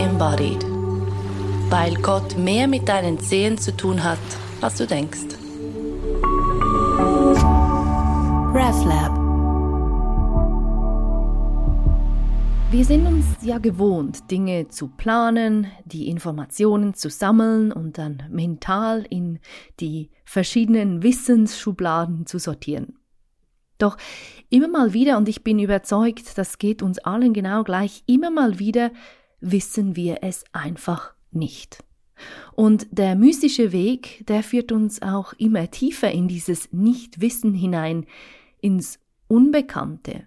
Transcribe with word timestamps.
embodied. 0.00 0.64
Weil 1.68 1.94
Gott 1.96 2.36
mehr 2.36 2.66
mit 2.66 2.88
deinen 2.88 3.20
Zehen 3.20 3.58
zu 3.58 3.76
tun 3.76 4.02
hat, 4.02 4.18
als 4.60 4.76
du 4.76 4.86
denkst. 4.86 5.36
RefLab 8.52 9.20
Wir 12.72 12.84
sind 12.84 13.04
uns 13.04 13.26
ja 13.42 13.58
gewohnt, 13.58 14.30
Dinge 14.30 14.68
zu 14.68 14.88
planen, 14.88 15.66
die 15.84 16.08
Informationen 16.08 16.94
zu 16.94 17.10
sammeln 17.10 17.72
und 17.72 17.98
dann 17.98 18.22
mental 18.30 19.04
in 19.10 19.40
die 19.80 20.10
verschiedenen 20.24 21.02
Wissensschubladen 21.02 22.26
zu 22.26 22.38
sortieren. 22.38 22.94
Doch 23.78 23.96
immer 24.50 24.68
mal 24.68 24.92
wieder, 24.92 25.18
und 25.18 25.28
ich 25.28 25.42
bin 25.42 25.58
überzeugt, 25.58 26.38
das 26.38 26.58
geht 26.58 26.80
uns 26.80 26.98
allen 27.00 27.32
genau 27.32 27.64
gleich, 27.64 28.04
immer 28.06 28.30
mal 28.30 28.60
wieder 28.60 28.92
wissen 29.40 29.96
wir 29.96 30.18
es 30.22 30.44
einfach 30.52 31.14
nicht. 31.30 31.82
Und 32.54 32.86
der 32.90 33.14
mystische 33.16 33.72
Weg, 33.72 34.24
der 34.26 34.42
führt 34.42 34.72
uns 34.72 35.00
auch 35.00 35.32
immer 35.34 35.70
tiefer 35.70 36.10
in 36.10 36.28
dieses 36.28 36.70
Nichtwissen 36.72 37.54
hinein, 37.54 38.06
ins 38.60 38.98
Unbekannte, 39.26 40.26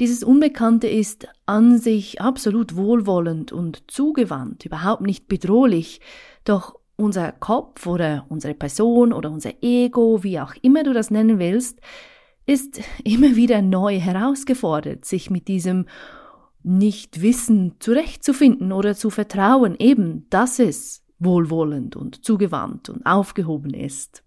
dieses 0.00 0.24
Unbekannte 0.24 0.88
ist 0.88 1.28
an 1.46 1.78
sich 1.78 2.20
absolut 2.20 2.76
wohlwollend 2.76 3.52
und 3.52 3.90
zugewandt, 3.90 4.64
überhaupt 4.64 5.02
nicht 5.02 5.28
bedrohlich, 5.28 6.00
doch 6.44 6.74
unser 6.96 7.30
Kopf 7.30 7.86
oder 7.86 8.26
unsere 8.28 8.54
Person 8.54 9.12
oder 9.12 9.30
unser 9.30 9.62
Ego, 9.62 10.24
wie 10.24 10.40
auch 10.40 10.54
immer 10.62 10.82
du 10.82 10.92
das 10.92 11.10
nennen 11.10 11.38
willst, 11.38 11.80
ist 12.46 12.80
immer 13.04 13.36
wieder 13.36 13.60
neu 13.62 14.00
herausgefordert, 14.00 15.04
sich 15.04 15.30
mit 15.30 15.46
diesem 15.46 15.86
Nichtwissen 16.62 17.76
zurechtzufinden 17.80 18.72
oder 18.72 18.94
zu 18.94 19.10
vertrauen, 19.10 19.76
eben, 19.78 20.26
dass 20.30 20.58
es 20.58 21.04
wohlwollend 21.18 21.96
und 21.96 22.24
zugewandt 22.24 22.88
und 22.88 23.06
aufgehoben 23.06 23.74
ist. 23.74 24.22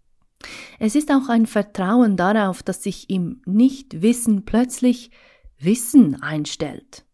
Es 0.80 0.96
ist 0.96 1.12
auch 1.12 1.30
ein 1.30 1.46
Vertrauen 1.46 2.18
darauf, 2.18 2.64
dass 2.64 2.84
sich 2.84 3.10
im 3.10 3.42
Nichtwissen 3.46 4.46
plötzlich 4.46 5.12
Wissen 5.58 6.22
einstellt. 6.22 7.06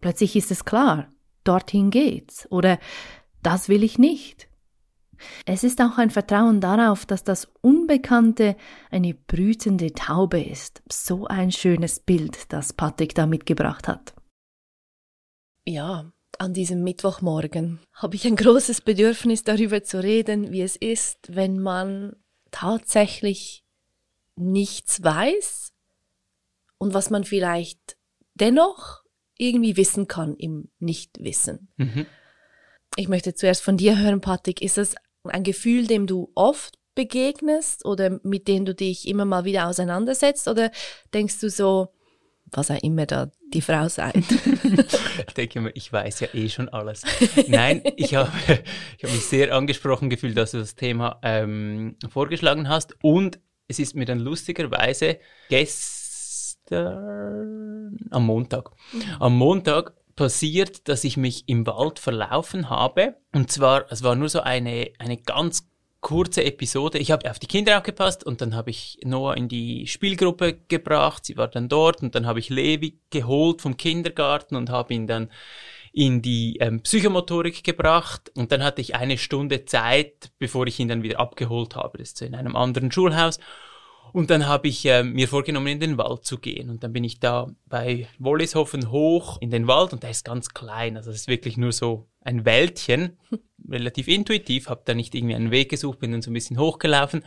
Plötzlich 0.00 0.36
ist 0.36 0.50
es 0.50 0.64
klar, 0.64 1.08
dorthin 1.44 1.90
geht's 1.90 2.46
oder 2.50 2.78
das 3.42 3.68
will 3.68 3.82
ich 3.82 3.98
nicht. 3.98 4.48
Es 5.46 5.64
ist 5.64 5.80
auch 5.80 5.98
ein 5.98 6.10
Vertrauen 6.10 6.60
darauf, 6.60 7.04
dass 7.04 7.24
das 7.24 7.50
Unbekannte 7.60 8.56
eine 8.90 9.14
brütende 9.14 9.92
Taube 9.92 10.40
ist. 10.40 10.82
So 10.90 11.26
ein 11.26 11.50
schönes 11.50 11.98
Bild, 11.98 12.52
das 12.52 12.72
Patrick 12.72 13.14
da 13.16 13.26
mitgebracht 13.26 13.88
hat. 13.88 14.14
Ja, 15.68 16.10
an 16.38 16.54
diesem 16.54 16.82
Mittwochmorgen 16.82 17.80
habe 17.92 18.16
ich 18.16 18.26
ein 18.26 18.36
großes 18.36 18.80
Bedürfnis 18.80 19.44
darüber 19.44 19.82
zu 19.82 20.02
reden, 20.02 20.50
wie 20.50 20.62
es 20.62 20.76
ist, 20.76 21.18
wenn 21.28 21.58
man 21.58 22.16
tatsächlich 22.50 23.64
nichts 24.34 25.04
weiß 25.04 25.74
und 26.78 26.94
was 26.94 27.10
man 27.10 27.24
vielleicht 27.24 27.98
dennoch 28.32 29.02
irgendwie 29.36 29.76
wissen 29.76 30.08
kann 30.08 30.36
im 30.36 30.70
Nichtwissen. 30.78 31.68
Mhm. 31.76 32.06
Ich 32.96 33.08
möchte 33.08 33.34
zuerst 33.34 33.62
von 33.62 33.76
dir 33.76 33.98
hören, 33.98 34.22
Patrick, 34.22 34.62
ist 34.62 34.78
es 34.78 34.94
ein 35.24 35.42
Gefühl, 35.42 35.86
dem 35.86 36.06
du 36.06 36.32
oft 36.34 36.78
begegnest 36.94 37.84
oder 37.84 38.20
mit 38.22 38.48
dem 38.48 38.64
du 38.64 38.74
dich 38.74 39.06
immer 39.06 39.26
mal 39.26 39.44
wieder 39.44 39.68
auseinandersetzt 39.68 40.48
oder 40.48 40.70
denkst 41.12 41.40
du 41.40 41.50
so, 41.50 41.88
was 42.46 42.70
auch 42.70 42.82
immer 42.82 43.04
da 43.04 43.30
die 43.52 43.62
Frau 43.62 43.88
sagt. 43.88 44.16
ich 45.26 45.34
denke 45.34 45.60
mir, 45.60 45.70
ich 45.74 45.92
weiß 45.92 46.20
ja 46.20 46.28
eh 46.34 46.48
schon 46.48 46.68
alles. 46.68 47.02
Nein, 47.48 47.82
ich 47.96 48.14
habe 48.14 48.30
ich 48.98 49.04
hab 49.04 49.12
mich 49.12 49.24
sehr 49.24 49.54
angesprochen 49.54 50.10
gefühlt, 50.10 50.36
dass 50.36 50.52
du 50.52 50.58
das 50.58 50.74
Thema 50.74 51.18
ähm, 51.22 51.96
vorgeschlagen 52.08 52.68
hast 52.68 52.96
und 53.02 53.40
es 53.68 53.78
ist 53.78 53.94
mir 53.94 54.06
dann 54.06 54.18
lustigerweise 54.18 55.18
gestern 55.48 55.98
gestern, 56.68 57.96
am 58.10 58.26
Montag. 58.26 58.70
Mhm. 58.92 59.02
Am 59.20 59.36
Montag 59.36 59.94
passiert, 60.16 60.88
dass 60.88 61.04
ich 61.04 61.16
mich 61.16 61.48
im 61.48 61.66
Wald 61.66 61.98
verlaufen 61.98 62.70
habe. 62.70 63.16
Und 63.34 63.50
zwar, 63.50 63.90
es 63.90 64.02
war 64.02 64.14
nur 64.16 64.28
so 64.28 64.40
eine, 64.40 64.90
eine 64.98 65.16
ganz 65.16 65.68
kurze 66.00 66.44
Episode. 66.44 66.98
Ich 66.98 67.10
habe 67.10 67.30
auf 67.30 67.38
die 67.38 67.46
Kinder 67.46 67.76
aufgepasst 67.76 68.24
und 68.24 68.40
dann 68.40 68.54
habe 68.54 68.70
ich 68.70 68.98
Noah 69.04 69.36
in 69.36 69.48
die 69.48 69.86
Spielgruppe 69.86 70.58
gebracht. 70.68 71.24
Sie 71.24 71.36
war 71.36 71.48
dann 71.48 71.68
dort 71.68 72.02
und 72.02 72.14
dann 72.14 72.26
habe 72.26 72.38
ich 72.38 72.50
Levi 72.50 73.00
geholt 73.10 73.62
vom 73.62 73.76
Kindergarten 73.76 74.56
und 74.56 74.70
habe 74.70 74.94
ihn 74.94 75.06
dann 75.06 75.30
in 75.92 76.22
die 76.22 76.58
ähm, 76.60 76.82
Psychomotorik 76.82 77.64
gebracht 77.64 78.30
und 78.36 78.52
dann 78.52 78.62
hatte 78.62 78.80
ich 78.80 78.94
eine 78.94 79.18
Stunde 79.18 79.64
Zeit, 79.64 80.30
bevor 80.38 80.66
ich 80.66 80.78
ihn 80.78 80.88
dann 80.88 81.02
wieder 81.02 81.18
abgeholt 81.18 81.74
habe. 81.74 81.98
Das 81.98 82.08
ist 82.08 82.22
in 82.22 82.34
einem 82.34 82.54
anderen 82.54 82.92
Schulhaus 82.92 83.40
und 84.12 84.30
dann 84.30 84.46
habe 84.46 84.68
ich 84.68 84.84
äh, 84.86 85.02
mir 85.02 85.28
vorgenommen, 85.28 85.66
in 85.66 85.80
den 85.80 85.98
Wald 85.98 86.24
zu 86.24 86.38
gehen. 86.38 86.70
Und 86.70 86.82
dann 86.82 86.92
bin 86.92 87.04
ich 87.04 87.20
da 87.20 87.48
bei 87.66 88.08
Wollishofen 88.18 88.90
hoch 88.90 89.38
in 89.40 89.50
den 89.50 89.66
Wald 89.66 89.92
und 89.92 90.02
der 90.02 90.10
ist 90.10 90.24
ganz 90.24 90.50
klein. 90.50 90.96
Also 90.96 91.10
es 91.10 91.16
ist 91.16 91.28
wirklich 91.28 91.56
nur 91.56 91.72
so 91.72 92.06
ein 92.28 92.44
Wäldchen, 92.44 93.18
relativ 93.68 94.08
intuitiv, 94.08 94.68
habe 94.68 94.82
da 94.84 94.94
nicht 94.94 95.14
irgendwie 95.14 95.34
einen 95.34 95.50
Weg 95.50 95.70
gesucht, 95.70 95.98
bin 95.98 96.12
dann 96.12 96.22
so 96.22 96.30
ein 96.30 96.34
bisschen 96.34 96.58
hochgelaufen 96.58 97.22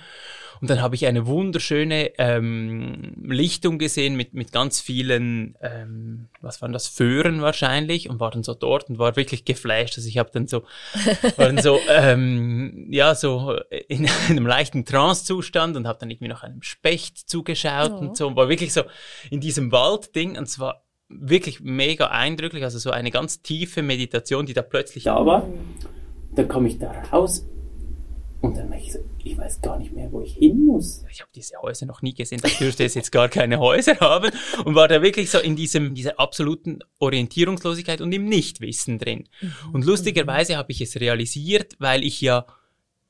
und 0.61 0.69
dann 0.69 0.81
habe 0.81 0.93
ich 0.93 1.07
eine 1.07 1.25
wunderschöne 1.25 2.19
ähm, 2.19 3.15
Lichtung 3.23 3.79
gesehen 3.79 4.15
mit, 4.15 4.35
mit 4.35 4.51
ganz 4.51 4.79
vielen, 4.79 5.57
ähm, 5.59 6.27
was 6.39 6.61
waren 6.61 6.71
das, 6.71 6.87
Föhren 6.87 7.41
wahrscheinlich 7.41 8.09
und 8.09 8.19
war 8.19 8.29
dann 8.29 8.43
so 8.43 8.53
dort 8.53 8.87
und 8.87 8.99
war 8.99 9.15
wirklich 9.15 9.43
geflasht. 9.43 9.97
Also 9.97 10.07
ich 10.07 10.19
habe 10.19 10.29
dann 10.31 10.47
so, 10.47 10.61
war 11.37 11.47
dann 11.47 11.57
so, 11.57 11.79
ähm, 11.89 12.87
ja, 12.91 13.15
so 13.15 13.55
in 13.87 14.07
einem 14.29 14.45
leichten 14.45 14.85
Trance-Zustand 14.85 15.75
und 15.77 15.87
habe 15.87 15.97
dann 15.99 16.11
irgendwie 16.11 16.27
noch 16.27 16.43
einem 16.43 16.61
Specht 16.61 17.17
zugeschaut 17.17 17.93
oh. 17.93 17.97
und 17.97 18.17
so 18.17 18.27
und 18.27 18.35
war 18.35 18.47
wirklich 18.47 18.71
so 18.71 18.83
in 19.31 19.41
diesem 19.41 19.71
Waldding 19.71 20.37
und 20.37 20.45
zwar 20.45 20.83
wirklich 21.19 21.59
mega 21.61 22.07
eindrücklich, 22.07 22.63
also 22.63 22.79
so 22.79 22.91
eine 22.91 23.11
ganz 23.11 23.41
tiefe 23.41 23.81
Meditation, 23.81 24.45
die 24.45 24.53
da 24.53 24.61
plötzlich 24.61 25.05
da 25.05 25.25
war. 25.25 25.47
Dann 26.35 26.47
komme 26.47 26.69
ich 26.69 26.77
da 26.79 26.91
raus 27.11 27.45
und 28.41 28.57
dann 28.57 28.73
ich 28.73 28.91
so, 28.91 28.99
ich 29.23 29.37
weiß 29.37 29.61
gar 29.61 29.77
nicht 29.77 29.93
mehr, 29.93 30.11
wo 30.11 30.21
ich 30.21 30.33
hin 30.33 30.65
muss. 30.65 31.03
Ich 31.11 31.21
habe 31.21 31.31
diese 31.33 31.61
Häuser 31.61 31.85
noch 31.85 32.01
nie 32.01 32.13
gesehen, 32.13 32.41
da 32.41 32.49
dürfte 32.49 32.83
es 32.83 32.95
jetzt 32.95 33.11
gar 33.11 33.29
keine 33.29 33.59
Häuser 33.59 33.99
haben 33.99 34.31
und 34.65 34.73
war 34.73 34.87
da 34.87 35.01
wirklich 35.01 35.29
so 35.29 35.39
in 35.39 35.55
diesem, 35.55 35.93
dieser 35.93 36.19
absoluten 36.19 36.79
Orientierungslosigkeit 36.97 38.01
und 38.01 38.11
im 38.11 38.25
Nichtwissen 38.25 38.97
drin. 38.97 39.27
Mhm. 39.41 39.53
Und 39.73 39.85
lustigerweise 39.85 40.57
habe 40.57 40.71
ich 40.71 40.81
es 40.81 40.99
realisiert, 40.99 41.75
weil 41.77 42.03
ich 42.03 42.19
ja, 42.21 42.47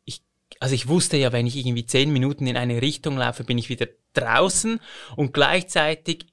ich, 0.04 0.22
also 0.60 0.76
ich 0.76 0.90
wusste 0.90 1.16
ja, 1.16 1.32
wenn 1.32 1.48
ich 1.48 1.56
irgendwie 1.56 1.86
zehn 1.86 2.12
Minuten 2.12 2.46
in 2.46 2.58
eine 2.58 2.82
Richtung 2.82 3.18
laufe, 3.18 3.46
bin 3.46 3.58
ich 3.58 3.70
wieder 3.70 3.88
draußen 4.14 4.82
und 5.16 5.34
gleichzeitig 5.34 6.26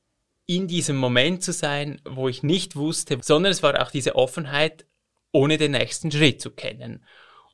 in 0.48 0.66
diesem 0.66 0.96
Moment 0.96 1.42
zu 1.42 1.52
sein, 1.52 2.00
wo 2.06 2.26
ich 2.26 2.42
nicht 2.42 2.74
wusste, 2.74 3.18
sondern 3.20 3.52
es 3.52 3.62
war 3.62 3.80
auch 3.82 3.90
diese 3.90 4.16
Offenheit, 4.16 4.86
ohne 5.30 5.58
den 5.58 5.72
nächsten 5.72 6.10
Schritt 6.10 6.40
zu 6.40 6.50
kennen. 6.50 7.04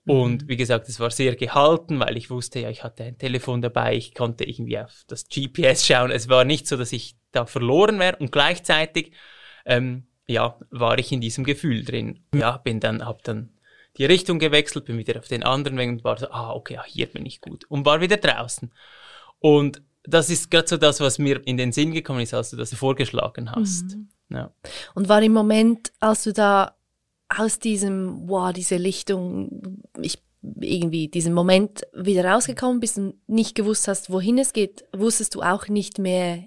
Und 0.06 0.44
mhm. 0.44 0.48
wie 0.48 0.56
gesagt, 0.56 0.88
es 0.88 1.00
war 1.00 1.10
sehr 1.10 1.34
gehalten, 1.34 1.98
weil 1.98 2.16
ich 2.16 2.30
wusste, 2.30 2.60
ja, 2.60 2.70
ich 2.70 2.84
hatte 2.84 3.02
ein 3.02 3.18
Telefon 3.18 3.62
dabei, 3.62 3.96
ich 3.96 4.14
konnte 4.14 4.44
irgendwie 4.44 4.78
auf 4.78 5.04
das 5.08 5.28
GPS 5.28 5.84
schauen. 5.84 6.12
Es 6.12 6.28
war 6.28 6.44
nicht 6.44 6.68
so, 6.68 6.76
dass 6.76 6.92
ich 6.92 7.16
da 7.32 7.46
verloren 7.46 7.98
wäre 7.98 8.16
und 8.16 8.30
gleichzeitig, 8.30 9.10
ähm, 9.66 10.06
ja, 10.28 10.56
war 10.70 10.96
ich 10.98 11.10
in 11.10 11.20
diesem 11.20 11.42
Gefühl 11.42 11.84
drin. 11.84 12.20
Ja, 12.32 12.58
bin 12.58 12.78
dann, 12.78 13.04
hab 13.04 13.24
dann 13.24 13.58
die 13.96 14.04
Richtung 14.04 14.38
gewechselt, 14.38 14.84
bin 14.84 14.98
wieder 14.98 15.18
auf 15.18 15.26
den 15.26 15.42
anderen 15.42 15.78
Weg 15.78 15.88
und 15.88 16.04
war 16.04 16.16
so, 16.16 16.30
ah, 16.30 16.52
okay, 16.52 16.74
ja, 16.74 16.84
hier 16.84 17.06
bin 17.06 17.26
ich 17.26 17.40
gut 17.40 17.64
und 17.68 17.84
war 17.84 18.00
wieder 18.00 18.18
draußen. 18.18 18.72
Und 19.40 19.82
das 20.04 20.30
ist 20.30 20.50
gerade 20.50 20.68
so 20.68 20.76
das, 20.76 21.00
was 21.00 21.18
mir 21.18 21.46
in 21.46 21.56
den 21.56 21.72
Sinn 21.72 21.92
gekommen 21.92 22.20
ist, 22.20 22.34
als 22.34 22.50
du 22.50 22.56
das 22.56 22.74
vorgeschlagen 22.74 23.50
hast. 23.50 23.96
Mhm. 23.96 24.08
Ja. 24.30 24.52
Und 24.94 25.08
war 25.08 25.22
im 25.22 25.32
Moment, 25.32 25.92
als 26.00 26.24
du 26.24 26.32
da 26.32 26.76
aus 27.28 27.58
diesem, 27.58 28.28
wow, 28.28 28.52
diese 28.52 28.76
Lichtung, 28.76 29.82
ich 30.00 30.22
irgendwie 30.60 31.08
diesen 31.08 31.32
Moment 31.32 31.82
wieder 31.94 32.24
rausgekommen 32.26 32.80
bist 32.80 32.98
und 32.98 33.14
nicht 33.26 33.54
gewusst 33.54 33.88
hast, 33.88 34.10
wohin 34.10 34.38
es 34.38 34.52
geht, 34.52 34.84
wusstest 34.92 35.34
du 35.34 35.42
auch 35.42 35.68
nicht 35.68 35.98
mehr 35.98 36.44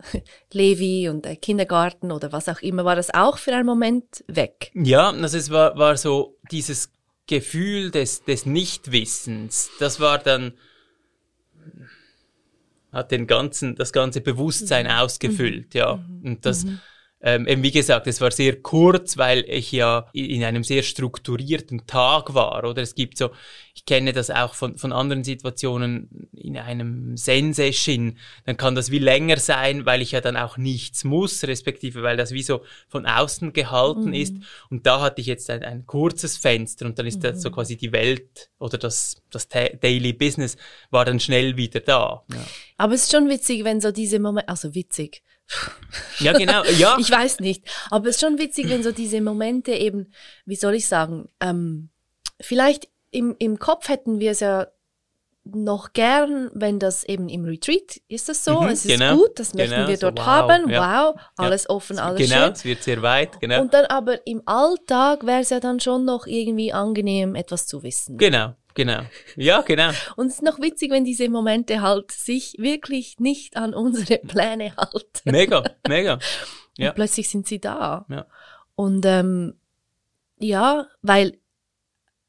Levi 0.52 1.08
und 1.08 1.24
der 1.24 1.36
Kindergarten 1.36 2.10
oder 2.10 2.32
was 2.32 2.48
auch 2.48 2.60
immer, 2.60 2.84
war 2.84 2.96
das 2.96 3.14
auch 3.14 3.38
für 3.38 3.52
einen 3.52 3.66
Moment 3.66 4.24
weg? 4.26 4.72
Ja, 4.74 5.10
also 5.10 5.38
es 5.38 5.50
war, 5.50 5.78
war 5.78 5.96
so 5.96 6.36
dieses 6.50 6.90
Gefühl 7.26 7.90
des, 7.90 8.24
des 8.24 8.46
Nichtwissens, 8.46 9.70
das 9.78 10.00
war 10.00 10.18
dann, 10.18 10.54
hat 12.92 13.10
den 13.10 13.26
ganzen, 13.26 13.74
das 13.74 13.92
ganze 13.92 14.20
Bewusstsein 14.20 14.86
mhm. 14.86 14.92
ausgefüllt, 14.92 15.74
ja. 15.74 15.96
Mhm. 15.96 16.22
Und 16.24 16.46
das, 16.46 16.64
mhm 16.64 16.80
ähm, 17.20 17.48
eben 17.48 17.62
wie 17.64 17.72
gesagt, 17.72 18.06
es 18.06 18.20
war 18.20 18.30
sehr 18.30 18.62
kurz, 18.62 19.16
weil 19.16 19.44
ich 19.48 19.72
ja 19.72 20.06
in 20.12 20.44
einem 20.44 20.62
sehr 20.62 20.82
strukturierten 20.82 21.86
Tag 21.86 22.34
war, 22.34 22.62
oder? 22.62 22.80
Es 22.80 22.94
gibt 22.94 23.18
so, 23.18 23.30
ich 23.74 23.84
kenne 23.84 24.12
das 24.12 24.30
auch 24.30 24.54
von, 24.54 24.78
von 24.78 24.92
anderen 24.92 25.24
Situationen 25.24 26.28
in 26.32 26.56
einem 26.56 27.16
Zen-Session, 27.16 28.18
dann 28.46 28.56
kann 28.56 28.76
das 28.76 28.92
wie 28.92 29.00
länger 29.00 29.38
sein, 29.38 29.84
weil 29.84 30.00
ich 30.00 30.12
ja 30.12 30.20
dann 30.20 30.36
auch 30.36 30.58
nichts 30.58 31.02
muss, 31.02 31.42
respektive 31.42 32.04
weil 32.04 32.16
das 32.16 32.30
wie 32.30 32.42
so 32.42 32.62
von 32.86 33.04
außen 33.04 33.52
gehalten 33.52 34.08
mhm. 34.08 34.14
ist. 34.14 34.34
Und 34.70 34.86
da 34.86 35.00
hatte 35.00 35.20
ich 35.20 35.26
jetzt 35.26 35.50
ein, 35.50 35.64
ein 35.64 35.86
kurzes 35.86 36.36
Fenster 36.36 36.86
und 36.86 37.00
dann 37.00 37.06
ist 37.06 37.18
mhm. 37.18 37.22
das 37.22 37.42
so 37.42 37.50
mhm. 37.50 37.54
quasi 37.54 37.76
die 37.76 37.90
Welt 37.90 38.50
oder 38.60 38.78
das, 38.78 39.16
das 39.30 39.48
Daily 39.48 40.12
Business 40.12 40.56
war 40.90 41.04
dann 41.04 41.18
schnell 41.18 41.56
wieder 41.56 41.80
da. 41.80 42.22
Ja. 42.32 42.46
Aber 42.76 42.94
es 42.94 43.04
ist 43.04 43.12
schon 43.12 43.28
witzig, 43.28 43.64
wenn 43.64 43.80
so 43.80 43.90
diese 43.90 44.20
Momente, 44.20 44.48
also 44.48 44.72
witzig, 44.76 45.22
ja, 46.18 46.32
genau, 46.32 46.64
ja. 46.78 46.96
ich 46.98 47.10
weiß 47.10 47.40
nicht. 47.40 47.64
Aber 47.90 48.08
es 48.08 48.16
ist 48.16 48.20
schon 48.20 48.38
witzig, 48.38 48.68
wenn 48.68 48.82
so 48.82 48.92
diese 48.92 49.20
Momente 49.20 49.72
eben, 49.72 50.12
wie 50.44 50.56
soll 50.56 50.74
ich 50.74 50.86
sagen, 50.86 51.28
ähm, 51.40 51.90
vielleicht 52.40 52.88
im, 53.10 53.34
im 53.38 53.58
Kopf 53.58 53.88
hätten 53.88 54.20
wir 54.20 54.32
es 54.32 54.40
ja 54.40 54.66
noch 55.54 55.92
gern, 55.92 56.50
wenn 56.52 56.78
das 56.78 57.04
eben 57.04 57.28
im 57.28 57.44
Retreat 57.44 58.00
ist 58.08 58.28
das 58.28 58.44
so, 58.44 58.60
mhm, 58.60 58.68
es 58.68 58.84
ist 58.84 58.98
genau, 58.98 59.16
gut, 59.16 59.38
das 59.38 59.54
möchten 59.54 59.76
genau, 59.76 59.88
wir 59.88 59.96
dort 59.96 60.18
so, 60.18 60.24
wow, 60.24 60.26
haben, 60.26 60.70
ja. 60.70 61.14
wow, 61.14 61.20
alles 61.36 61.64
ja. 61.64 61.70
offen, 61.70 61.98
alles 61.98 62.20
genau, 62.20 62.44
schön. 62.44 62.52
es 62.52 62.64
wird 62.64 62.82
sehr 62.82 63.02
weit, 63.02 63.40
genau. 63.40 63.62
Und 63.62 63.72
dann 63.72 63.86
aber 63.86 64.26
im 64.26 64.42
Alltag 64.46 65.24
wäre 65.26 65.40
es 65.40 65.50
ja 65.50 65.60
dann 65.60 65.80
schon 65.80 66.04
noch 66.04 66.26
irgendwie 66.26 66.72
angenehm, 66.72 67.34
etwas 67.34 67.66
zu 67.66 67.82
wissen. 67.82 68.18
Genau, 68.18 68.54
Genau. 68.78 69.00
Ja, 69.34 69.62
genau. 69.62 69.90
Und 70.14 70.28
es 70.28 70.34
ist 70.34 70.42
noch 70.42 70.60
witzig, 70.60 70.92
wenn 70.92 71.04
diese 71.04 71.28
Momente 71.28 71.82
halt 71.82 72.12
sich 72.12 72.54
wirklich 72.58 73.18
nicht 73.18 73.56
an 73.56 73.74
unsere 73.74 74.18
Pläne 74.18 74.76
halten. 74.76 75.08
Mega, 75.24 75.64
mega. 75.88 76.20
Ja. 76.76 76.90
Und 76.90 76.94
plötzlich 76.94 77.28
sind 77.28 77.48
sie 77.48 77.58
da. 77.58 78.06
Ja. 78.08 78.28
Und 78.76 79.04
ähm, 79.04 79.54
ja, 80.38 80.86
weil 81.02 81.40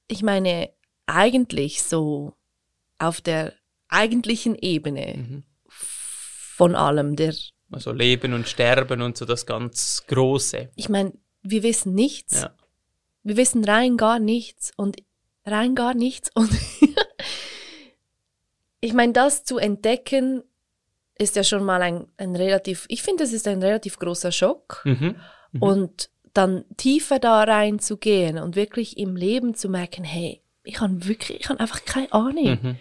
ich 0.08 0.24
meine, 0.24 0.72
eigentlich 1.06 1.84
so 1.84 2.34
auf 2.98 3.22
der 3.22 3.54
eigentlichen 3.88 4.56
Ebene 4.56 5.18
mhm. 5.18 5.44
von 5.68 6.74
allem, 6.74 7.16
der 7.16 7.36
also 7.70 7.92
Leben 7.92 8.34
und 8.34 8.48
Sterben 8.48 9.04
und 9.04 9.18
so 9.18 9.26
das 9.26 9.46
ganz 9.46 10.04
Große. 10.08 10.72
Ich 10.76 10.90
meine, 10.90 11.14
wir 11.44 11.62
wissen 11.62 11.94
nichts. 11.94 12.42
Ja. 12.42 12.56
Wir 13.22 13.38
wissen 13.38 13.64
rein 13.64 13.98
gar 13.98 14.18
nichts. 14.18 14.72
Und 14.76 14.98
rein 15.52 15.76
gar 15.76 15.94
nichts. 15.94 16.30
Und 16.34 16.50
ich 18.82 18.94
meine, 18.94 19.14
das 19.14 19.44
zu 19.44 19.58
entdecken, 19.58 20.44
ist 21.18 21.36
ja 21.36 21.44
schon 21.44 21.64
mal 21.64 21.82
ein, 21.82 22.08
ein 22.18 22.36
relativ, 22.36 22.86
ich 22.88 23.04
finde, 23.04 23.24
es 23.24 23.34
ist 23.34 23.48
ein 23.48 23.62
relativ 23.62 24.00
großer 24.00 24.32
Schock. 24.32 24.82
Mhm. 24.86 25.16
Mhm. 25.52 25.62
Und 25.62 26.10
dann 26.34 26.64
tiefer 26.78 27.20
da 27.20 27.44
reinzugehen 27.44 28.38
und 28.38 28.56
wirklich 28.56 28.98
im 28.98 29.16
Leben 29.16 29.56
zu 29.56 29.68
merken, 29.68 30.04
hey, 30.04 30.42
ich 30.64 30.80
habe 30.80 31.08
wirklich, 31.08 31.42
ich 31.42 31.50
habe 31.50 31.60
einfach 31.60 31.84
keine 31.86 32.12
Ahnung. 32.14 32.60
Mhm. 32.62 32.76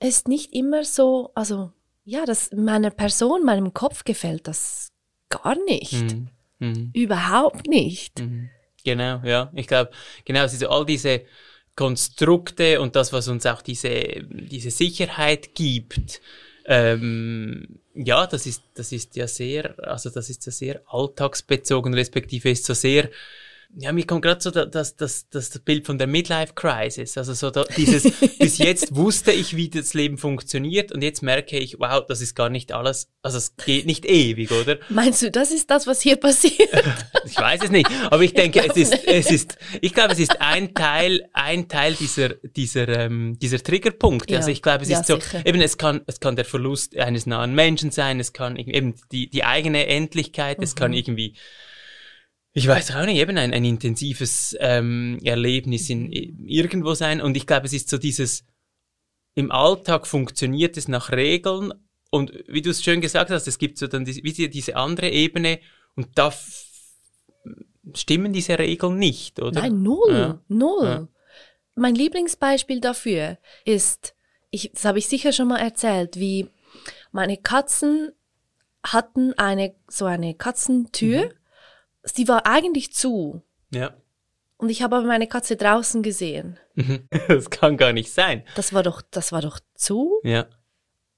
Es 0.00 0.18
ist 0.18 0.28
nicht 0.28 0.52
immer 0.52 0.84
so, 0.84 1.30
also 1.34 1.72
ja, 2.04 2.24
das 2.24 2.50
meiner 2.52 2.90
Person, 2.90 3.44
meinem 3.44 3.74
Kopf 3.74 4.04
gefällt 4.04 4.48
das 4.48 4.92
gar 5.28 5.56
nicht. 5.64 5.92
Mhm. 5.92 6.28
Mhm. 6.58 6.90
Überhaupt 6.94 7.66
nicht. 7.66 8.20
Mhm. 8.20 8.50
Genau, 8.84 9.20
ja. 9.24 9.50
Ich 9.54 9.66
glaube, 9.66 9.90
genau, 10.24 10.40
also 10.40 10.68
all 10.68 10.86
diese 10.86 11.22
Konstrukte 11.78 12.80
und 12.80 12.96
das, 12.96 13.12
was 13.12 13.28
uns 13.28 13.46
auch 13.46 13.62
diese, 13.62 14.24
diese 14.28 14.72
Sicherheit 14.72 15.54
gibt, 15.54 16.20
ähm, 16.64 17.78
ja, 17.94 18.26
das 18.26 18.46
ist, 18.46 18.64
das 18.74 18.90
ist 18.90 19.14
ja 19.14 19.28
sehr, 19.28 19.76
also 19.78 20.10
das 20.10 20.28
ist 20.28 20.44
ja 20.44 20.50
sehr 20.50 20.82
alltagsbezogen, 20.88 21.94
respektive 21.94 22.50
ist 22.50 22.64
so 22.64 22.74
sehr 22.74 23.10
ja, 23.76 23.92
mir 23.92 24.06
kommt 24.06 24.22
gerade 24.22 24.40
so 24.40 24.50
das, 24.50 24.96
das, 24.96 25.28
das, 25.28 25.58
Bild 25.58 25.86
von 25.86 25.98
der 25.98 26.06
Midlife 26.06 26.54
Crisis. 26.54 27.18
Also 27.18 27.34
so 27.34 27.50
da, 27.50 27.64
dieses, 27.76 28.10
bis 28.38 28.58
jetzt 28.58 28.96
wusste 28.96 29.30
ich, 29.30 29.56
wie 29.56 29.68
das 29.68 29.92
Leben 29.92 30.16
funktioniert 30.16 30.90
und 30.90 31.02
jetzt 31.02 31.22
merke 31.22 31.58
ich, 31.58 31.78
wow, 31.78 32.04
das 32.06 32.20
ist 32.20 32.34
gar 32.34 32.48
nicht 32.48 32.72
alles, 32.72 33.10
also 33.22 33.36
es 33.36 33.56
geht 33.56 33.86
nicht 33.86 34.06
ewig, 34.06 34.50
oder? 34.50 34.78
Meinst 34.88 35.22
du, 35.22 35.30
das 35.30 35.50
ist 35.50 35.70
das, 35.70 35.86
was 35.86 36.00
hier 36.00 36.16
passiert? 36.16 36.70
ich 37.26 37.36
weiß 37.36 37.64
es 37.64 37.70
nicht, 37.70 37.88
aber 38.10 38.22
ich 38.22 38.32
denke, 38.32 38.60
ich 38.60 38.70
es 38.70 38.76
ist, 38.76 39.06
es 39.06 39.30
ist, 39.30 39.58
ich 39.82 39.92
glaube, 39.92 40.12
es 40.12 40.18
ist 40.18 40.40
ein 40.40 40.72
Teil, 40.72 41.28
ein 41.34 41.68
Teil 41.68 41.94
dieser, 41.94 42.30
dieser, 42.30 42.88
ähm, 42.88 43.38
dieser 43.38 43.62
Triggerpunkte. 43.62 44.32
Ja. 44.32 44.38
Also 44.38 44.50
ich 44.50 44.62
glaube, 44.62 44.84
es 44.84 44.88
ja, 44.88 45.00
ist 45.00 45.06
so, 45.06 45.20
sicher. 45.20 45.44
eben, 45.44 45.60
es 45.60 45.76
kann, 45.76 46.00
es 46.06 46.20
kann 46.20 46.36
der 46.36 46.46
Verlust 46.46 46.96
eines 46.96 47.26
nahen 47.26 47.54
Menschen 47.54 47.90
sein, 47.90 48.18
es 48.18 48.32
kann 48.32 48.56
eben 48.56 48.94
die, 49.12 49.28
die 49.28 49.44
eigene 49.44 49.86
Endlichkeit, 49.86 50.58
mhm. 50.58 50.64
es 50.64 50.74
kann 50.74 50.92
mhm. 50.92 50.96
irgendwie 50.96 51.34
ich 52.58 52.66
weiß 52.66 52.96
auch 52.96 53.06
nicht, 53.06 53.18
eben 53.18 53.38
ein, 53.38 53.54
ein 53.54 53.64
intensives 53.64 54.56
ähm, 54.58 55.20
Erlebnis 55.22 55.88
in, 55.88 56.12
irgendwo 56.12 56.92
sein. 56.94 57.20
Und 57.20 57.36
ich 57.36 57.46
glaube, 57.46 57.66
es 57.66 57.72
ist 57.72 57.88
so 57.88 57.98
dieses, 57.98 58.44
im 59.34 59.52
Alltag 59.52 60.08
funktioniert 60.08 60.76
es 60.76 60.88
nach 60.88 61.12
Regeln. 61.12 61.72
Und 62.10 62.32
wie 62.48 62.60
du 62.60 62.70
es 62.70 62.82
schön 62.82 63.00
gesagt 63.00 63.30
hast, 63.30 63.46
es 63.46 63.58
gibt 63.58 63.78
so 63.78 63.86
dann 63.86 64.04
die, 64.04 64.24
wie 64.24 64.48
diese 64.48 64.74
andere 64.74 65.08
Ebene 65.08 65.60
und 65.94 66.18
da 66.18 66.34
stimmen 67.94 68.32
diese 68.32 68.58
Regeln 68.58 68.98
nicht, 68.98 69.40
oder? 69.40 69.60
Nein, 69.60 69.82
null, 69.82 70.12
ja. 70.12 70.42
null. 70.48 70.84
Ja. 70.84 71.08
Mein 71.76 71.94
Lieblingsbeispiel 71.94 72.80
dafür 72.80 73.38
ist, 73.64 74.14
ich, 74.50 74.72
das 74.72 74.84
habe 74.84 74.98
ich 74.98 75.06
sicher 75.06 75.32
schon 75.32 75.48
mal 75.48 75.60
erzählt, 75.60 76.18
wie 76.18 76.48
meine 77.12 77.36
Katzen 77.36 78.10
hatten 78.82 79.32
eine, 79.34 79.76
so 79.86 80.06
eine 80.06 80.34
Katzentür 80.34 81.26
mhm 81.26 81.38
sie 82.14 82.28
war 82.28 82.46
eigentlich 82.46 82.92
zu. 82.92 83.42
Ja. 83.72 83.94
Und 84.56 84.70
ich 84.70 84.82
habe 84.82 84.96
aber 84.96 85.06
meine 85.06 85.28
Katze 85.28 85.56
draußen 85.56 86.02
gesehen. 86.02 86.58
Das 87.28 87.50
kann 87.50 87.76
gar 87.76 87.92
nicht 87.92 88.12
sein. 88.12 88.44
Das 88.54 88.72
war 88.72 88.82
doch, 88.82 89.02
das 89.10 89.32
war 89.32 89.42
doch 89.42 89.60
zu. 89.74 90.20
Ja. 90.22 90.46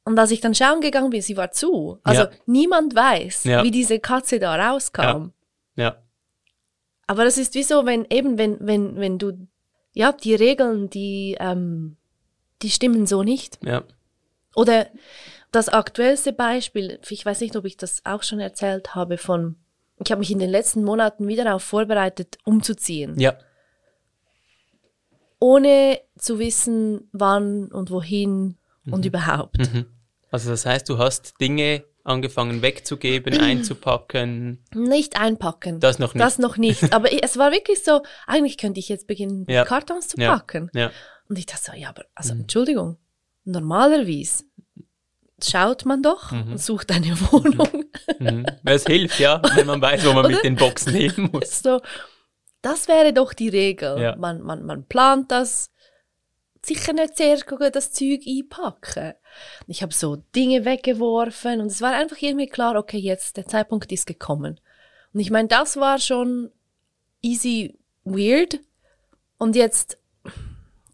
Und 0.05 0.19
als 0.19 0.31
ich 0.31 0.41
dann 0.41 0.55
schauen 0.55 0.81
gegangen 0.81 1.11
bin, 1.11 1.23
sie 1.23 1.37
war 1.37 1.53
zu. 1.53 1.99
Also 2.03 2.23
ja. 2.23 2.31
niemand 2.47 2.95
weiß, 2.95 3.45
ja. 3.45 3.63
wie 3.63 3.71
diese 3.71 4.01
Katze 4.01 4.39
da 4.39 4.57
rauskam. 4.57 5.33
Ja. 5.77 5.85
ja. 5.85 6.03
Aber 7.07 7.25
das 7.25 7.39
ist 7.39 7.55
wie 7.55 7.63
so, 7.63 7.87
wenn 7.87 8.07
eben, 8.11 8.39
wenn, 8.39 8.57
wenn, 8.61 8.97
wenn 8.97 9.19
du, 9.19 9.47
ja, 9.93 10.13
die 10.13 10.35
Regeln, 10.35 10.91
die, 10.91 11.37
ähm, 11.39 11.97
die 12.63 12.71
stimmen 12.71 13.07
so 13.07 13.23
nicht. 13.23 13.59
Ja. 13.63 13.85
Oder 14.55 14.87
das 15.53 15.69
aktuellste 15.69 16.33
Beispiel, 16.33 17.01
ich 17.09 17.25
weiß 17.25 17.41
nicht, 17.41 17.57
ob 17.57 17.65
ich 17.65 17.77
das 17.77 18.05
auch 18.05 18.23
schon 18.23 18.41
erzählt 18.41 18.95
habe, 18.95 19.19
von 19.19 19.57
ich 20.05 20.11
habe 20.11 20.21
mich 20.21 20.31
in 20.31 20.39
den 20.39 20.51
letzten 20.51 20.83
Monaten 20.85 21.29
wieder 21.29 21.45
darauf 21.45 21.63
vorbereitet, 21.63 22.39
umzuziehen. 22.45 23.19
Ja. 23.19 23.37
Ohne 25.39 26.01
zu 26.19 26.39
wissen, 26.39 27.09
wann 27.13 27.71
und 27.71 27.91
wohin 27.91 28.59
mhm. 28.85 28.93
und 28.93 29.07
überhaupt. 29.07 29.59
Mhm. 29.59 29.87
Also 30.31 30.51
das 30.51 30.67
heißt, 30.67 30.89
du 30.89 30.99
hast 30.99 31.41
Dinge 31.41 31.85
angefangen 32.05 32.63
wegzugeben, 32.63 33.35
einzupacken. 33.41 34.65
Nicht 34.75 35.21
einpacken. 35.21 35.81
Das 35.81 35.99
noch 35.99 36.15
nicht. 36.15 36.25
Das 36.25 36.39
noch 36.39 36.57
nicht. 36.57 36.93
Aber 36.93 37.09
es 37.13 37.37
war 37.37 37.53
wirklich 37.53 37.83
so, 37.85 38.03
eigentlich 38.27 38.59
könnte 38.59 38.81
ich 38.81 38.89
jetzt 38.89 39.07
beginnen, 39.07 39.45
ja. 39.49 39.65
Kartons 39.65 40.09
zu 40.09 40.17
packen. 40.17 40.71
Ja. 40.75 40.81
ja. 40.81 40.91
Und 41.29 41.39
ich 41.39 41.47
dachte 41.47 41.73
so, 41.73 41.77
ja, 41.77 41.91
aber, 41.91 42.05
also. 42.15 42.33
Entschuldigung, 42.33 42.97
normalerweise 43.45 44.45
schaut 45.45 45.85
man 45.85 46.03
doch 46.03 46.31
mhm. 46.31 46.53
und 46.53 46.61
sucht 46.61 46.91
eine 46.91 47.19
Wohnung. 47.33 47.85
Mhm. 48.19 48.47
Es 48.65 48.85
hilft, 48.85 49.19
ja, 49.19 49.41
wenn 49.55 49.67
man 49.67 49.81
weiß, 49.81 50.07
wo 50.07 50.13
man 50.13 50.31
mit 50.31 50.45
den 50.45 50.57
Boxen 50.57 50.93
hin 50.95 51.31
muss. 51.33 51.61
So, 51.63 51.81
das 52.63 52.89
wäre 52.89 53.13
doch 53.13 53.33
die 53.33 53.49
Regel. 53.49 54.01
Ja. 54.01 54.17
Man, 54.17 54.43
man, 54.43 54.65
man 54.65 54.87
plant 54.87 55.31
das. 55.31 55.71
Sicher 56.63 56.93
nicht 56.93 57.17
zuerst 57.17 57.47
das 57.73 57.93
Zeug 57.93 58.21
einpacken. 58.27 59.15
Ich 59.67 59.83
habe 59.83 59.95
so 59.95 60.17
Dinge 60.37 60.67
weggeworfen 60.67 61.63
und 61.63 61.69
es 61.69 61.81
war 61.81 61.93
einfach 61.93 62.19
irgendwie 62.21 62.49
klar, 62.49 62.77
okay, 62.77 62.99
jetzt 62.99 63.39
der 63.39 63.47
Zeitpunkt 63.47 63.91
ist 63.93 64.07
gekommen. 64.07 64.61
Und 65.15 65.21
ich 65.21 65.31
meine, 65.31 65.49
das 65.49 65.79
war 65.79 65.99
schon 65.99 66.51
easy 67.23 67.79
weird. 68.05 68.61
Und 69.39 69.57
jetzt, 69.57 69.99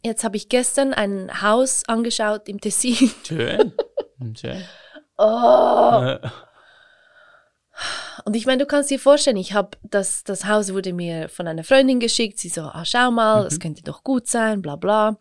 jetzt 0.07 0.25
habe 0.25 0.37
ich 0.37 0.49
gestern 0.49 0.95
ein 0.95 1.43
Haus 1.43 1.83
angeschaut 1.87 2.49
im 2.49 2.61
Tessin. 2.61 3.11
Schön. 3.27 3.73
Schön. 4.39 4.65
Oh. 5.19 6.17
Und 8.25 8.35
ich 8.35 8.47
meine, 8.47 8.59
du 8.59 8.67
kannst 8.67 8.91
dir 8.91 8.99
vorstellen, 8.99 9.37
ich 9.37 9.53
habe 9.53 9.77
das, 9.83 10.25
das 10.25 10.47
Haus 10.47 10.73
wurde 10.73 10.93
mir 10.93 11.29
von 11.29 11.47
einer 11.47 11.65
Freundin 11.65 12.01
geschickt. 12.01 12.39
Sie 12.39 12.49
so, 12.49 12.63
ah, 12.63 12.85
schau 12.85 13.11
mal, 13.11 13.41
mhm. 13.41 13.45
das 13.45 13.61
könnte 13.61 13.83
doch 13.83 14.03
gut 14.03 14.27
sein, 14.27 14.63
bla 14.63 14.77
bla. 14.77 15.19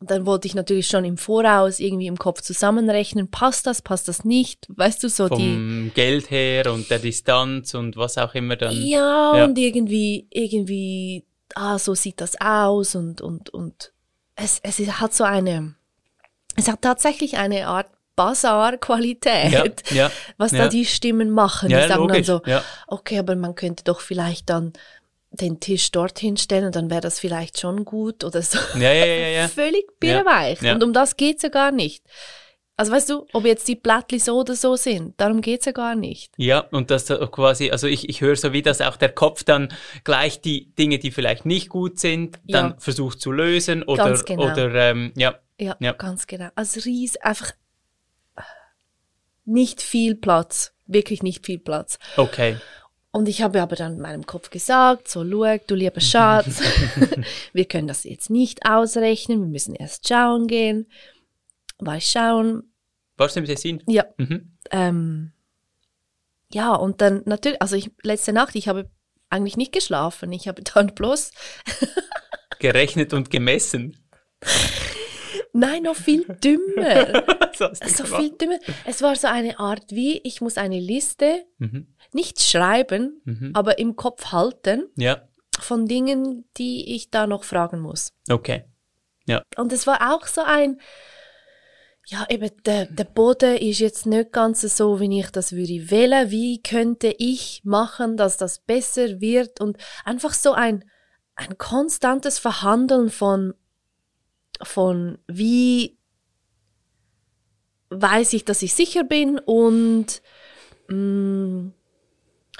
Und 0.00 0.10
dann 0.12 0.26
wollte 0.26 0.46
ich 0.46 0.54
natürlich 0.54 0.86
schon 0.86 1.04
im 1.04 1.16
Voraus 1.16 1.80
irgendwie 1.80 2.06
im 2.06 2.18
Kopf 2.18 2.40
zusammenrechnen, 2.42 3.30
passt 3.30 3.66
das, 3.66 3.82
passt 3.82 4.06
das 4.06 4.24
nicht, 4.24 4.64
weißt 4.68 5.02
du, 5.02 5.08
so 5.08 5.26
Vom 5.26 5.38
die... 5.38 5.90
Geld 5.92 6.30
her 6.30 6.72
und 6.72 6.88
der 6.88 7.00
Distanz 7.00 7.74
und 7.74 7.96
was 7.96 8.16
auch 8.16 8.34
immer 8.34 8.54
dann. 8.54 8.76
Ja, 8.76 9.36
ja, 9.36 9.44
und 9.44 9.58
irgendwie, 9.58 10.28
irgendwie, 10.30 11.26
ah, 11.56 11.80
so 11.80 11.96
sieht 11.96 12.20
das 12.20 12.40
aus 12.40 12.94
und, 12.94 13.20
und, 13.20 13.50
und 13.50 13.92
es, 14.38 14.60
es 14.62 14.78
hat 15.00 15.14
so 15.14 15.24
eine, 15.24 15.74
es 16.56 16.68
hat 16.68 16.82
tatsächlich 16.82 17.36
eine 17.36 17.66
Art 17.66 17.88
Basar-Qualität, 18.16 19.52
Ja, 19.52 19.64
ja, 19.90 20.10
was 20.38 20.52
ja. 20.52 20.64
da 20.64 20.68
die 20.68 20.84
Stimmen 20.84 21.30
machen. 21.30 21.70
Ja, 21.70 21.82
die 21.82 21.88
sagen 21.88 22.00
logisch, 22.02 22.26
dann 22.26 22.40
so, 22.44 22.50
ja. 22.50 22.64
okay, 22.88 23.18
aber 23.18 23.36
man 23.36 23.54
könnte 23.54 23.84
doch 23.84 24.00
vielleicht 24.00 24.50
dann 24.50 24.72
den 25.30 25.60
Tisch 25.60 25.92
dorthin 25.92 26.36
stellen 26.36 26.64
und 26.66 26.74
dann 26.74 26.90
wäre 26.90 27.00
das 27.00 27.20
vielleicht 27.20 27.60
schon 27.60 27.84
gut 27.84 28.24
oder 28.24 28.42
so. 28.42 28.58
Ja, 28.74 28.92
ja, 28.92 29.04
ja. 29.04 29.48
Völlig 29.48 30.00
birrenweich. 30.00 30.62
Ja. 30.62 30.74
Und 30.74 30.82
um 30.82 30.92
das 30.92 31.16
geht's 31.16 31.42
ja 31.42 31.48
gar 31.48 31.70
nicht. 31.70 32.02
Also 32.78 32.92
weißt 32.92 33.10
du, 33.10 33.26
ob 33.32 33.44
jetzt 33.44 33.66
die 33.66 33.74
Plättli 33.74 34.20
so 34.20 34.38
oder 34.38 34.54
so 34.54 34.76
sind, 34.76 35.20
darum 35.20 35.40
geht's 35.40 35.66
ja 35.66 35.72
gar 35.72 35.96
nicht. 35.96 36.32
Ja, 36.36 36.60
und 36.60 36.92
das 36.92 37.06
quasi, 37.08 37.70
also 37.72 37.88
ich, 37.88 38.08
ich 38.08 38.20
höre 38.20 38.36
so 38.36 38.52
wie, 38.52 38.62
dass 38.62 38.80
auch 38.80 38.96
der 38.96 39.08
Kopf 39.10 39.42
dann 39.42 39.72
gleich 40.04 40.40
die 40.40 40.70
Dinge, 40.76 41.00
die 41.00 41.10
vielleicht 41.10 41.44
nicht 41.44 41.70
gut 41.70 41.98
sind, 41.98 42.38
dann 42.44 42.70
Ja. 42.70 42.76
versucht 42.78 43.20
zu 43.20 43.32
lösen 43.32 43.82
oder, 43.82 44.04
Ganz 44.04 44.24
genau. 44.24 44.44
oder 44.52 44.72
ähm, 44.76 45.12
ja, 45.16 45.34
Ja, 45.58 45.76
Ja. 45.80 45.92
ganz 45.92 46.28
genau. 46.28 46.50
Also 46.54 46.78
ries, 46.80 47.16
einfach 47.16 47.52
nicht 49.44 49.82
viel 49.82 50.14
Platz. 50.14 50.72
Wirklich 50.86 51.22
nicht 51.22 51.44
viel 51.46 51.58
Platz. 51.58 51.98
okay. 52.16 52.56
Und 53.10 53.26
ich 53.26 53.40
habe 53.42 53.60
aber 53.62 53.74
dann 53.74 53.94
in 53.94 54.00
meinem 54.00 54.26
Kopf 54.26 54.50
gesagt, 54.50 55.08
so, 55.08 55.24
schau, 55.28 55.56
du 55.66 55.74
lieber 55.74 56.00
Schatz, 56.00 56.60
wir 57.52 57.64
können 57.64 57.88
das 57.88 58.04
jetzt 58.04 58.30
nicht 58.30 58.66
ausrechnen, 58.68 59.40
wir 59.40 59.48
müssen 59.48 59.74
erst 59.74 60.06
schauen 60.06 60.46
gehen. 60.46 60.86
War 61.78 61.96
ich 61.96 62.06
schauen, 62.10 62.72
Warst 63.16 63.36
du 63.36 63.40
im 63.40 63.46
Tessin? 63.46 63.82
ja, 63.86 64.04
Mhm. 64.16 64.56
ähm, 64.70 65.32
ja, 66.52 66.74
und 66.74 67.00
dann 67.00 67.22
natürlich, 67.26 67.60
also 67.60 67.76
ich, 67.76 67.90
letzte 68.02 68.32
Nacht, 68.32 68.54
ich 68.54 68.68
habe 68.68 68.90
eigentlich 69.30 69.56
nicht 69.56 69.72
geschlafen, 69.72 70.32
ich 70.32 70.48
habe 70.48 70.62
dann 70.74 70.94
bloß, 70.94 71.30
Gerechnet 72.58 73.12
und 73.12 73.30
gemessen. 73.30 73.96
nein, 75.52 75.82
noch 75.84 75.96
viel 75.96 76.24
dümmer, 76.42 77.24
so 77.56 77.68
gemacht? 77.68 78.20
viel 78.22 78.30
dümmer. 78.36 78.58
Es 78.84 79.02
war 79.02 79.14
so 79.16 79.28
eine 79.28 79.58
Art 79.58 79.84
wie, 79.90 80.18
ich 80.18 80.40
muss 80.40 80.58
eine 80.58 80.80
Liste 80.80 81.44
Mhm. 81.58 81.94
nicht 82.12 82.40
schreiben, 82.40 83.20
Mhm. 83.24 83.50
aber 83.54 83.78
im 83.78 83.94
Kopf 83.96 84.32
halten 84.32 84.88
Ja, 84.96 85.28
von 85.60 85.86
Dingen, 85.86 86.48
die 86.56 86.94
ich 86.94 87.10
da 87.10 87.26
noch 87.26 87.44
fragen 87.44 87.80
muss. 87.80 88.12
okay. 88.30 88.64
Und 89.58 89.74
es 89.74 89.86
war 89.86 90.14
auch 90.14 90.26
so 90.26 90.40
ein, 90.40 90.80
ja, 92.10 92.24
eben 92.30 92.50
der, 92.64 92.86
der 92.86 93.04
Boden 93.04 93.58
ist 93.58 93.80
jetzt 93.80 94.06
nicht 94.06 94.32
ganz 94.32 94.62
so, 94.62 94.98
wie 94.98 95.20
ich 95.20 95.30
das 95.30 95.52
würde 95.52 95.90
wählen. 95.90 96.30
Wie 96.30 96.62
könnte 96.62 97.14
ich 97.18 97.60
machen, 97.64 98.16
dass 98.16 98.38
das 98.38 98.60
besser 98.60 99.20
wird? 99.20 99.60
Und 99.60 99.76
einfach 100.06 100.32
so 100.32 100.52
ein, 100.52 100.84
ein 101.34 101.58
konstantes 101.58 102.38
Verhandeln 102.38 103.10
von, 103.10 103.52
von 104.62 105.18
wie 105.26 105.98
weiß 107.90 108.32
ich, 108.32 108.46
dass 108.46 108.62
ich 108.62 108.72
sicher 108.72 109.04
bin 109.04 109.38
und 109.38 110.22
mh, 110.88 111.72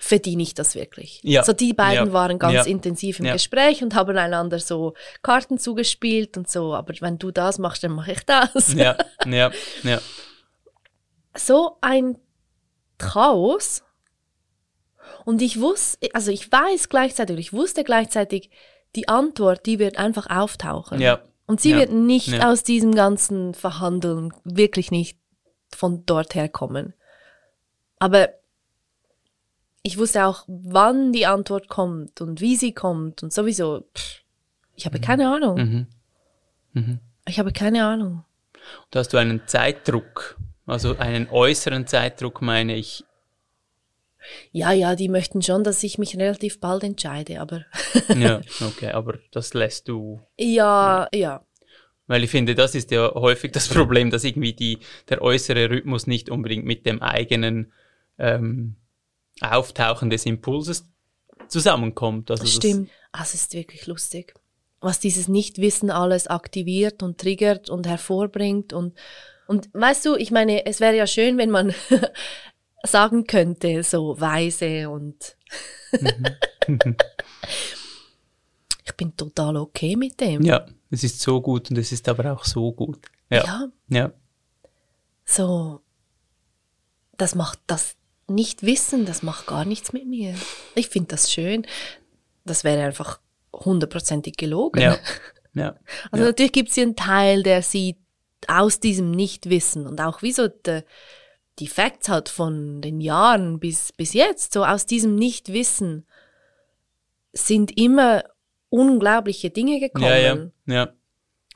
verdiene 0.01 0.43
ich 0.43 0.55
das 0.55 0.75
wirklich? 0.75 1.21
Ja. 1.23 1.43
So 1.43 1.53
die 1.53 1.75
beiden 1.75 2.09
Ja. 2.09 2.13
waren 2.13 2.39
ganz 2.39 2.55
Ja. 2.55 2.65
intensiv 2.65 3.19
im 3.21 3.27
Ja. 3.27 3.33
Gespräch 3.33 3.83
und 3.83 3.95
haben 3.95 4.17
einander 4.17 4.59
so 4.61 4.95
Karten 5.23 5.59
zugespielt 5.59 6.37
und 6.37 6.49
so, 6.49 6.75
aber 6.75 6.95
wenn 7.01 7.19
du 7.19 7.31
das 7.31 7.59
machst, 7.59 7.83
dann 7.85 7.93
mache 7.93 8.13
ich 8.13 8.25
das. 8.25 8.75
Ja, 8.75 8.97
ja, 9.27 9.51
ja. 9.83 10.01
So 11.37 11.79
ein 11.81 12.19
Chaos. 12.99 13.83
Und 15.25 15.43
ich 15.43 15.61
wusste, 15.61 16.09
also 16.15 16.31
ich 16.31 16.51
weiß 16.51 16.89
gleichzeitig, 16.89 17.39
ich 17.39 17.53
wusste 17.53 17.85
gleichzeitig, 17.85 18.51
die 18.97 19.09
Antwort, 19.09 19.67
die 19.67 19.79
wird 19.79 19.99
einfach 19.99 20.29
auftauchen. 20.31 21.01
Ja. 21.01 21.21
Und 21.47 21.61
sie 21.61 21.75
wird 21.75 21.91
nicht 21.91 22.45
aus 22.45 22.63
diesem 22.63 22.95
ganzen 22.95 23.55
Verhandeln 23.55 24.33
wirklich 24.45 24.91
nicht 24.91 25.19
von 25.75 26.05
dort 26.07 26.35
herkommen. 26.35 26.95
Aber 27.99 28.31
ich 29.83 29.99
wusste 29.99 30.27
auch, 30.27 30.45
wann 30.47 31.13
die 31.13 31.27
Antwort 31.27 31.69
kommt 31.69 32.21
und 32.21 32.41
wie 32.41 32.57
sie 32.57 32.73
kommt 32.73 33.23
und 33.23 33.33
sowieso. 33.33 33.85
Pff, 33.95 34.23
ich 34.75 34.87
habe 34.87 35.01
keine 35.01 35.29
Ahnung. 35.29 35.87
Mhm. 36.73 37.01
Ich 37.27 37.39
habe 37.39 37.53
keine 37.53 37.85
Ahnung. 37.85 38.25
Da 38.91 39.01
hast 39.01 39.13
du 39.13 39.17
einen 39.17 39.47
Zeitdruck, 39.47 40.39
also 40.67 40.97
einen 40.99 41.29
äußeren 41.29 41.87
Zeitdruck, 41.87 42.43
meine 42.43 42.77
ich. 42.77 43.05
Ja, 44.53 44.73
ja, 44.73 44.95
die 44.95 45.09
möchten 45.09 45.43
schon, 45.43 45.65
dass 45.65 45.83
ich 45.83 45.99
mich 45.99 46.17
relativ 46.17 46.61
bald 46.61 46.85
entscheide, 46.85 47.41
aber 47.41 47.65
Ja, 48.15 48.41
okay, 48.61 48.91
aber 48.91 49.19
das 49.33 49.55
lässt 49.55 49.89
du 49.89 50.21
ja, 50.39 51.09
ja. 51.15 51.45
Weil 52.07 52.25
ich 52.25 52.31
finde, 52.31 52.55
das 52.55 52.75
ist 52.75 52.91
ja 52.91 53.13
häufig 53.15 53.53
das 53.53 53.69
Problem, 53.69 54.11
dass 54.11 54.25
irgendwie 54.25 54.55
die, 54.55 54.79
der 55.09 55.23
äußere 55.23 55.71
Rhythmus 55.71 56.07
nicht 56.07 56.31
unbedingt 56.31 56.65
mit 56.65 56.87
dem 56.87 57.03
eigenen 57.03 57.73
ähm, 58.19 58.77
Auftauchen 59.41 60.11
des 60.11 60.27
Impulses 60.27 60.87
zusammenkommt. 61.49 62.31
Also 62.31 62.45
das- 62.45 62.55
Stimmt. 62.55 62.91
Ah, 63.13 63.23
es 63.23 63.35
ist 63.35 63.53
wirklich 63.55 63.87
lustig. 63.87 64.35
Was 64.81 65.01
dieses 65.01 65.29
Nichtwissen 65.29 65.91
alles 65.91 66.27
aktiviert 66.29 67.03
und 67.03 67.19
triggert 67.19 67.69
und 67.71 67.87
hervorbringt 67.87 68.73
und, 68.73 68.97
und 69.47 69.69
weißt 69.73 70.05
du, 70.07 70.15
ich 70.17 70.31
meine, 70.31 70.67
es 70.67 70.79
wäre 70.81 70.95
ja 70.97 71.07
schön, 71.07 71.37
wenn 71.39 71.51
man 71.51 71.75
sagen 72.85 73.27
könnte, 73.27 73.83
so 73.83 74.21
weise 74.21 74.89
und 74.91 75.37
ich 78.85 78.95
bin 78.97 79.17
total 79.17 79.57
okay 79.57 79.97
mit 79.97 80.21
dem. 80.21 80.43
Ja, 80.43 80.67
es 80.91 81.03
ist 81.05 81.21
so 81.21 81.41
gut 81.41 81.71
und 81.71 81.79
es 81.79 81.93
ist 81.93 82.09
aber 82.09 82.33
auch 82.33 82.45
so 82.45 82.73
gut. 82.73 83.07
Ja. 83.31 83.45
ja 83.45 83.69
Ja. 83.89 84.13
so, 85.25 85.81
das 87.17 87.35
macht 87.35 87.59
das 87.67 87.97
Nichtwissen, 88.29 89.07
das 89.07 89.23
macht 89.23 89.47
gar 89.47 89.65
nichts 89.65 89.93
mit 89.93 90.07
mir. 90.07 90.35
Ich 90.75 90.89
finde 90.89 91.09
das 91.09 91.33
schön. 91.33 91.67
Das 92.45 92.65
wäre 92.65 92.85
einfach 92.85 93.21
hundertprozentig 93.53 94.37
gelogen. 94.37 94.81
Ja. 94.81 94.99
ja. 95.55 95.77
Also 96.11 96.25
ja. 96.25 96.31
natürlich 96.31 96.53
gibt 96.53 96.69
es 96.69 96.75
hier 96.75 96.85
einen 96.85 96.97
Teil, 96.97 97.43
der 97.43 97.63
sieht 97.63 97.97
aus 98.47 98.81
diesem 98.81 99.11
Nichtwissen 99.11 99.87
und 99.87 100.01
auch 100.01 100.23
wie 100.23 100.33
so 100.33 100.49
de, 100.49 100.83
die 101.59 101.67
Facts 101.67 102.09
halt 102.09 102.29
von 102.29 102.81
den 102.81 103.01
Jahren 103.01 103.59
bis, 103.59 103.93
bis 103.93 104.13
jetzt, 104.13 104.53
so 104.53 104.65
aus 104.65 104.87
diesem 104.87 105.17
Nichtwissen 105.17 106.07
sind 107.33 107.77
immer 107.77 108.25
unglaubliche 108.69 109.51
Dinge 109.51 109.81
gekommen. 109.81 110.53
Ja, 110.67 110.75
ja. 110.75 110.93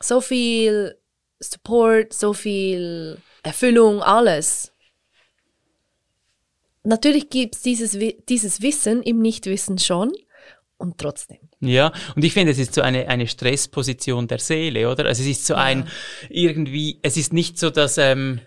So 0.00 0.20
viel 0.20 0.98
Support, 1.38 2.12
so 2.12 2.32
viel 2.32 3.18
Erfüllung, 3.42 4.02
alles. 4.02 4.71
Natürlich 6.84 7.30
gibt 7.30 7.54
es 7.54 7.62
dieses, 7.62 7.96
dieses 8.28 8.62
Wissen 8.62 9.02
im 9.02 9.20
Nichtwissen 9.20 9.78
schon 9.78 10.12
und 10.76 10.98
trotzdem. 10.98 11.38
Ja, 11.60 11.92
und 12.16 12.24
ich 12.24 12.32
finde, 12.32 12.52
es 12.52 12.58
ist 12.58 12.74
so 12.74 12.82
eine, 12.82 13.06
eine 13.08 13.28
Stressposition 13.28 14.26
der 14.26 14.40
Seele, 14.40 14.90
oder? 14.90 15.06
Also 15.06 15.22
es 15.22 15.28
ist 15.28 15.46
so 15.46 15.54
ein, 15.54 15.88
irgendwie, 16.28 16.98
es 17.02 17.16
ist 17.16 17.32
nicht 17.32 17.58
so, 17.58 17.70
dass, 17.70 17.98
ähm, 17.98 18.40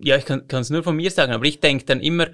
ja, 0.00 0.16
ich 0.16 0.24
kann 0.24 0.46
es 0.48 0.70
nur 0.70 0.82
von 0.82 0.96
mir 0.96 1.10
sagen, 1.10 1.32
aber 1.32 1.44
ich 1.44 1.60
denke 1.60 1.84
dann 1.84 2.00
immer 2.00 2.28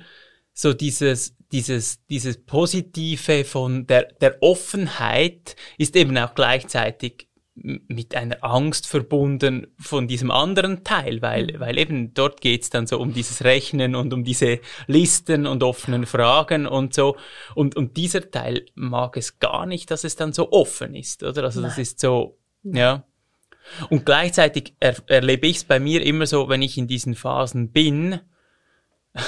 so 0.53 0.73
dieses, 0.73 1.37
dieses, 1.53 2.05
dieses 2.07 2.45
Positive 2.45 3.45
von 3.45 3.87
der, 3.87 4.05
der 4.21 4.43
Offenheit 4.43 5.57
ist 5.77 5.97
eben 5.97 6.17
auch 6.19 6.35
gleichzeitig 6.35 7.28
mit 7.89 8.15
einer 8.15 8.43
Angst 8.43 8.87
verbunden 8.87 9.69
von 9.79 10.09
diesem 10.09 10.31
anderen 10.31 10.85
Teil, 10.85 11.23
weil, 11.23 11.55
weil 11.59 11.79
eben 11.79 12.15
dort 12.15 12.41
geht's 12.41 12.71
dann 12.71 12.87
so 12.87 12.99
um 12.99 13.13
dieses 13.13 13.45
Rechnen 13.45 13.95
und 13.95 14.13
um 14.13 14.25
diese 14.25 14.61
Listen 14.87 15.47
und 15.47 15.63
offenen 15.63 16.07
Fragen 16.07 16.67
und 16.67 16.95
so. 16.95 17.17
Und, 17.55 17.77
und 17.77 17.97
dieser 17.97 18.31
Teil 18.31 18.67
mag 18.75 19.17
es 19.17 19.39
gar 19.39 19.67
nicht, 19.67 19.91
dass 19.91 20.05
es 20.05 20.17
dann 20.17 20.33
so 20.33 20.53
offen 20.53 20.95
ist, 20.95 21.23
oder? 21.23 21.45
Also 21.45 21.63
das 21.63 21.73
Nein. 21.73 21.83
ist 21.83 22.01
so, 22.01 22.39
ja. 22.63 23.05
Und 23.91 24.07
gleichzeitig 24.07 24.75
er, 24.81 24.97
erlebe 25.07 25.47
ich 25.47 25.59
es 25.59 25.65
bei 25.65 25.79
mir 25.81 26.03
immer 26.05 26.27
so, 26.27 26.49
wenn 26.49 26.63
ich 26.63 26.79
in 26.79 26.87
diesen 26.87 27.15
Phasen 27.15 27.71
bin, 27.71 28.21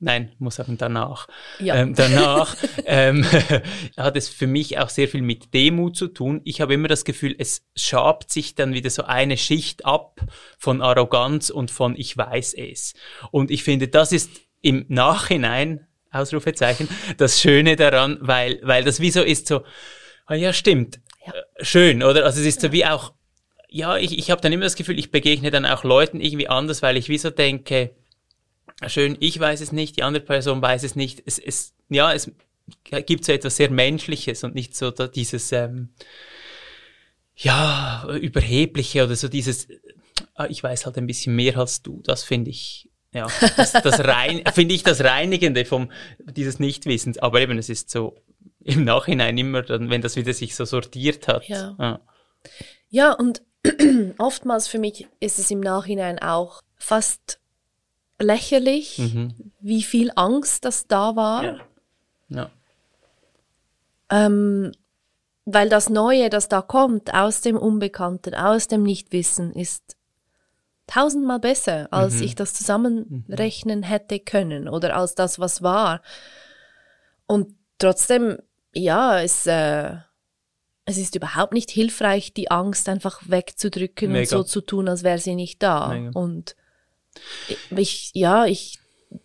Nein, 0.00 0.32
muss 0.38 0.56
sagen 0.56 0.78
danach. 0.78 1.28
Ja. 1.60 1.76
Ähm, 1.76 1.94
danach 1.94 2.56
ähm, 2.86 3.24
hat 3.96 4.16
es 4.16 4.28
für 4.28 4.46
mich 4.46 4.78
auch 4.78 4.88
sehr 4.88 5.06
viel 5.06 5.22
mit 5.22 5.54
Demut 5.54 5.96
zu 5.96 6.08
tun. 6.08 6.40
Ich 6.44 6.60
habe 6.60 6.74
immer 6.74 6.88
das 6.88 7.04
Gefühl, 7.04 7.34
es 7.38 7.64
schabt 7.76 8.32
sich 8.32 8.56
dann 8.56 8.74
wieder 8.74 8.90
so 8.90 9.04
eine 9.04 9.36
Schicht 9.36 9.84
ab 9.84 10.20
von 10.58 10.82
Arroganz 10.82 11.50
und 11.50 11.70
von 11.70 11.94
ich 11.96 12.16
weiß 12.16 12.54
es. 12.54 12.94
Und 13.30 13.50
ich 13.50 13.62
finde, 13.62 13.86
das 13.88 14.12
ist 14.12 14.30
im 14.60 14.86
Nachhinein, 14.88 15.86
Ausrufezeichen, 16.10 16.88
das 17.18 17.40
Schöne 17.40 17.76
daran, 17.76 18.18
weil, 18.20 18.58
weil 18.62 18.82
das 18.82 19.00
wie 19.00 19.10
so 19.10 19.22
ist 19.22 19.46
so, 19.46 19.62
ah 20.26 20.34
ja, 20.34 20.52
stimmt, 20.52 21.00
Ja. 21.24 21.32
Äh, 21.32 21.64
schön, 21.64 22.02
oder? 22.02 22.24
Also 22.24 22.40
es 22.40 22.46
ist 22.46 22.60
so 22.60 22.72
wie 22.72 22.86
auch, 22.86 23.12
ja, 23.68 23.96
ich, 23.96 24.18
ich 24.18 24.30
habe 24.30 24.40
dann 24.40 24.52
immer 24.52 24.64
das 24.64 24.74
Gefühl, 24.74 24.98
ich 24.98 25.10
begegne 25.10 25.50
dann 25.50 25.66
auch 25.66 25.84
Leuten 25.84 26.20
irgendwie 26.20 26.48
anders, 26.48 26.82
weil 26.82 26.96
ich 26.96 27.08
wie 27.08 27.18
so 27.18 27.30
denke, 27.30 27.94
schön, 28.86 29.16
ich 29.20 29.38
weiß 29.38 29.60
es 29.60 29.72
nicht, 29.72 29.96
die 29.96 30.02
andere 30.02 30.24
Person 30.24 30.60
weiß 30.62 30.82
es 30.82 30.96
nicht. 30.96 31.22
Es, 31.26 31.38
es, 31.38 31.74
ja, 31.88 32.12
es 32.12 32.30
gibt 33.06 33.24
so 33.24 33.32
etwas 33.32 33.56
sehr 33.56 33.70
Menschliches 33.70 34.44
und 34.44 34.54
nicht 34.54 34.76
so 34.76 34.90
dieses, 34.90 35.52
ähm, 35.52 35.90
ja, 37.36 38.06
überhebliche 38.20 39.04
oder 39.04 39.16
so 39.16 39.28
dieses, 39.28 39.68
ah, 40.34 40.46
ich 40.48 40.62
weiß 40.62 40.86
halt 40.86 40.98
ein 40.98 41.06
bisschen 41.06 41.36
mehr 41.36 41.58
als 41.58 41.82
du. 41.82 42.02
Das 42.04 42.24
finde 42.24 42.50
ich, 42.50 42.88
ja, 43.12 43.28
das, 43.56 43.72
das 43.72 44.00
rein, 44.00 44.42
finde 44.54 44.74
ich 44.74 44.82
das 44.82 45.02
Reinigende 45.02 45.64
vom, 45.64 45.90
dieses 46.18 46.58
Nichtwissens. 46.58 47.18
Aber 47.18 47.40
eben, 47.40 47.58
es 47.58 47.68
ist 47.68 47.90
so 47.90 48.16
im 48.64 48.84
Nachhinein 48.84 49.38
immer 49.38 49.62
dann, 49.62 49.90
wenn 49.90 50.02
das 50.02 50.16
wieder 50.16 50.32
sich 50.32 50.54
so 50.56 50.64
sortiert 50.64 51.28
hat. 51.28 51.46
Ja. 51.48 51.74
Ah. 51.78 52.00
Ja, 52.88 53.12
und 53.12 53.42
oftmals 54.18 54.68
für 54.68 54.78
mich 54.78 55.06
ist 55.20 55.38
es 55.38 55.50
im 55.50 55.60
Nachhinein 55.60 56.18
auch 56.18 56.62
fast 56.76 57.40
lächerlich, 58.18 58.98
Mhm. 58.98 59.34
wie 59.60 59.82
viel 59.82 60.10
Angst 60.16 60.64
das 60.64 60.86
da 60.86 61.16
war. 61.16 61.44
Ja. 61.44 61.56
Ja. 62.28 62.50
Ähm, 64.10 64.72
weil 65.44 65.68
das 65.68 65.88
Neue, 65.88 66.28
das 66.30 66.48
da 66.48 66.62
kommt 66.62 67.14
aus 67.14 67.40
dem 67.40 67.56
Unbekannten, 67.56 68.34
aus 68.34 68.68
dem 68.68 68.82
Nichtwissen, 68.82 69.52
ist 69.52 69.96
tausendmal 70.86 71.40
besser, 71.40 71.88
als 71.92 72.14
Mhm. 72.16 72.22
ich 72.22 72.34
das 72.34 72.54
zusammenrechnen 72.54 73.82
hätte 73.82 74.20
können 74.20 74.68
oder 74.68 74.96
als 74.96 75.14
das, 75.14 75.38
was 75.38 75.62
war. 75.62 76.00
Und 77.26 77.54
trotzdem, 77.78 78.38
ja, 78.72 79.20
es, 79.20 79.46
äh, 79.46 79.94
es 80.84 80.98
ist 80.98 81.16
überhaupt 81.16 81.52
nicht 81.52 81.70
hilfreich, 81.70 82.32
die 82.32 82.50
Angst 82.50 82.88
einfach 82.88 83.20
wegzudrücken 83.26 84.08
und 84.08 84.12
Mega. 84.14 84.28
so 84.28 84.44
zu 84.44 84.60
tun, 84.60 84.88
als 84.88 85.02
wäre 85.02 85.18
sie 85.18 85.34
nicht 85.34 85.60
da. 85.62 85.88
Mega. 85.88 86.10
Und 86.18 86.54
ich, 87.76 88.10
ja, 88.14 88.46
ich 88.46 88.78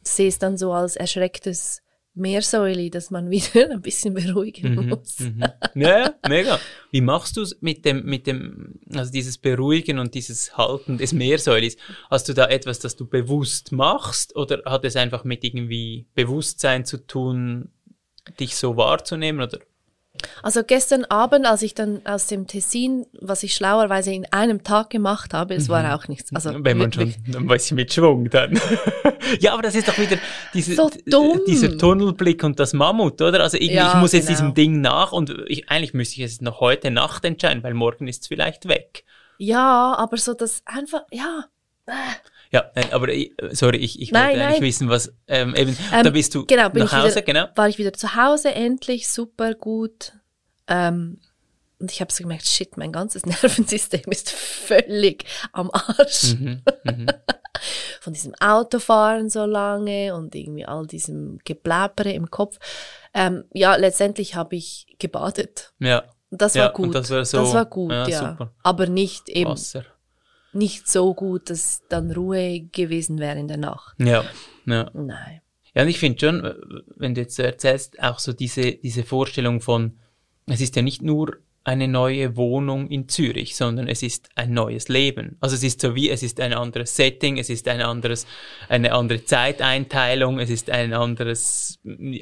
sehe 0.03 0.27
es 0.27 0.39
dann 0.39 0.57
so 0.57 0.71
als 0.73 0.95
erschrecktes 0.95 1.81
Meersäuli, 2.13 2.89
dass 2.89 3.09
man 3.09 3.29
wieder 3.31 3.69
ein 3.71 3.81
bisschen 3.81 4.13
beruhigen 4.13 4.75
Mhm, 4.75 4.89
muss. 4.89 5.19
mhm. 5.19 5.43
Ja, 5.75 5.99
ja, 5.99 6.13
mega. 6.27 6.59
Wie 6.91 7.01
machst 7.01 7.37
du 7.37 7.41
es 7.41 7.57
mit 7.61 7.85
dem, 7.85 8.03
mit 8.05 8.27
dem, 8.27 8.79
also 8.93 9.11
dieses 9.11 9.37
Beruhigen 9.37 9.97
und 9.97 10.13
dieses 10.13 10.57
Halten 10.57 10.97
des 10.97 11.13
Meersäulis? 11.13 11.77
Hast 12.09 12.27
du 12.27 12.33
da 12.33 12.47
etwas, 12.47 12.79
das 12.79 12.95
du 12.97 13.05
bewusst 13.07 13.71
machst 13.71 14.35
oder 14.35 14.61
hat 14.65 14.83
es 14.85 14.95
einfach 14.97 15.23
mit 15.23 15.43
irgendwie 15.43 16.07
Bewusstsein 16.13 16.83
zu 16.85 16.97
tun, 16.97 17.69
dich 18.39 18.55
so 18.55 18.75
wahrzunehmen 18.77 19.41
oder? 19.41 19.59
Also 20.43 20.63
gestern 20.63 21.05
Abend, 21.05 21.45
als 21.45 21.61
ich 21.61 21.73
dann 21.73 22.01
aus 22.05 22.27
dem 22.27 22.47
Tessin, 22.47 23.05
was 23.19 23.43
ich 23.43 23.53
schlauerweise 23.53 24.11
in 24.13 24.25
einem 24.31 24.63
Tag 24.63 24.89
gemacht 24.89 25.33
habe, 25.33 25.53
es 25.55 25.69
war 25.69 25.95
auch 25.95 26.07
nichts. 26.07 26.33
Also 26.33 26.51
Mhm. 26.53 26.65
Wenn 26.65 26.77
man 26.77 26.91
schon 26.93 27.07
wirklich. 27.13 27.35
ein 27.37 27.47
bisschen 27.47 27.75
mit 27.75 27.93
Schwung 27.93 28.29
dann. 28.29 28.59
ja, 29.39 29.53
aber 29.53 29.61
das 29.61 29.75
ist 29.75 29.87
doch 29.87 29.97
wieder 29.97 30.17
diese, 30.53 30.75
So 30.75 30.89
dumm. 31.05 31.41
dieser 31.47 31.77
Tunnelblick 31.77 32.43
und 32.43 32.59
das 32.59 32.73
Mammut, 32.73 33.21
oder? 33.21 33.41
Also 33.41 33.57
irgendwie, 33.57 33.75
Ja, 33.75 33.93
ich 33.93 33.99
muss 33.99 34.11
jetzt 34.13 34.27
genau. 34.27 34.37
diesem 34.39 34.53
Ding 34.53 34.81
nach 34.81 35.11
und 35.11 35.33
ich, 35.47 35.69
eigentlich 35.69 35.93
müsste 35.93 36.15
ich 36.21 36.25
es 36.25 36.41
noch 36.41 36.59
heute 36.59 36.91
Nacht 36.91 37.23
entscheiden, 37.25 37.63
weil 37.63 37.73
morgen 37.73 38.07
ist 38.07 38.21
es 38.23 38.27
vielleicht 38.27 38.67
weg. 38.67 39.03
Ja, 39.37 39.95
aber 39.97 40.17
so 40.17 40.33
das 40.33 40.61
einfach, 40.65 41.01
ja. 41.11 41.45
Ja, 42.51 42.69
nein, 42.75 42.91
aber 42.91 43.07
ich, 43.09 43.31
sorry, 43.51 43.77
ich, 43.77 44.01
ich 44.01 44.11
Nein, 44.11 44.31
wollte 44.31 44.41
eigentlich 44.45 44.59
nein. 44.59 44.67
wissen, 44.67 44.89
was 44.89 45.13
ähm, 45.27 45.55
eben, 45.55 45.77
Ähm, 45.93 46.03
da 46.03 46.09
bist 46.09 46.35
du 46.35 46.45
genau, 46.45 46.67
nach 46.67 46.75
ich 46.75 46.91
Hause, 46.91 47.11
wieder, 47.11 47.21
genau. 47.21 47.47
war 47.55 47.69
ich 47.69 47.77
wieder 47.77 47.93
zu 47.93 48.15
Hause, 48.15 48.53
endlich, 48.53 49.07
super 49.07 49.53
gut. 49.53 50.13
Ähm, 50.67 51.19
und 51.79 51.91
ich 51.91 52.01
habe 52.01 52.11
so 52.11 52.23
gemerkt, 52.23 52.45
shit, 52.45 52.75
mein 52.77 52.91
ganzes 52.91 53.25
Nervensystem 53.25 54.03
ist 54.11 54.29
völlig 54.31 55.23
am 55.53 55.71
Arsch. 55.71 56.33
Mhm, 56.33 56.61
mhm. 56.83 57.05
Von 58.01 58.13
diesem 58.13 58.33
Autofahren 58.39 59.29
so 59.29 59.45
lange 59.45 60.13
und 60.15 60.33
irgendwie 60.35 60.65
all 60.65 60.85
diesem 60.87 61.39
Gebläpere 61.45 62.11
im 62.11 62.29
Kopf. 62.31 62.57
Ähm, 63.13 63.45
ja, 63.53 63.75
letztendlich 63.75 64.35
habe 64.35 64.55
ich 64.55 64.87
gebadet. 64.99 65.73
Ja, 65.79 66.03
Das 66.31 66.55
war 66.55 66.71
gut. 66.73 66.95
das 66.95 67.09
war 67.11 67.23
so- 67.25 67.53
war 67.53 67.65
gut, 67.65 67.91
ja, 67.91 68.07
ja. 68.07 68.29
super. 68.31 68.53
Aber 68.63 68.87
nicht 68.87 69.29
eben, 69.29 69.51
Wasser. 69.51 69.85
Nicht 70.53 70.87
so 70.87 71.13
gut, 71.13 71.49
dass 71.49 71.83
dann 71.89 72.11
Ruhe 72.11 72.61
gewesen 72.71 73.19
wäre 73.19 73.39
in 73.39 73.47
der 73.47 73.57
Nacht. 73.57 73.95
Ja, 73.99 74.23
ja. 74.65 74.89
Nein. 74.93 75.41
Ja, 75.73 75.83
und 75.83 75.87
ich 75.87 75.99
finde 75.99 76.19
schon, 76.19 76.85
wenn 76.97 77.15
du 77.15 77.21
jetzt 77.21 77.35
so 77.35 77.43
erzählst, 77.43 78.01
auch 78.01 78.19
so 78.19 78.33
diese, 78.33 78.73
diese 78.73 79.03
Vorstellung 79.03 79.61
von, 79.61 79.97
es 80.47 80.59
ist 80.59 80.75
ja 80.75 80.81
nicht 80.81 81.01
nur 81.01 81.37
eine 81.63 81.87
neue 81.87 82.35
Wohnung 82.37 82.87
in 82.89 83.07
Zürich, 83.07 83.55
sondern 83.55 83.87
es 83.87 84.01
ist 84.01 84.29
ein 84.35 84.51
neues 84.53 84.87
Leben. 84.87 85.37
Also 85.41 85.55
es 85.55 85.61
ist 85.63 85.79
so 85.79 85.93
wie, 85.93 86.09
es 86.09 86.23
ist 86.23 86.39
ein 86.39 86.53
anderes 86.53 86.95
Setting, 86.95 87.37
es 87.37 87.51
ist 87.51 87.67
ein 87.67 87.81
anderes, 87.81 88.25
eine 88.67 88.93
andere 88.93 89.23
Zeiteinteilung, 89.25 90.39
es 90.39 90.49
ist 90.49 90.71
ein 90.71 90.91
anderes 90.93 91.79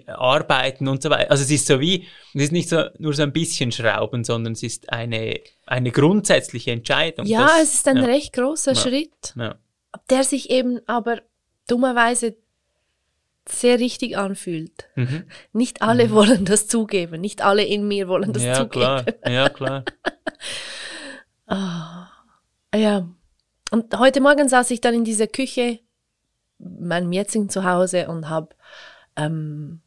Arbeiten 0.08 0.88
und 0.88 1.02
so 1.02 1.10
weiter. 1.10 1.32
Also 1.32 1.44
es 1.44 1.52
ist 1.52 1.68
so 1.68 1.80
wie, 1.80 2.06
es 2.34 2.44
ist 2.44 2.52
nicht 2.52 2.68
so, 2.70 2.84
nur 2.98 3.14
so 3.14 3.24
ein 3.24 3.32
bisschen 3.32 3.72
Schrauben, 3.72 4.24
sondern 4.26 4.54
es 4.54 4.64
ist 4.64 4.92
eine, 4.92 5.40
eine 5.66 5.92
grundsätzliche 5.92 6.72
Entscheidung. 6.72 7.26
Ja, 7.26 7.48
Das- 7.48 7.64
es 7.64 7.74
ist 7.76 7.88
ein 7.88 7.98
ja, 7.98 8.06
recht 8.06 8.34
großer 8.34 8.74
Ja. 8.74 8.82
Schritt, 8.82 9.34
Ja. 9.38 9.56
der 10.10 10.24
sich 10.24 10.50
eben 10.50 10.80
aber 10.86 11.22
dummerweise 11.68 12.36
sehr 13.52 13.80
richtig 13.80 14.18
anfühlt. 14.18 14.90
Mhm. 14.96 15.26
Nicht 15.54 15.82
alle 15.82 16.12
wollen 16.12 16.46
das 16.46 16.68
zugeben, 16.68 17.22
nicht 17.22 17.42
alle 17.42 17.64
in 17.64 17.88
mir 17.88 18.08
wollen 18.08 18.34
das 18.34 18.44
ja, 18.44 18.54
zugeben. 18.56 18.70
klar. 18.72 19.06
Ja, 19.28 19.50
klar. 19.50 19.86
Ja. 22.76 23.10
Und 23.72 23.98
heute 23.98 24.22
Morgen 24.22 24.48
saß 24.50 24.70
ich 24.72 24.82
dann 24.82 24.94
in 24.94 25.04
dieser 25.04 25.28
Küche, 25.28 25.80
meinem 26.60 27.12
jetzigen 27.12 27.50
Zuhause, 27.50 28.08
und 28.08 28.30
habe 28.30 28.56
ähm, 29.16 29.82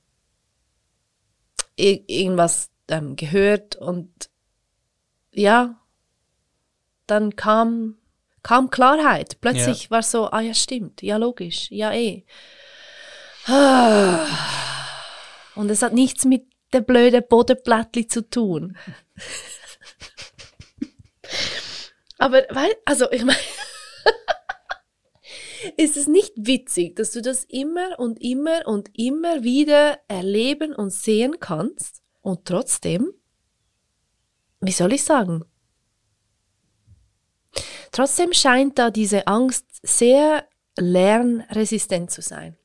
ir- 1.79 2.03
irgendwas 2.09 2.71
ähm, 2.89 3.15
gehört 3.17 3.77
und 3.77 4.11
ja, 5.33 5.81
dann 7.07 7.37
kam, 7.37 7.97
kam 8.43 8.71
Klarheit. 8.71 9.41
Plötzlich 9.41 9.91
war 9.91 10.03
so, 10.03 10.31
ah 10.31 10.41
ja, 10.41 10.55
stimmt, 10.55 11.03
ja, 11.03 11.17
logisch, 11.17 11.71
ja, 11.71 11.93
eh. 11.93 12.25
Und 15.55 15.71
es 15.71 15.83
hat 15.83 15.93
nichts 15.93 16.25
mit 16.25 16.47
der 16.73 16.81
blöde 16.81 17.23
Bodenplattli 17.23 18.07
zu 18.07 18.29
tun. 18.29 18.77
Aber, 22.19 22.45
weil, 22.51 22.73
also, 22.85 23.11
ich 23.11 23.25
meine, 23.25 23.39
ist 25.77 25.97
es 25.97 26.07
nicht 26.07 26.33
witzig, 26.37 26.97
dass 26.97 27.13
du 27.13 27.21
das 27.21 27.45
immer 27.45 27.99
und 27.99 28.23
immer 28.23 28.67
und 28.67 28.91
immer 28.97 29.43
wieder 29.43 29.99
erleben 30.07 30.75
und 30.75 30.91
sehen 30.91 31.41
kannst 31.41 32.03
und 32.21 32.45
trotzdem, 32.45 33.13
wie 34.61 34.73
soll 34.73 34.93
ich 34.93 35.03
sagen, 35.03 35.45
trotzdem 37.91 38.33
scheint 38.33 38.79
da 38.79 38.91
diese 38.91 39.27
Angst 39.27 39.67
sehr 39.83 40.47
lernresistent 40.77 42.13
zu 42.13 42.23
sein. 42.23 42.57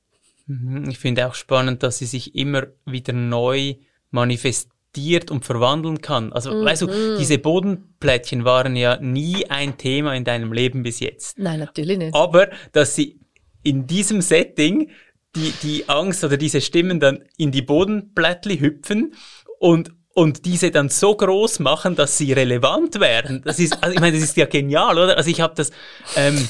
Mhm, 0.47 0.89
Ich 0.89 0.97
finde 0.99 1.27
auch 1.27 1.35
spannend, 1.35 1.83
dass 1.83 1.99
sie 1.99 2.05
sich 2.05 2.35
immer 2.35 2.67
wieder 2.85 3.13
neu 3.13 3.75
manifestiert 4.11 5.29
und 5.31 5.45
verwandeln 5.45 6.01
kann. 6.01 6.33
Also, 6.33 6.51
weißt 6.51 6.83
Mhm. 6.83 6.87
du, 6.87 7.17
diese 7.19 7.37
Bodenplättchen 7.37 8.45
waren 8.45 8.75
ja 8.75 8.97
nie 8.99 9.45
ein 9.49 9.77
Thema 9.77 10.15
in 10.15 10.23
deinem 10.23 10.51
Leben 10.53 10.83
bis 10.83 10.99
jetzt. 10.99 11.37
Nein, 11.37 11.59
natürlich 11.59 11.97
nicht. 11.97 12.15
Aber, 12.15 12.49
dass 12.71 12.95
sie 12.95 13.19
in 13.63 13.85
diesem 13.87 14.21
Setting 14.21 14.89
die, 15.35 15.51
die 15.61 15.87
Angst 15.89 16.23
oder 16.23 16.37
diese 16.37 16.61
Stimmen 16.61 16.99
dann 16.99 17.23
in 17.37 17.51
die 17.51 17.61
Bodenplättli 17.61 18.57
hüpfen 18.59 19.13
und 19.59 19.91
und 20.13 20.45
diese 20.45 20.71
dann 20.71 20.89
so 20.89 21.15
groß 21.15 21.59
machen, 21.59 21.95
dass 21.95 22.17
sie 22.17 22.33
relevant 22.33 22.99
werden. 22.99 23.43
Das 23.45 23.59
ist, 23.59 23.83
also 23.83 23.93
ich 23.93 23.99
meine, 24.01 24.13
das 24.17 24.23
ist 24.27 24.35
ja 24.35 24.47
genial, 24.47 24.97
oder? 24.97 25.15
Also 25.15 25.29
ich 25.29 25.41
habe 25.41 25.53
das, 25.53 25.69
ähm, 26.15 26.49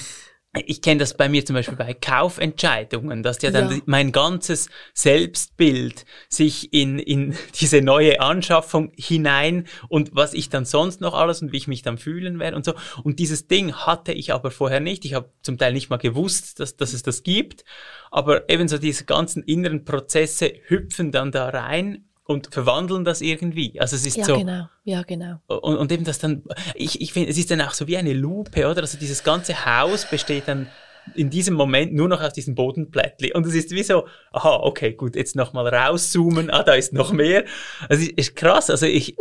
ich 0.66 0.82
kenne 0.82 1.00
das 1.00 1.16
bei 1.16 1.30
mir 1.30 1.46
zum 1.46 1.56
Beispiel 1.56 1.78
bei 1.78 1.94
Kaufentscheidungen, 1.94 3.24
dass 3.24 3.42
ja 3.42 3.52
dann 3.52 3.72
Ja. 3.72 3.82
mein 3.86 4.12
ganzes 4.12 4.70
Selbstbild 4.94 6.06
sich 6.30 6.74
in, 6.74 7.00
in 7.00 7.36
diese 7.60 7.82
neue 7.82 8.20
Anschaffung 8.20 8.92
hinein 8.98 9.68
und 9.90 10.12
was 10.14 10.34
ich 10.34 10.50
dann 10.50 10.66
sonst 10.66 11.02
noch 11.02 11.14
alles 11.14 11.42
und 11.42 11.52
wie 11.52 11.58
ich 11.58 11.68
mich 11.68 11.82
dann 11.82 11.98
fühlen 11.98 12.40
werde 12.40 12.56
und 12.56 12.66
so. 12.66 12.74
Und 13.04 13.20
dieses 13.20 13.48
Ding 13.48 13.74
hatte 13.74 14.12
ich 14.14 14.34
aber 14.34 14.52
vorher 14.52 14.80
nicht. 14.80 15.06
Ich 15.06 15.14
habe 15.14 15.30
zum 15.42 15.58
Teil 15.58 15.74
nicht 15.74 15.90
mal 15.90 15.98
gewusst, 15.98 16.60
dass, 16.60 16.76
dass 16.76 16.94
es 16.94 17.04
das 17.04 17.24
gibt. 17.24 17.64
Aber 18.12 18.50
ebenso 18.50 18.78
diese 18.78 19.06
ganzen 19.06 19.44
inneren 19.44 19.86
Prozesse 19.86 20.54
hüpfen 20.68 21.12
dann 21.12 21.32
da 21.32 21.50
rein 21.50 22.06
und 22.28 22.54
verwandeln 22.54 23.06
das 23.06 23.22
irgendwie. 23.22 23.80
Also 23.80 23.96
es 23.96 24.06
ist 24.06 24.18
Ja, 24.18 24.26
so. 24.26 24.38
genau. 24.38 24.68
Ja, 24.84 25.02
genau. 25.04 25.40
Und, 25.48 25.78
und 25.78 25.92
eben 25.92 26.04
das 26.04 26.20
dann, 26.20 26.44
ich, 26.76 27.02
ich 27.02 27.14
finde, 27.14 27.30
es 27.30 27.38
ist 27.38 27.50
dann 27.50 27.62
auch 27.62 27.74
so 27.74 27.88
wie 27.88 27.98
eine 27.98 28.14
Lupe, 28.14 28.68
oder? 28.68 28.82
Also 28.82 28.98
dieses 28.98 29.24
ganze 29.24 29.66
Haus 29.66 30.06
besteht 30.10 30.48
dann 30.48 30.68
in 31.16 31.30
diesem 31.30 31.56
Moment 31.56 31.94
nur 31.94 32.10
noch 32.10 32.22
aus 32.22 32.34
diesem 32.34 32.54
Bodenplättli. 32.54 33.32
Und 33.34 33.46
es 33.46 33.56
ist 33.56 33.72
wie 33.72 33.82
so, 33.82 34.08
aha, 34.34 34.58
okay, 34.58 34.92
gut, 34.92 35.16
jetzt 35.16 35.38
nochmal 35.38 35.74
rauszoomen, 35.74 36.50
ah, 36.50 36.64
da 36.64 36.74
ist 36.74 36.92
noch 36.92 37.14
mehr. 37.14 37.46
Also 37.88 38.04
es 38.04 38.10
ist 38.10 38.36
krass, 38.36 38.70
also 38.70 38.86
ich, 38.86 39.16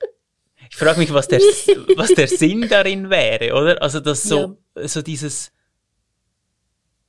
ich 0.70 0.76
frage 0.76 1.00
mich, 1.00 1.12
was 1.12 1.26
der, 1.26 1.40
was 1.96 2.14
der 2.14 2.28
Sinn 2.28 2.68
darin 2.68 3.10
wäre, 3.10 3.54
oder? 3.54 3.82
Also 3.82 3.98
das 3.98 4.22
so, 4.22 4.56
so 4.76 5.02
dieses, 5.02 5.50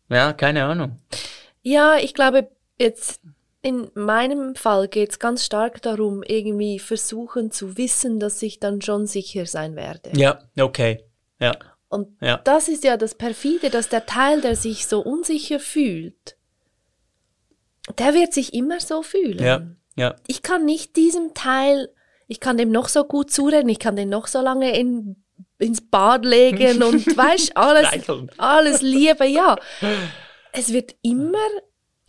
ja, 0.09 0.33
keine 0.33 0.65
Ahnung. 0.65 0.99
Ja, 1.61 1.97
ich 1.97 2.15
glaube, 2.15 2.49
jetzt 2.79 3.21
in 3.61 3.89
meinem 3.95 4.55
Fall 4.55 4.87
geht 4.87 5.11
es 5.11 5.19
ganz 5.19 5.43
stark 5.45 5.81
darum, 5.81 6.23
irgendwie 6.23 6.79
versuchen 6.79 7.51
zu 7.51 7.77
wissen, 7.77 8.19
dass 8.19 8.41
ich 8.41 8.59
dann 8.59 8.81
schon 8.81 9.07
sicher 9.07 9.45
sein 9.45 9.75
werde. 9.75 10.11
Ja, 10.15 10.39
okay, 10.59 11.03
ja. 11.39 11.53
Und 11.89 12.17
Ja. 12.21 12.37
das 12.43 12.67
ist 12.67 12.83
ja 12.83 12.97
das 12.97 13.15
Perfide, 13.15 13.69
dass 13.69 13.89
der 13.89 14.05
Teil, 14.05 14.41
der 14.41 14.55
sich 14.55 14.87
so 14.87 14.99
unsicher 15.01 15.59
fühlt, 15.59 16.35
der 17.97 18.13
wird 18.13 18.33
sich 18.33 18.53
immer 18.53 18.79
so 18.79 19.01
fühlen. 19.01 19.39
Ja, 19.39 19.61
ja, 19.95 20.15
Ich 20.27 20.41
kann 20.43 20.65
nicht 20.65 20.95
diesem 20.95 21.33
Teil, 21.33 21.89
ich 22.27 22.39
kann 22.39 22.57
dem 22.57 22.71
noch 22.71 22.89
so 22.89 23.05
gut 23.05 23.31
zureden, 23.31 23.69
ich 23.69 23.79
kann 23.79 23.95
den 23.95 24.09
noch 24.09 24.27
so 24.27 24.41
lange 24.41 24.77
in, 24.77 25.23
ins 25.59 25.81
Bad 25.81 26.25
legen 26.25 26.83
und 26.83 27.07
weißt, 27.17 27.55
alles, 27.55 27.87
alles 28.37 28.81
Liebe, 28.81 29.25
ja. 29.25 29.55
Es 30.51 30.73
wird 30.73 30.95
immer, 31.01 31.37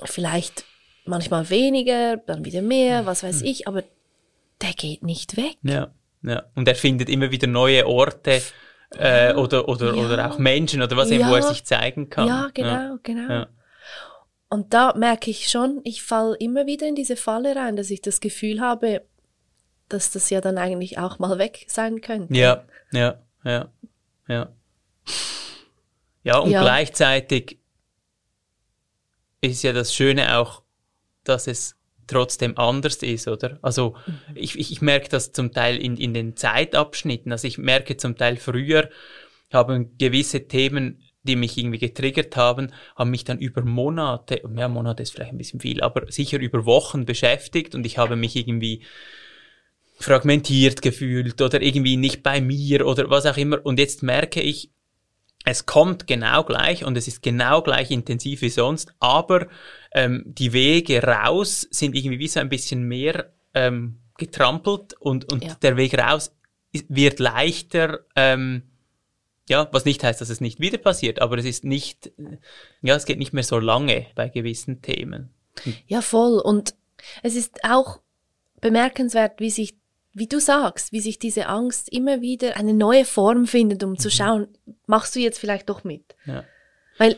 vielleicht 0.05 0.65
manchmal 1.09 1.49
weniger, 1.51 2.17
dann 2.19 2.45
wieder 2.45 2.63
mehr, 2.63 3.07
was 3.07 3.23
weiß 3.23 3.43
ich, 3.43 3.67
aber 3.69 3.83
der 4.63 4.73
geht 4.73 5.03
nicht 5.03 5.37
weg. 5.37 5.57
ja, 5.63 5.93
ja. 6.23 6.43
Und 6.55 6.67
er 6.69 6.75
findet 6.75 7.09
immer 7.09 7.31
wieder 7.31 7.47
neue 7.47 7.87
Orte 7.87 8.43
äh, 8.97 9.35
oder, 9.35 9.69
oder, 9.69 9.95
Ja. 9.95 10.05
oder 10.05 10.31
auch 10.31 10.39
Menschen 10.39 10.83
oder 10.83 10.97
was 10.97 11.11
eben, 11.11 11.29
wo 11.29 11.35
er 11.35 11.41
Ja. 11.41 11.49
sich 11.49 11.65
zeigen 11.65 12.09
kann. 12.11 12.27
Ja, 12.27 12.49
genau, 12.55 12.97
genau. 13.03 13.33
Ja. 13.33 13.47
Und 14.49 14.73
da 14.73 14.95
merke 14.95 15.31
ich 15.31 15.49
schon, 15.51 15.81
ich 15.85 16.03
falle 16.03 16.35
immer 16.39 16.67
wieder 16.67 16.87
in 16.89 16.95
diese 16.95 17.17
Falle 17.17 17.55
rein, 17.55 17.77
dass 17.77 17.91
ich 17.91 18.01
das 18.01 18.21
Gefühl 18.21 18.61
habe, 18.61 19.03
dass 19.91 20.11
das 20.11 20.31
ja 20.31 20.41
dann 20.41 20.57
eigentlich 20.59 20.99
auch 20.99 21.19
mal 21.19 21.39
weg 21.39 21.67
sein 21.69 22.01
könnte. 22.01 22.35
Ja, 22.35 22.65
ja, 22.93 23.19
ja, 23.45 23.69
ja. 24.27 24.49
Ja, 26.25 26.39
und 26.39 26.51
Ja. 26.51 26.63
gleichzeitig 26.63 27.59
ist 29.41 29.63
ja 29.63 29.73
das 29.73 29.95
Schöne 29.95 30.37
auch, 30.39 30.63
dass 31.25 31.47
es 31.47 31.77
trotzdem 32.07 32.57
anders 32.57 32.97
ist, 32.97 33.29
oder? 33.29 33.59
Also 33.63 33.95
ich, 34.35 34.59
ich, 34.59 34.73
ich 34.73 34.83
merke 34.83 35.09
das 35.09 35.33
zum 35.33 35.53
Teil 35.53 35.77
in, 35.77 35.97
in 35.97 36.15
den 36.15 36.37
Zeitabschnitten. 36.37 37.33
Also 37.33 37.47
ich 37.47 37.59
merke 37.59 37.97
zum 37.97 38.17
Teil 38.17 38.37
früher 38.37 38.89
haben 39.53 39.97
gewisse 39.99 40.47
Themen, 40.47 41.03
die 41.23 41.37
mich 41.37 41.59
irgendwie 41.59 41.79
getriggert 41.79 42.37
haben, 42.37 42.73
haben 42.97 43.11
mich 43.11 43.25
dann 43.25 43.39
über 43.39 43.63
Monate, 43.63 44.43
ja, 44.57 44.69
Monate 44.69 45.03
ist 45.03 45.13
vielleicht 45.13 45.33
ein 45.33 45.39
bisschen 45.39 45.61
viel, 45.61 45.81
aber 45.83 46.11
sicher 46.11 46.39
über 46.39 46.65
Wochen 46.65 47.05
beschäftigt 47.05 47.75
und 47.75 47.87
ich 47.87 47.99
habe 47.99 48.17
mich 48.17 48.37
irgendwie 48.37 48.83
fragmentiert 49.99 50.81
gefühlt 50.81 51.41
oder 51.43 51.61
irgendwie 51.61 51.97
nicht 51.97 52.23
bei 52.23 52.41
mir 52.41 52.87
oder 52.87 53.11
was 53.11 53.27
auch 53.27 53.37
immer. 53.37 53.65
Und 53.65 53.79
jetzt 53.79 54.03
merke 54.03 54.41
ich, 54.41 54.71
es 55.45 55.67
kommt 55.67 56.07
genau 56.07 56.45
gleich 56.45 56.85
und 56.85 56.97
es 56.97 57.09
ist 57.09 57.23
genau 57.23 57.63
gleich 57.63 57.91
intensiv 57.91 58.43
wie 58.43 58.51
sonst, 58.51 58.93
aber 59.01 59.49
ähm, 59.93 60.25
die 60.27 60.53
Wege 60.53 61.03
raus 61.03 61.67
sind 61.71 61.95
irgendwie 61.95 62.19
wie 62.19 62.29
so 62.29 62.41
ein 62.41 62.49
bisschen 62.49 62.83
mehr 62.83 63.33
ähm, 63.55 63.99
getrampelt 64.19 64.95
und, 65.01 65.33
und 65.33 65.45
Ja. 65.45 65.55
der 65.63 65.77
Weg 65.77 65.97
raus 65.99 66.35
wird 66.89 67.19
leichter. 67.19 68.01
Ähm, 68.15 68.63
ja, 69.49 69.67
was 69.73 69.87
nicht 69.87 70.05
heißt, 70.05 70.21
dass 70.21 70.29
es 70.29 70.43
nicht 70.43 70.61
wieder 70.61 70.77
passiert, 70.77 71.23
aber 71.23 71.39
es 71.39 71.47
ist 71.47 71.65
nicht, 71.65 72.13
ja, 72.83 72.95
es 72.97 73.07
geht 73.07 73.19
nicht 73.19 73.33
mehr 73.33 73.45
so 73.45 73.59
lange 73.59 74.07
bei 74.15 74.29
gewissen 74.29 74.83
Themen. 74.83 75.31
Ja, 75.87 76.03
voll. 76.03 76.39
Und 76.41 76.75
es 77.23 77.35
ist 77.35 77.65
auch 77.65 78.01
bemerkenswert, 78.61 79.41
wie 79.41 79.51
sich, 79.51 79.75
wie 80.13 80.27
du 80.27 80.41
sagst, 80.41 80.93
wie 80.93 81.01
sich 81.01 81.19
diese 81.19 81.47
Angst 81.47 81.93
immer 81.93 82.21
wieder 82.21 82.57
eine 82.57 82.75
neue 82.75 83.05
Form 83.05 83.47
findet, 83.47 83.85
um 83.85 83.99
zu 83.99 84.11
schauen, 84.11 84.49
machst 84.87 85.15
du 85.15 85.21
jetzt 85.21 85.39
vielleicht 85.39 85.69
doch 85.69 85.85
mit? 85.85 86.17
Ja, 86.25 86.45
Weil, 86.99 87.17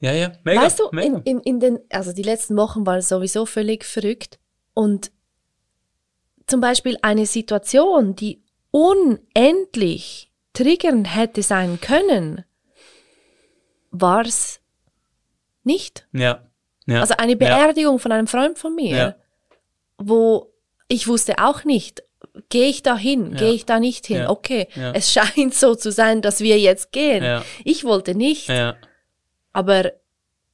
ja, 0.00 0.12
ja 0.12 0.32
mega. 0.44 0.62
weißt 0.62 0.78
du, 0.80 0.88
mega. 0.92 1.06
in, 1.18 1.22
in, 1.24 1.40
in 1.40 1.60
den, 1.60 1.78
also 1.90 2.12
die 2.12 2.22
letzten 2.22 2.56
Wochen 2.56 2.86
waren 2.86 3.02
sowieso 3.02 3.44
völlig 3.46 3.84
verrückt. 3.84 4.38
Und 4.72 5.10
zum 6.46 6.60
Beispiel 6.60 6.96
eine 7.02 7.26
Situation, 7.26 8.14
die 8.14 8.42
unendlich 8.70 10.30
triggernd 10.54 11.14
hätte 11.14 11.42
sein 11.42 11.80
können, 11.80 12.44
war's 13.90 14.60
nicht. 15.64 16.06
ja, 16.12 16.44
ja. 16.86 17.00
Also 17.00 17.14
eine 17.18 17.32
ja. 17.32 17.36
Beerdigung 17.38 17.98
von 17.98 18.12
einem 18.12 18.26
Freund 18.26 18.58
von 18.58 18.74
mir, 18.74 18.96
Ja. 18.96 19.14
wo 19.98 20.52
ich 20.88 21.06
wusste 21.06 21.38
auch 21.38 21.64
nicht, 21.64 22.02
gehe 22.48 22.68
ich 22.68 22.82
da 22.82 22.96
hin, 22.96 23.32
Ja. 23.32 23.38
gehe 23.38 23.52
ich 23.52 23.64
da 23.66 23.78
nicht 23.80 24.06
hin. 24.06 24.18
Ja. 24.18 24.30
Okay, 24.30 24.68
Ja. 24.74 24.92
es 24.92 25.12
scheint 25.12 25.54
so 25.54 25.74
zu 25.74 25.90
sein, 25.92 26.22
dass 26.22 26.40
wir 26.40 26.58
jetzt 26.58 26.92
gehen. 26.92 27.42
Ich 27.64 27.84
wollte 27.84 28.14
nicht, 28.14 28.50
aber 29.52 29.92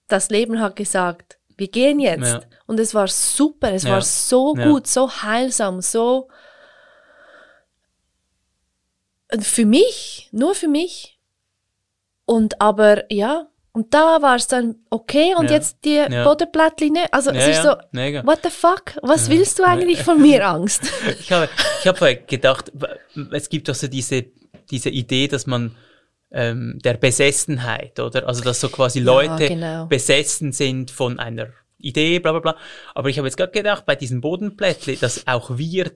das 0.09 0.31
Leben 0.31 0.61
hat 0.61 0.77
gesagt, 0.77 1.39
wir 1.57 1.69
gehen 1.69 2.01
jetzt. 2.01 2.47
Und 2.67 2.81
es 2.81 2.95
war 2.95 3.09
super, 3.09 3.73
es 3.73 3.85
war 3.87 4.03
so 4.03 4.55
gut, 4.55 4.87
so 4.87 5.11
heilsam, 5.23 5.81
so 5.81 6.29
Und 9.33 9.45
für 9.45 9.65
mich, 9.65 10.29
nur 10.33 10.55
für 10.55 10.69
mich. 10.69 11.19
Und 12.25 12.61
aber 12.61 13.11
ja, 13.13 13.49
und 13.75 13.93
da 13.93 14.23
war 14.23 14.37
es 14.37 14.47
dann 14.47 14.77
okay 14.89 15.35
und 15.37 15.51
Ja. 15.51 15.57
jetzt 15.57 15.79
die 15.85 15.97
Ja. 15.97 16.25
Bodenplättchen? 16.25 16.97
Also 17.11 17.31
es 17.31 17.37
Ja, 17.37 17.51
ist 17.51 17.57
ja, 17.57 17.63
so, 17.73 17.77
mega. 17.91 18.25
what 18.25 18.39
the 18.45 18.49
fuck? 18.51 18.97
Was 19.03 19.29
willst 19.29 19.59
du 19.59 19.65
eigentlich 19.65 20.03
von 20.03 20.23
mir, 20.23 20.47
Angst? 20.49 20.83
Ich 21.21 21.31
habe, 21.33 21.49
ich 21.83 21.91
vorher 21.99 22.17
gedacht, 22.17 22.73
es 23.33 23.49
gibt 23.49 23.69
doch 23.69 23.75
so 23.75 23.89
diese, 23.89 24.27
diese 24.71 24.91
Idee, 24.91 25.27
dass 25.27 25.47
man 25.47 25.75
ähm, 26.31 26.79
der 26.85 26.95
Besessenheit, 26.95 27.99
oder? 27.99 28.27
Also, 28.29 28.43
dass 28.43 28.61
so 28.61 28.69
quasi 28.69 29.01
Leute 29.01 29.49
genau. 29.49 29.87
besessen 29.87 30.53
sind 30.53 30.91
von 30.91 31.19
einer 31.19 31.49
Idee, 31.79 32.21
bla 32.21 32.31
bla 32.33 32.41
bla. 32.41 32.57
Aber 32.95 33.09
ich 33.09 33.19
habe 33.19 33.27
jetzt 33.29 33.37
gerade 33.37 33.53
gedacht, 33.53 33.87
bei 33.87 33.97
diesen 33.97 34.21
Bodenplättchen, 34.21 34.99
dass 35.01 35.27
auch 35.27 35.59
wir 35.59 35.91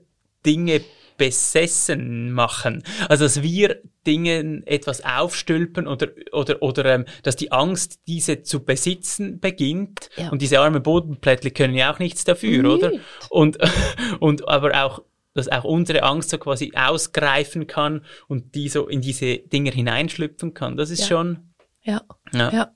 Dinge 0.45 0.81
besessen 1.19 2.31
machen. 2.31 2.81
Also, 3.07 3.25
dass 3.25 3.43
wir 3.43 3.81
Dingen 4.07 4.65
etwas 4.65 5.03
aufstülpen 5.05 5.85
oder, 5.87 6.07
oder, 6.31 6.63
oder 6.63 6.85
ähm, 6.85 7.05
dass 7.21 7.35
die 7.35 7.51
Angst, 7.51 7.99
diese 8.07 8.41
zu 8.41 8.65
besitzen, 8.65 9.39
beginnt. 9.39 10.09
Ja. 10.17 10.29
Und 10.29 10.41
diese 10.41 10.59
armen 10.59 10.81
Bodenplättchen 10.81 11.53
können 11.53 11.75
ja 11.75 11.93
auch 11.93 11.99
nichts 11.99 12.23
dafür, 12.23 12.73
oder? 12.73 12.89
Nicht. 12.89 13.03
Und, 13.29 13.59
und 14.19 14.47
aber 14.47 14.83
auch, 14.83 15.03
dass 15.35 15.47
auch 15.49 15.65
unsere 15.65 16.01
Angst 16.01 16.31
so 16.31 16.39
quasi 16.39 16.71
ausgreifen 16.75 17.67
kann 17.67 18.03
und 18.27 18.55
die 18.55 18.69
so 18.69 18.87
in 18.87 19.01
diese 19.01 19.37
Dinge 19.37 19.69
hineinschlüpfen 19.69 20.55
kann. 20.55 20.75
Das 20.75 20.89
ist 20.89 21.01
Ja. 21.01 21.07
schon, 21.07 21.53
Ja, 21.83 22.01
ja. 22.33 22.51
ja. 22.51 22.71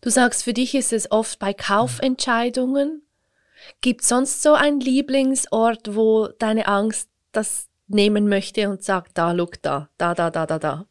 Du 0.00 0.08
sagst, 0.08 0.44
für 0.44 0.54
dich 0.54 0.74
ist 0.74 0.94
es 0.94 1.10
oft 1.10 1.38
bei 1.38 1.52
Kaufentscheidungen. 1.52 3.02
Gibt 3.80 4.04
sonst 4.04 4.42
so 4.42 4.54
einen 4.54 4.80
Lieblingsort, 4.80 5.94
wo 5.94 6.28
deine 6.38 6.66
Angst 6.66 7.08
das 7.32 7.68
nehmen 7.88 8.28
möchte 8.28 8.68
und 8.68 8.82
sagt, 8.82 9.18
da, 9.18 9.32
look, 9.32 9.60
da, 9.62 9.88
da, 9.98 10.14
da, 10.14 10.30
da, 10.30 10.46
da, 10.46 10.58
da. 10.58 10.86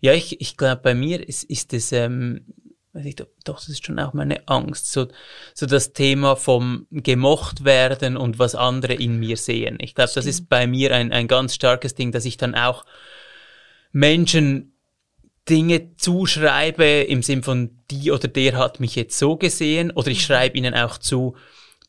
Ja, 0.00 0.14
ich, 0.14 0.40
ich 0.40 0.56
glaube, 0.56 0.80
bei 0.82 0.94
mir 0.94 1.26
ist, 1.26 1.44
ist 1.44 1.72
es, 1.74 1.92
ähm, 1.92 2.46
weiß 2.92 3.04
ich, 3.04 3.16
doch, 3.16 3.26
doch, 3.44 3.56
das 3.56 3.68
ist 3.68 3.84
schon 3.84 3.98
auch 3.98 4.14
meine 4.14 4.48
Angst, 4.48 4.90
so, 4.90 5.08
so 5.54 5.66
das 5.66 5.92
Thema 5.92 6.36
vom 6.36 6.86
gemocht 6.90 7.64
werden 7.64 8.16
und 8.16 8.38
was 8.38 8.54
andere 8.54 8.94
in 8.94 9.18
mir 9.18 9.36
sehen. 9.36 9.78
Ich 9.80 9.94
glaube, 9.94 10.10
das 10.14 10.26
ist 10.26 10.48
bei 10.48 10.66
mir 10.66 10.94
ein, 10.94 11.12
ein 11.12 11.28
ganz 11.28 11.54
starkes 11.54 11.94
Ding, 11.94 12.12
dass 12.12 12.24
ich 12.24 12.36
dann 12.36 12.54
auch 12.54 12.84
Menschen 13.92 14.72
Dinge 15.48 15.96
zuschreibe 15.96 16.84
im 16.84 17.22
Sinn 17.22 17.42
von 17.42 17.78
die 17.90 18.10
oder 18.12 18.28
der 18.28 18.56
hat 18.56 18.80
mich 18.80 18.94
jetzt 18.94 19.18
so 19.18 19.36
gesehen 19.36 19.90
oder 19.90 20.08
ich 20.08 20.22
schreibe 20.24 20.56
ihnen 20.56 20.74
auch 20.74 20.96
zu, 20.98 21.34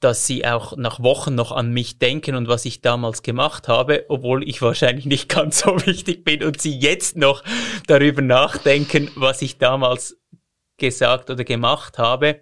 dass 0.01 0.25
sie 0.25 0.45
auch 0.45 0.75
nach 0.75 1.01
Wochen 1.01 1.35
noch 1.35 1.51
an 1.51 1.71
mich 1.71 1.99
denken 1.99 2.35
und 2.35 2.47
was 2.47 2.65
ich 2.65 2.81
damals 2.81 3.21
gemacht 3.21 3.67
habe, 3.67 4.05
obwohl 4.09 4.47
ich 4.47 4.61
wahrscheinlich 4.61 5.05
nicht 5.05 5.29
ganz 5.29 5.59
so 5.59 5.77
wichtig 5.85 6.25
bin 6.25 6.43
und 6.43 6.59
sie 6.59 6.77
jetzt 6.77 7.15
noch 7.15 7.43
darüber 7.87 8.21
nachdenken, 8.21 9.09
was 9.15 9.41
ich 9.41 9.57
damals 9.57 10.17
gesagt 10.77 11.29
oder 11.29 11.43
gemacht 11.43 11.99
habe. 11.99 12.41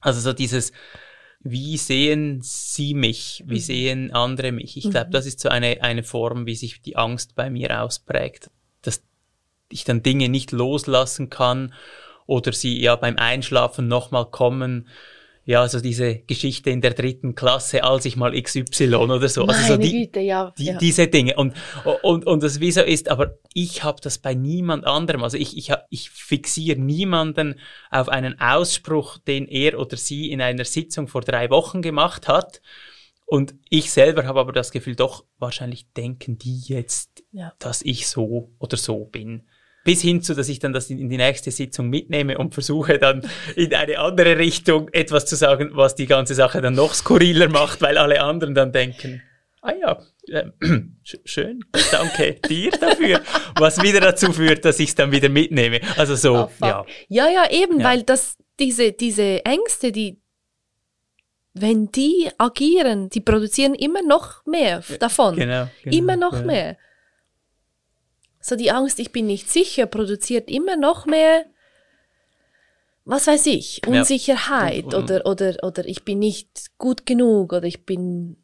Also 0.00 0.20
so 0.20 0.32
dieses, 0.32 0.72
wie 1.40 1.76
sehen 1.76 2.40
sie 2.42 2.94
mich, 2.94 3.42
wie 3.46 3.60
sehen 3.60 4.12
andere 4.12 4.52
mich? 4.52 4.76
Ich 4.76 4.88
glaube, 4.90 5.10
das 5.10 5.26
ist 5.26 5.40
so 5.40 5.48
eine, 5.48 5.82
eine 5.82 6.04
Form, 6.04 6.46
wie 6.46 6.54
sich 6.54 6.82
die 6.82 6.96
Angst 6.96 7.34
bei 7.34 7.50
mir 7.50 7.82
ausprägt, 7.82 8.50
dass 8.82 9.02
ich 9.68 9.84
dann 9.84 10.02
Dinge 10.04 10.28
nicht 10.28 10.52
loslassen 10.52 11.30
kann 11.30 11.74
oder 12.26 12.52
sie 12.52 12.80
ja 12.80 12.94
beim 12.96 13.16
Einschlafen 13.16 13.88
nochmal 13.88 14.26
kommen. 14.26 14.88
Ja, 15.48 15.60
also 15.62 15.80
diese 15.80 16.18
Geschichte 16.26 16.70
in 16.70 16.80
der 16.80 16.92
dritten 16.92 17.36
Klasse, 17.36 17.84
als 17.84 18.04
ich 18.04 18.16
mal 18.16 18.32
XY 18.40 18.96
oder 18.96 19.28
so. 19.28 19.44
also 19.44 19.62
so 19.62 19.72
Meine 19.74 19.84
die, 19.84 19.92
Güte, 19.92 20.20
ja. 20.20 20.52
die, 20.58 20.64
ja. 20.64 20.78
diese 20.78 21.06
Dinge 21.06 21.36
und 21.36 21.54
und 22.02 22.26
und 22.26 22.42
das 22.42 22.58
wie 22.58 22.72
so 22.72 22.82
ist, 22.82 23.08
aber 23.08 23.38
ich 23.54 23.84
habe 23.84 24.00
das 24.02 24.18
bei 24.18 24.34
niemand 24.34 24.84
anderem. 24.86 25.22
Also 25.22 25.36
ich 25.36 25.56
ich 25.56 25.72
ich 25.88 26.10
fixiere 26.10 26.80
niemanden 26.80 27.60
auf 27.92 28.08
einen 28.08 28.40
Ausspruch, 28.40 29.18
den 29.18 29.46
er 29.46 29.78
oder 29.78 29.96
sie 29.96 30.30
in 30.32 30.40
einer 30.40 30.64
Sitzung 30.64 31.06
vor 31.06 31.20
drei 31.22 31.48
Wochen 31.48 31.80
gemacht 31.80 32.26
hat. 32.26 32.60
Und 33.24 33.54
ich 33.70 33.90
selber 33.92 34.24
habe 34.26 34.40
aber 34.40 34.52
das 34.52 34.70
Gefühl, 34.72 34.96
doch 34.96 35.24
wahrscheinlich 35.38 35.92
denken 35.92 36.38
die 36.38 36.60
jetzt, 36.60 37.22
Ja. 37.32 37.52
dass 37.60 37.82
ich 37.82 38.08
so 38.08 38.52
oder 38.58 38.76
so 38.76 39.04
bin. 39.04 39.48
Bis 39.86 40.02
hin 40.02 40.20
zu, 40.20 40.34
dass 40.34 40.48
ich 40.48 40.58
dann 40.58 40.72
das 40.72 40.90
in 40.90 41.08
die 41.08 41.16
nächste 41.16 41.50
Sitzung 41.52 41.88
mitnehme 41.88 42.36
und 42.38 42.54
versuche 42.54 42.98
dann 42.98 43.22
in 43.54 43.72
eine 43.72 43.98
andere 44.00 44.36
Richtung 44.36 44.88
etwas 44.92 45.26
zu 45.26 45.36
sagen, 45.36 45.70
was 45.74 45.94
die 45.94 46.06
ganze 46.06 46.34
Sache 46.34 46.60
dann 46.60 46.74
noch 46.74 46.92
skurriler 46.92 47.48
macht, 47.48 47.80
weil 47.82 47.96
alle 47.96 48.20
anderen 48.20 48.54
dann 48.54 48.72
denken, 48.72 49.22
ah 49.62 49.72
ja, 49.80 50.02
äh, 50.28 50.44
schön, 51.24 51.60
danke 51.92 52.34
dir 52.48 52.72
dafür, 52.72 53.20
was 53.56 53.80
wieder 53.80 54.00
dazu 54.00 54.32
führt, 54.32 54.64
dass 54.64 54.80
ich 54.80 54.88
es 54.88 54.94
dann 54.96 55.12
wieder 55.12 55.28
mitnehme. 55.28 55.80
Also 55.96 56.16
so, 56.16 56.34
Oh, 56.34 56.50
ja. 56.66 56.84
Ja, 57.08 57.28
ja, 57.28 57.50
eben, 57.50 57.80
Ja. 57.80 57.86
weil 57.90 58.02
das, 58.02 58.36
diese, 58.58 58.92
diese 58.92 59.44
Ängste, 59.44 59.92
die, 59.92 60.20
wenn 61.54 61.92
die 61.92 62.28
agieren, 62.38 63.08
die 63.08 63.20
produzieren 63.20 63.74
immer 63.74 64.02
noch 64.02 64.44
mehr 64.46 64.82
davon. 64.98 65.36
Genau, 65.36 65.68
genau, 65.82 65.96
immer 65.96 66.16
noch 66.16 66.34
ja. 66.40 66.42
mehr. 66.42 66.76
So 68.46 68.54
die 68.54 68.70
Angst, 68.70 69.00
ich 69.00 69.10
bin 69.10 69.26
nicht 69.26 69.50
sicher, 69.50 69.86
produziert 69.86 70.48
immer 70.48 70.76
noch 70.76 71.04
mehr, 71.04 71.46
was 73.04 73.26
weiß 73.26 73.46
ich, 73.46 73.80
Ja. 73.84 73.90
Unsicherheit 73.98 74.84
und- 74.84 74.94
oder, 74.94 75.26
oder, 75.26 75.56
oder 75.64 75.84
ich 75.84 76.04
bin 76.04 76.20
nicht 76.20 76.78
gut 76.78 77.06
genug 77.06 77.52
oder 77.52 77.64
ich 77.64 77.84
bin, 77.84 78.36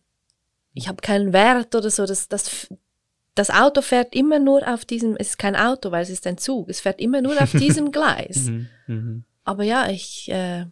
ich 0.75 0.89
habe 0.89 1.01
keinen 1.03 1.33
Wert 1.33 1.77
oder 1.77 1.89
so. 1.89 2.05
Das, 2.05 2.29
das, 2.29 2.67
das 3.37 3.51
Auto 3.51 3.81
fährt 3.81 4.17
immer 4.17 4.41
nur 4.41 4.67
auf 4.67 4.85
diesem, 4.85 5.15
es 5.21 5.29
ist 5.29 5.39
kein 5.39 5.55
Auto, 5.55 5.93
weil 5.93 6.03
es 6.03 6.11
ist 6.11 6.27
ein 6.27 6.37
Zug, 6.37 6.69
es 6.69 6.81
fährt 6.81 7.01
immer 7.01 7.23
nur 7.23 7.41
auf 7.41 7.53
diesem 7.53 7.93
Gleis. 7.97 8.47
Mhm, 8.47 8.69
mhm. 8.89 9.25
Aber 9.45 9.63
ja, 9.63 9.89
ich 9.89 10.29
äh, 10.33 10.67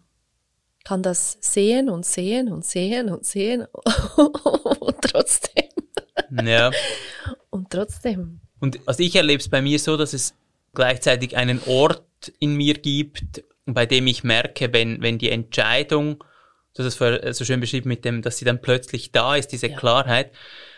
kann 0.83 1.05
das 1.05 1.38
sehen 1.40 1.88
und 1.88 2.05
sehen 2.05 2.51
und 2.51 2.64
sehen 2.64 3.09
und 3.09 3.25
sehen 3.25 3.64
und 4.16 5.01
trotzdem 5.03 5.69
Ja. 6.45 6.73
und 7.51 7.71
trotzdem. 7.71 8.40
Und 8.61 8.79
also 8.87 9.03
ich 9.03 9.16
erlebe 9.16 9.40
es 9.40 9.49
bei 9.49 9.62
mir 9.62 9.79
so, 9.79 9.96
dass 9.96 10.12
es 10.12 10.35
gleichzeitig 10.75 11.37
einen 11.37 11.61
Ort 11.66 12.05
in 12.38 12.55
mir 12.55 12.75
gibt, 12.75 13.42
bei 13.66 13.87
dem 13.87 14.07
ich 14.07 14.25
merke, 14.25 14.73
wenn, 14.73 15.01
wenn 15.03 15.18
die 15.18 15.31
Entscheidung, 15.31 16.18
du 16.75 16.83
hast 16.83 16.87
es 16.87 16.94
vorher 16.96 17.33
so 17.35 17.44
schön 17.44 17.61
beschrieben 17.61 17.88
mit 17.88 18.05
dem, 18.05 18.23
dass 18.23 18.38
sie 18.38 18.44
dann 18.44 18.61
plötzlich 18.61 19.12
da 19.12 19.37
ist, 19.37 19.49
diese 19.49 19.68
Ja. 19.68 19.77
Klarheit, 19.77 20.33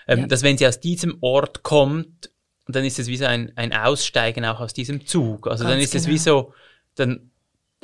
ähm, 0.07 0.21
Ja. 0.21 0.27
dass 0.27 0.42
wenn 0.42 0.57
sie 0.59 0.66
aus 0.66 0.81
diesem 0.81 1.18
Ort 1.21 1.62
kommt, 1.62 2.31
dann 2.68 2.85
ist 2.85 2.99
es 2.99 3.09
wie 3.09 3.16
so 3.16 3.25
ein, 3.27 3.53
ein 3.57 3.73
Aussteigen 3.73 4.45
auch 4.45 4.61
aus 4.61 4.73
diesem 4.73 5.05
Zug. 5.07 5.49
Also 5.49 5.64
dann 5.64 5.75
Ganz 5.75 5.85
ist 5.85 5.95
es 5.95 6.03
genau. 6.05 6.14
wie 6.14 6.18
so, 6.18 6.55
dann, 6.95 7.31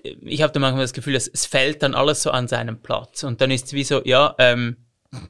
ich 0.02 0.42
habe 0.42 0.52
dann 0.52 0.62
manchmal 0.62 0.84
das 0.84 0.92
Gefühl, 0.92 1.16
es, 1.16 1.26
es 1.26 1.46
fällt 1.46 1.82
dann 1.82 1.94
alles 1.94 2.22
so 2.22 2.30
an 2.30 2.46
seinen 2.46 2.80
Platz. 2.80 3.24
Und 3.24 3.40
dann 3.40 3.50
ist 3.50 3.66
es 3.66 3.72
wie 3.72 3.84
so, 3.84 4.02
ja, 4.04 4.34
ähm, 4.38 4.76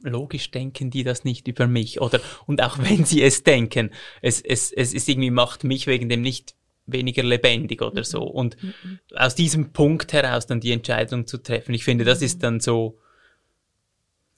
logisch 0.01 0.51
denken 0.51 0.89
die 0.89 1.03
das 1.03 1.23
nicht 1.23 1.47
über 1.47 1.67
mich. 1.67 2.01
Oder, 2.01 2.19
und 2.45 2.61
auch 2.61 2.77
wenn 2.79 3.05
sie 3.05 3.21
es 3.21 3.43
denken, 3.43 3.91
es, 4.21 4.41
es, 4.41 4.71
es 4.71 4.93
ist 4.93 5.07
irgendwie 5.07 5.31
macht 5.31 5.63
mich 5.63 5.87
wegen 5.87 6.09
dem 6.09 6.21
nicht 6.21 6.55
weniger 6.85 7.23
lebendig 7.23 7.81
oder 7.81 8.03
so. 8.03 8.23
Und 8.23 8.57
aus 9.15 9.35
diesem 9.35 9.71
Punkt 9.71 10.11
heraus 10.13 10.47
dann 10.47 10.59
die 10.59 10.71
Entscheidung 10.71 11.27
zu 11.27 11.37
treffen. 11.37 11.73
Ich 11.73 11.83
finde, 11.83 12.03
das 12.03 12.21
ist 12.21 12.43
dann 12.43 12.59
so, 12.59 12.99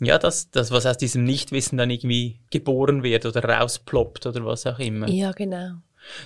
ja, 0.02 0.18
das, 0.18 0.52
das, 0.52 0.72
was 0.72 0.86
aus 0.86 0.98
diesem 0.98 1.24
Nichtwissen 1.24 1.78
dann 1.78 1.90
irgendwie 1.90 2.40
geboren 2.50 3.04
wird 3.04 3.26
oder 3.26 3.44
rausploppt 3.44 4.26
oder 4.26 4.46
was 4.46 4.66
auch 4.66 4.80
immer. 4.80 5.08
Ja, 5.08 5.32
genau. 5.32 5.76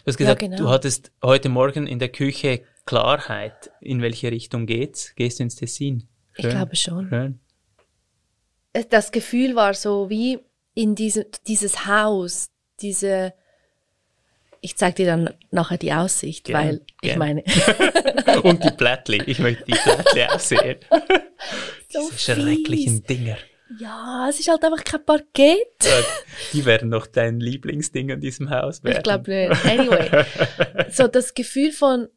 Du 0.03 0.07
hast 0.07 0.17
gesagt, 0.17 0.39
genau. 0.39 0.57
du 0.57 0.69
hattest 0.69 1.11
heute 1.21 1.49
Morgen 1.49 1.85
in 1.85 1.99
der 1.99 2.09
Küche 2.09 2.63
Klarheit. 2.85 3.71
In 3.81 4.01
welche 4.01 4.31
Richtung 4.31 4.65
geht's? 4.65 5.13
Gehst 5.15 5.39
du 5.39 5.43
ins 5.43 5.55
Tessin? 5.55 6.07
Ich 6.37 6.47
glaube 6.47 6.75
schon. 6.75 7.09
Schön. 7.09 7.39
Das 8.89 9.11
Gefühl 9.11 9.55
war 9.55 9.73
so 9.73 10.09
wie 10.09 10.39
in 10.73 10.95
diese, 10.95 11.25
dieses 11.47 11.85
Haus, 11.85 12.49
diese, 12.81 13.33
ich 14.61 14.75
zeig 14.75 14.95
dir 14.97 15.05
dann 15.05 15.33
nachher 15.51 15.77
die 15.77 15.93
Aussicht, 15.93 16.45
Gern, 16.45 16.57
weil 16.57 16.81
ich 17.01 17.09
gern. 17.09 17.19
meine, 17.19 17.43
Und 18.43 18.63
die 18.63 18.71
Plättli. 18.71 19.21
Ich 19.25 19.39
möchte 19.39 19.63
die 19.65 19.73
Plättli 19.73 20.23
auch 20.25 20.39
sehen. 20.39 20.77
so 21.89 22.09
Diese 22.09 22.19
schrecklichen 22.19 23.03
Dinger. 23.03 23.37
Ja, 23.79 24.27
es 24.29 24.39
ist 24.39 24.47
halt 24.47 24.63
einfach 24.63 24.83
kein 24.83 25.03
Parkett. 25.03 25.67
Die 26.53 26.65
werden 26.65 26.89
noch 26.89 27.07
dein 27.07 27.39
Lieblingsding 27.39 28.11
an 28.11 28.19
diesem 28.19 28.49
Haus 28.49 28.83
werden. 28.83 28.97
Ich 28.97 29.03
glaube 29.03 29.31
nicht. 29.31 29.65
Anyway, 29.65 30.25
so 30.91 31.07
das 31.07 31.33
Gefühl 31.33 31.71
von 31.71 32.07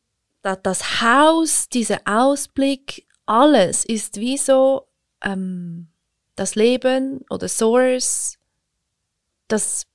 da, 0.43 0.57
das 0.57 1.01
Haus, 1.01 1.69
dieser 1.69 2.01
Ausblick, 2.05 3.07
alles 3.27 3.85
ist 3.85 4.21
wie 4.21 4.37
so 4.37 4.89
ähm, 5.25 5.89
das 6.39 6.55
Leben 6.55 7.25
oder 7.31 7.49
Source, 7.49 8.39
das 9.49 9.87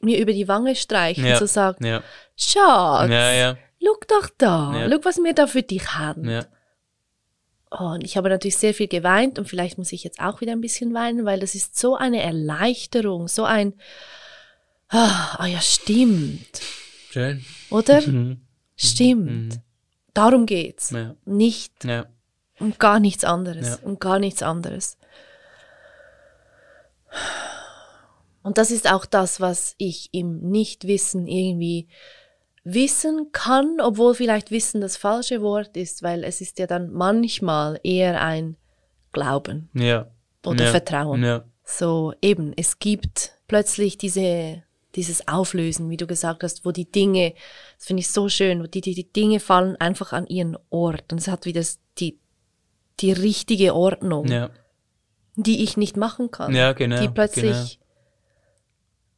mir 0.00 0.18
über 0.18 0.32
die 0.32 0.48
Wange 0.48 0.74
streicht 0.74 1.20
Ja, 1.20 1.34
und 1.34 1.38
so 1.38 1.46
sagt, 1.46 1.84
Ja, 1.84 2.02
Schatz, 2.36 3.10
ja, 3.10 3.32
ja. 3.32 3.56
doch 4.08 4.28
da, 4.38 4.74
Ja. 4.76 4.90
schau, 4.90 5.04
was 5.04 5.16
wir 5.18 5.34
da 5.34 5.46
für 5.46 5.62
dich 5.62 5.94
haben. 5.94 6.28
ja. 6.28 6.44
Oh, 7.74 7.92
und 7.94 8.04
ich 8.04 8.18
habe 8.18 8.28
natürlich 8.28 8.58
sehr 8.58 8.74
viel 8.74 8.86
geweint 8.88 9.38
und 9.38 9.48
vielleicht 9.48 9.78
muss 9.78 9.92
ich 9.92 10.04
jetzt 10.04 10.20
auch 10.20 10.42
wieder 10.42 10.52
ein 10.52 10.60
bisschen 10.60 10.92
weinen, 10.92 11.24
weil 11.24 11.40
das 11.40 11.54
ist 11.54 11.78
so 11.78 11.96
eine 11.96 12.20
Erleichterung, 12.22 13.28
so 13.28 13.44
ein, 13.44 13.72
ah, 14.88 15.36
ah 15.38 15.46
ja, 15.46 15.58
stimmt, 15.60 16.60
Schön. 17.10 17.44
oder? 17.70 18.00
Mhm. 18.06 18.42
Stimmt. 18.76 19.60
Darum 20.12 20.44
geht's. 20.44 20.90
Ja. 20.90 21.14
Nicht 21.24 21.84
Ja. 21.84 22.06
um 22.58 22.76
gar 22.78 23.00
nichts 23.00 23.24
anderes. 23.24 23.68
Ja. 23.68 23.78
Um 23.82 23.98
gar 23.98 24.18
nichts 24.18 24.42
anderes. 24.42 24.98
Und 28.42 28.58
das 28.58 28.70
ist 28.70 28.90
auch 28.90 29.04
das, 29.06 29.40
was 29.40 29.74
ich 29.78 30.08
im 30.12 30.40
Nichtwissen 30.50 31.26
irgendwie 31.26 31.88
wissen 32.64 33.28
kann, 33.32 33.78
obwohl 33.80 34.14
vielleicht 34.14 34.50
Wissen 34.50 34.80
das 34.80 34.96
falsche 34.96 35.42
Wort 35.42 35.76
ist, 35.76 36.02
weil 36.02 36.24
es 36.24 36.40
ist 36.40 36.58
ja 36.58 36.66
dann 36.66 36.92
manchmal 36.92 37.78
eher 37.82 38.20
ein 38.20 38.56
Glauben 39.12 39.68
Ja. 39.74 40.10
oder 40.44 40.64
ja. 40.64 40.70
Vertrauen. 40.70 41.22
Ja. 41.22 41.44
So 41.64 42.14
eben, 42.22 42.52
es 42.56 42.78
gibt 42.78 43.32
plötzlich 43.46 43.98
diese, 43.98 44.62
dieses 44.94 45.28
Auflösen, 45.28 45.90
wie 45.90 45.96
du 45.96 46.06
gesagt 46.06 46.42
hast, 46.42 46.64
wo 46.64 46.72
die 46.72 46.90
Dinge, 46.90 47.34
das 47.76 47.86
finde 47.86 48.00
ich 48.00 48.10
so 48.10 48.28
schön, 48.28 48.62
wo 48.62 48.66
die, 48.66 48.80
die, 48.80 48.94
die 48.94 49.12
Dinge 49.12 49.38
fallen 49.40 49.76
einfach 49.76 50.12
an 50.12 50.26
ihren 50.26 50.56
Ort 50.70 51.12
und 51.12 51.20
es 51.20 51.28
hat 51.28 51.46
wieder 51.46 51.62
die, 51.98 52.18
die 53.00 53.12
richtige 53.12 53.74
Ordnung, 53.74 54.26
Ja. 54.26 54.50
Die 55.36 55.62
ich 55.62 55.76
nicht 55.76 55.96
machen 55.96 56.30
kann, 56.30 56.54
Ja, 56.54 56.72
genau, 56.72 57.00
die 57.00 57.08
plötzlich 57.08 57.78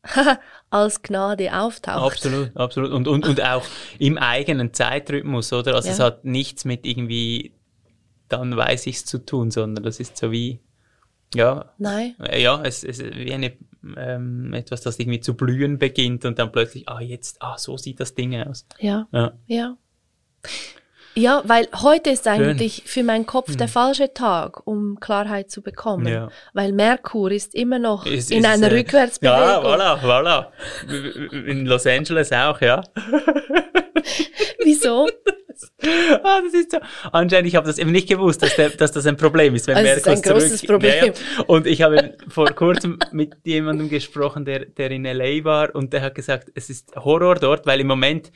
als 0.70 1.02
Gnade 1.02 1.56
auftaucht. 1.58 2.12
Absolut, 2.12 2.56
absolut. 2.56 2.92
Und, 2.92 3.08
und, 3.08 3.26
und 3.26 3.42
auch 3.42 3.64
im 3.98 4.18
eigenen 4.18 4.72
Zeitrhythmus, 4.74 5.52
oder? 5.52 5.74
Also 5.74 5.88
Ja. 5.88 5.94
es 5.94 6.00
hat 6.00 6.24
nichts 6.24 6.64
mit 6.64 6.86
irgendwie, 6.86 7.54
dann 8.28 8.56
weiß 8.56 8.86
ich's 8.86 9.04
zu 9.04 9.18
tun, 9.18 9.50
sondern 9.50 9.82
das 9.84 10.00
ist 10.00 10.16
so 10.16 10.30
wie, 10.30 10.60
ja, 11.34 11.72
Nein, 11.78 12.14
ja, 12.36 12.62
es 12.62 12.84
es 12.84 12.98
ist 13.00 13.14
wie 13.16 13.32
eine, 13.32 13.56
ähm, 13.96 14.52
etwas, 14.52 14.82
das 14.82 14.98
irgendwie 14.98 15.20
zu 15.20 15.34
blühen 15.34 15.78
beginnt 15.78 16.24
und 16.24 16.38
dann 16.38 16.52
plötzlich, 16.52 16.88
ah, 16.88 17.00
jetzt, 17.00 17.42
ah, 17.42 17.58
so 17.58 17.76
sieht 17.76 17.98
das 17.98 18.14
Ding 18.14 18.40
aus. 18.40 18.66
ja, 18.78 19.08
Ja, 19.10 19.32
ja. 19.46 19.76
Ja, 21.14 21.42
weil 21.44 21.68
heute 21.82 22.10
ist 22.10 22.26
eigentlich 22.26 22.82
für 22.86 23.04
meinen 23.04 23.24
Kopf 23.24 23.54
der 23.56 23.68
falsche 23.68 24.12
Tag, 24.12 24.66
um 24.66 24.98
Klarheit 24.98 25.50
zu 25.50 25.62
bekommen. 25.62 26.08
Ja. 26.08 26.28
Weil 26.52 26.72
Merkur 26.72 27.30
ist 27.30 27.54
immer 27.54 27.78
noch 27.78 28.04
Es 28.04 28.30
in 28.30 28.40
ist, 28.40 28.46
einer 28.46 28.70
äh, 28.70 28.78
Rückwärtsbewegung. 28.78 29.38
Ja, 29.38 29.60
voilà, 29.60 30.00
voilà. 30.00 30.46
In 31.46 31.66
Los 31.66 31.86
Angeles 31.86 32.32
auch, 32.32 32.60
ja. 32.60 32.82
Wieso? 34.64 35.08
Ah, 36.22 36.40
das 36.42 36.54
ist 36.54 36.70
so. 36.72 36.78
Anscheinend, 37.12 37.48
ich 37.48 37.56
habe 37.56 37.66
das 37.66 37.78
eben 37.78 37.92
nicht 37.92 38.08
gewusst, 38.08 38.42
dass, 38.42 38.56
der, 38.56 38.70
dass 38.70 38.92
das 38.92 39.06
ein 39.06 39.16
Problem 39.16 39.54
ist, 39.54 39.66
wenn 39.66 39.76
Also 39.76 39.90
es 39.90 39.96
ist 39.98 40.08
ein 40.08 40.22
großes 40.22 40.60
zurück. 40.60 40.80
Problem. 40.80 41.12
Ja. 41.36 41.44
Und 41.46 41.66
ich 41.66 41.82
habe 41.82 42.16
vor 42.28 42.50
kurzem 42.50 42.98
mit 43.12 43.36
jemandem 43.44 43.88
gesprochen, 43.88 44.44
der, 44.44 44.66
der 44.66 44.90
in 44.90 45.04
LA 45.04 45.44
war 45.44 45.74
und 45.74 45.92
der 45.92 46.02
hat 46.02 46.14
gesagt, 46.14 46.50
es 46.54 46.70
ist 46.70 46.94
Horror 46.96 47.36
dort, 47.36 47.66
weil 47.66 47.80
im 47.80 47.86
Moment 47.86 48.32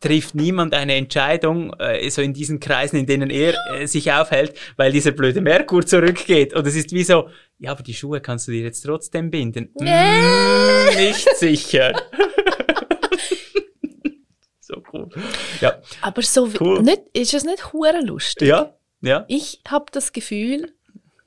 trifft 0.00 0.34
niemand 0.34 0.74
eine 0.74 0.94
Entscheidung, 0.94 1.72
äh, 1.78 2.08
so 2.10 2.22
in 2.22 2.32
diesen 2.32 2.60
Kreisen, 2.60 2.96
in 2.96 3.06
denen 3.06 3.30
er 3.30 3.54
äh, 3.74 3.86
sich 3.86 4.10
aufhält, 4.12 4.54
weil 4.76 4.92
dieser 4.92 5.12
blöde 5.12 5.40
Merkur 5.40 5.84
zurückgeht. 5.84 6.54
Und 6.54 6.66
es 6.66 6.76
ist 6.76 6.92
wie 6.92 7.04
so, 7.04 7.28
ja, 7.58 7.70
aber 7.70 7.82
die 7.82 7.94
Schuhe 7.94 8.20
kannst 8.20 8.48
du 8.48 8.52
dir 8.52 8.62
jetzt 8.62 8.82
trotzdem 8.82 9.30
binden. 9.30 9.70
Mm, 9.74 10.96
nicht 10.96 11.28
sicher. 11.36 11.92
Ja, 15.60 15.80
Aber 16.02 16.22
so 16.22 16.48
Cool. 16.60 16.82
nicht, 16.82 17.02
ist 17.12 17.34
es 17.34 17.44
nicht 17.44 17.72
hure 17.72 18.00
lustig? 18.00 18.48
ja, 18.48 18.74
ja. 19.00 19.24
Ich 19.28 19.60
habe 19.68 19.86
das 19.92 20.12
Gefühl, 20.12 20.74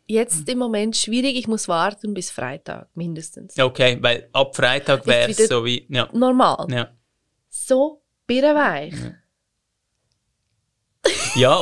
jetzt 0.08 0.50
im 0.50 0.58
Moment 0.58 0.96
schwierig, 0.98 1.36
ich 1.36 1.48
muss 1.48 1.68
warten 1.68 2.14
bis 2.14 2.32
Freitag 2.32 2.90
mindestens. 2.96 3.58
Okay, 3.60 3.98
weil 4.02 4.28
ab 4.34 4.56
Freitag 4.56 5.06
wäre 5.06 5.30
es 5.30 5.38
so 5.48 5.64
wie, 5.66 5.86
ja, 5.90 6.10
Normal. 6.14 6.68
ja. 6.70 6.90
So 7.50 8.02
birrenweich. 8.28 8.94
Ja, 8.94 9.14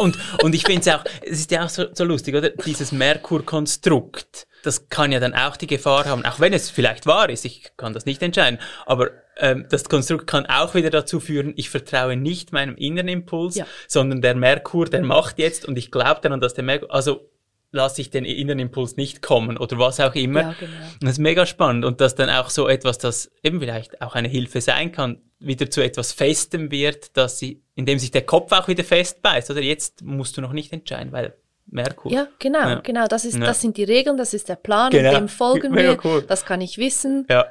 und, 0.01 0.17
und 0.41 0.55
ich 0.55 0.63
finde 0.63 0.81
es 0.81 0.87
auch, 0.87 1.03
es 1.23 1.39
ist 1.39 1.51
ja 1.51 1.65
auch 1.65 1.69
so, 1.69 1.85
so 1.93 2.03
lustig, 2.03 2.35
oder? 2.35 2.49
Dieses 2.49 2.91
Merkur-Konstrukt, 2.91 4.47
das 4.63 4.89
kann 4.89 5.11
ja 5.11 5.19
dann 5.19 5.33
auch 5.33 5.57
die 5.57 5.67
Gefahr 5.67 6.05
haben, 6.05 6.25
auch 6.25 6.39
wenn 6.39 6.53
es 6.53 6.69
vielleicht 6.69 7.05
wahr 7.05 7.29
ist, 7.29 7.45
ich 7.45 7.71
kann 7.77 7.93
das 7.93 8.05
nicht 8.05 8.21
entscheiden, 8.23 8.59
aber 8.85 9.11
ähm, 9.37 9.65
das 9.69 9.87
Konstrukt 9.87 10.27
kann 10.27 10.45
auch 10.47 10.73
wieder 10.73 10.89
dazu 10.89 11.19
führen, 11.19 11.53
ich 11.55 11.69
vertraue 11.69 12.15
nicht 12.15 12.51
meinem 12.53 12.75
inneren 12.75 13.07
Impuls, 13.07 13.55
Ja. 13.55 13.67
sondern 13.87 14.21
der 14.21 14.35
Merkur, 14.35 14.85
der 14.85 15.03
macht 15.03 15.37
jetzt 15.39 15.65
und 15.65 15.77
ich 15.77 15.91
glaube 15.91 16.21
daran, 16.21 16.41
dass 16.41 16.53
der 16.53 16.63
Merkur, 16.63 16.93
also 16.93 17.29
lasse 17.71 18.01
ich 18.01 18.09
den 18.09 18.23
inneren 18.25 18.59
Impuls 18.59 18.95
nicht 18.95 19.21
kommen 19.21 19.57
oder 19.57 19.77
was 19.77 19.99
auch 19.99 20.15
immer. 20.15 20.41
Ja, 20.41 20.55
genau. 20.59 20.71
Das 21.01 21.11
ist 21.13 21.17
mega 21.19 21.45
spannend 21.45 21.83
und 21.85 21.99
dass 22.01 22.15
dann 22.15 22.29
auch 22.29 22.49
so 22.49 22.67
etwas, 22.67 22.97
das 22.97 23.31
eben 23.43 23.59
vielleicht 23.59 24.01
auch 24.01 24.15
eine 24.15 24.27
Hilfe 24.29 24.61
sein 24.61 24.91
kann, 24.91 25.21
wieder 25.39 25.69
zu 25.69 25.81
etwas 25.81 26.13
Festem 26.13 26.71
wird, 26.71 27.15
dass 27.17 27.37
sie, 27.39 27.61
indem 27.75 27.99
sich 27.99 28.11
der 28.11 28.25
Kopf 28.25 28.51
auch 28.53 28.67
wieder 28.67 28.83
festbeißt. 28.83 29.51
Oder 29.51 29.61
jetzt 29.61 30.01
musst 30.01 30.37
du 30.37 30.41
noch 30.41 30.53
nicht 30.53 30.71
entscheiden, 30.73 31.11
weil 31.11 31.35
Merkur. 31.69 32.11
Ja, 32.11 32.27
genau, 32.39 32.59
Ja. 32.69 32.75
genau. 32.79 33.07
Das, 33.07 33.25
ist, 33.25 33.35
Ja. 33.37 33.45
das 33.45 33.59
sind 33.61 33.75
die 33.75 33.83
Regeln, 33.83 34.15
das 34.17 34.33
ist 34.33 34.47
der 34.47 34.55
Plan, 34.55 34.89
Genau. 34.89 35.13
dem 35.13 35.27
folgen 35.27 35.73
Mega 35.73 36.01
wir. 36.01 36.05
cool. 36.05 36.21
Das 36.25 36.45
kann 36.45 36.61
ich 36.61 36.77
wissen, 36.77 37.25
Ja. 37.29 37.45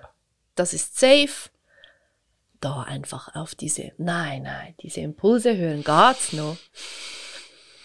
das 0.55 0.73
ist 0.73 0.99
safe. 0.99 1.51
Da 2.61 2.81
einfach 2.83 3.35
auf 3.37 3.55
diese, 3.55 3.93
nein, 3.99 4.45
nein, 4.45 4.75
diese 4.81 5.01
Impulse 5.03 5.55
hören 5.57 5.85
geht's 5.85 6.33
noch. 6.33 6.57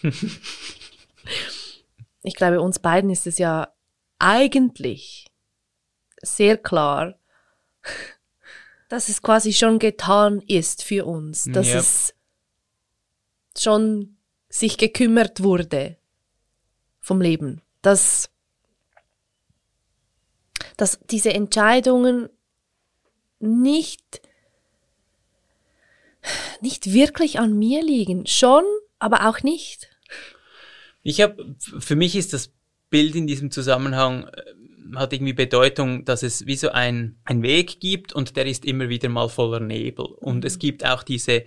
ich 2.24 2.36
glaube, 2.36 2.62
uns 2.62 2.80
beiden 2.80 3.10
ist 3.10 3.28
es 3.28 3.38
ja 3.38 3.74
eigentlich 4.20 5.28
sehr 6.22 6.58
klar, 6.58 7.16
dass 8.90 9.10
es 9.10 9.22
quasi 9.22 9.54
schon 9.54 9.80
getan 9.80 10.42
ist 10.42 10.84
für 10.84 11.06
uns, 11.06 11.46
dass 11.46 11.68
Ja. 11.68 11.80
es 11.80 12.14
schon 13.58 14.18
sich 14.50 14.78
gekümmert 14.78 15.42
wurde 15.44 15.98
vom 17.00 17.22
Leben, 17.22 17.62
dass, 17.82 18.30
dass 20.78 21.00
diese 21.10 21.34
Entscheidungen 21.34 22.30
nicht, 23.40 24.22
nicht 26.60 26.94
wirklich 26.94 27.40
an 27.40 27.58
mir 27.58 27.84
liegen. 27.84 28.28
Schon, 28.28 28.64
aber 29.00 29.28
auch 29.28 29.42
nicht. 29.42 29.90
Ich 31.04 31.22
habe, 31.22 31.56
für 31.80 31.96
mich 31.96 32.16
ist 32.16 32.34
das 32.34 32.54
Bild 32.90 33.16
in 33.16 33.28
diesem 33.28 33.52
Zusammenhang, 33.52 34.26
äh, 34.28 34.96
hat 34.96 35.14
irgendwie 35.14 35.34
Bedeutung, 35.34 36.06
dass 36.06 36.24
es 36.24 36.46
wie 36.46 36.56
so 36.56 36.70
ein, 36.70 37.18
ein 37.24 37.42
Weg 37.42 37.80
gibt 37.80 38.14
und 38.14 38.36
der 38.36 38.46
ist 38.46 38.66
immer 38.66 38.90
wieder 38.90 39.10
mal 39.10 39.30
voller 39.30 39.60
Nebel. 39.60 40.06
Und 40.06 40.46
es 40.46 40.60
gibt 40.60 40.86
auch 40.86 41.04
diese 41.04 41.32
äh, 41.32 41.46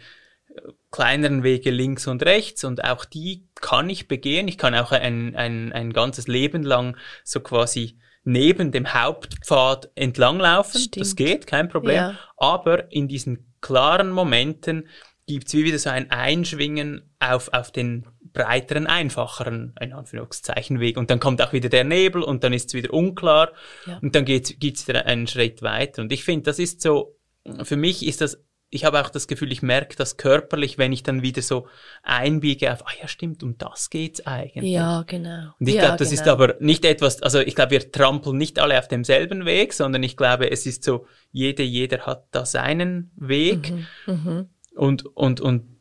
kleineren 0.91 1.43
Wege 1.43 1.71
links 1.71 2.07
und 2.07 2.25
rechts 2.25 2.65
und 2.65 2.83
auch 2.85 3.05
die 3.05 3.47
kann 3.57 3.91
ich 3.91 4.09
begehen. 4.09 4.49
Ich 4.49 4.59
kann 4.59 4.75
auch 4.75 4.93
ein, 4.93 5.37
ein, 5.37 5.73
ein 5.73 5.93
ganzes 5.93 6.27
Leben 6.27 6.63
lang 6.63 6.97
so 7.23 7.41
quasi 7.41 7.99
neben 8.25 8.73
dem 8.73 8.93
Hauptpfad 8.93 9.91
entlanglaufen. 9.95 10.81
Stimmt. 10.81 11.05
Das 11.05 11.17
geht, 11.17 11.47
kein 11.47 11.69
Problem. 11.69 11.97
Ja. 11.97 12.19
Aber 12.37 12.91
in 12.91 13.07
diesen 13.09 13.55
klaren 13.61 14.11
Momenten 14.11 14.89
gibt's 15.27 15.53
wie 15.53 15.65
wieder 15.65 15.79
so 15.79 15.91
ein 15.91 16.11
Einschwingen 16.11 17.15
auf, 17.19 17.53
auf 17.53 17.71
den 17.71 18.07
breiteren, 18.35 18.87
einfacheren, 18.87 19.75
in 19.81 19.95
Anführungszeichen, 19.95 20.81
Weg. 20.81 20.99
Und 20.99 21.09
dann 21.11 21.21
kommt 21.21 21.41
auch 21.41 21.55
wieder 21.55 21.71
der 21.71 21.85
Nebel 21.85 22.23
und 22.23 22.45
dann 22.45 22.53
ist's 22.53 22.75
wieder 22.75 22.93
unklar. 22.93 23.53
Ja. 23.87 23.99
Und 24.03 24.15
dann 24.15 24.27
geht's, 24.27 24.59
geht's 24.59 24.87
wieder 24.87 25.07
einen 25.07 25.27
Schritt 25.27 25.63
weiter. 25.63 26.03
Und 26.03 26.13
ich 26.13 26.25
finde, 26.25 26.43
das 26.43 26.59
ist 26.59 26.83
so, 26.83 27.17
für 27.63 27.77
mich 27.77 28.05
ist 28.05 28.21
das, 28.21 28.45
ich 28.71 28.85
habe 28.85 29.01
auch 29.01 29.09
das 29.09 29.29
Gefühl, 29.29 29.53
ich 29.53 29.63
merke 29.63 29.95
das 29.95 30.17
körperlich, 30.17 30.79
wenn 30.79 30.93
ich 30.93 31.05
dann 31.05 31.23
wieder 31.23 31.43
so 31.43 31.69
einbiege 32.03 32.73
auf, 32.73 32.85
ah 32.87 32.93
ja, 33.01 33.07
stimmt, 33.07 33.45
um 33.45 33.57
das 33.57 33.89
geht's 33.89 34.27
eigentlich. 34.27 34.73
Ja, 34.73 35.05
genau. 35.07 35.53
Und 35.61 35.69
ich 35.69 35.77
ja, 35.77 35.83
glaube, 35.83 35.99
das 35.99 36.11
ist 36.11 36.25
genau. 36.25 36.33
aber 36.33 36.57
nicht 36.59 36.85
etwas, 36.85 37.23
also 37.23 37.39
ich 37.39 37.55
glaube, 37.55 37.71
wir 37.71 37.93
trampeln 37.93 38.37
nicht 38.37 38.59
alle 38.59 38.77
auf 38.77 38.89
demselben 38.89 39.47
Weg, 39.47 39.75
sondern 39.75 40.03
ich 40.03 40.17
glaube, 40.17 40.51
es 40.51 40.67
ist 40.67 40.83
so, 40.83 41.07
jeder, 41.31 41.63
jeder 41.63 42.05
hat 42.05 42.27
da 42.33 42.45
seinen 42.45 43.13
Weg. 43.15 43.73
Mhm. 44.07 44.49
Und, 44.75 45.07
und, 45.07 45.41
und 45.41 45.74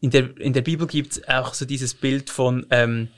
in 0.00 0.10
der, 0.10 0.36
in 0.40 0.52
der 0.52 0.62
Bibel 0.62 0.86
gibt's 0.86 1.26
auch 1.28 1.54
so 1.54 1.64
dieses 1.64 1.94
Bild 1.94 2.30
von, 2.30 2.66
ähm, 2.70 3.08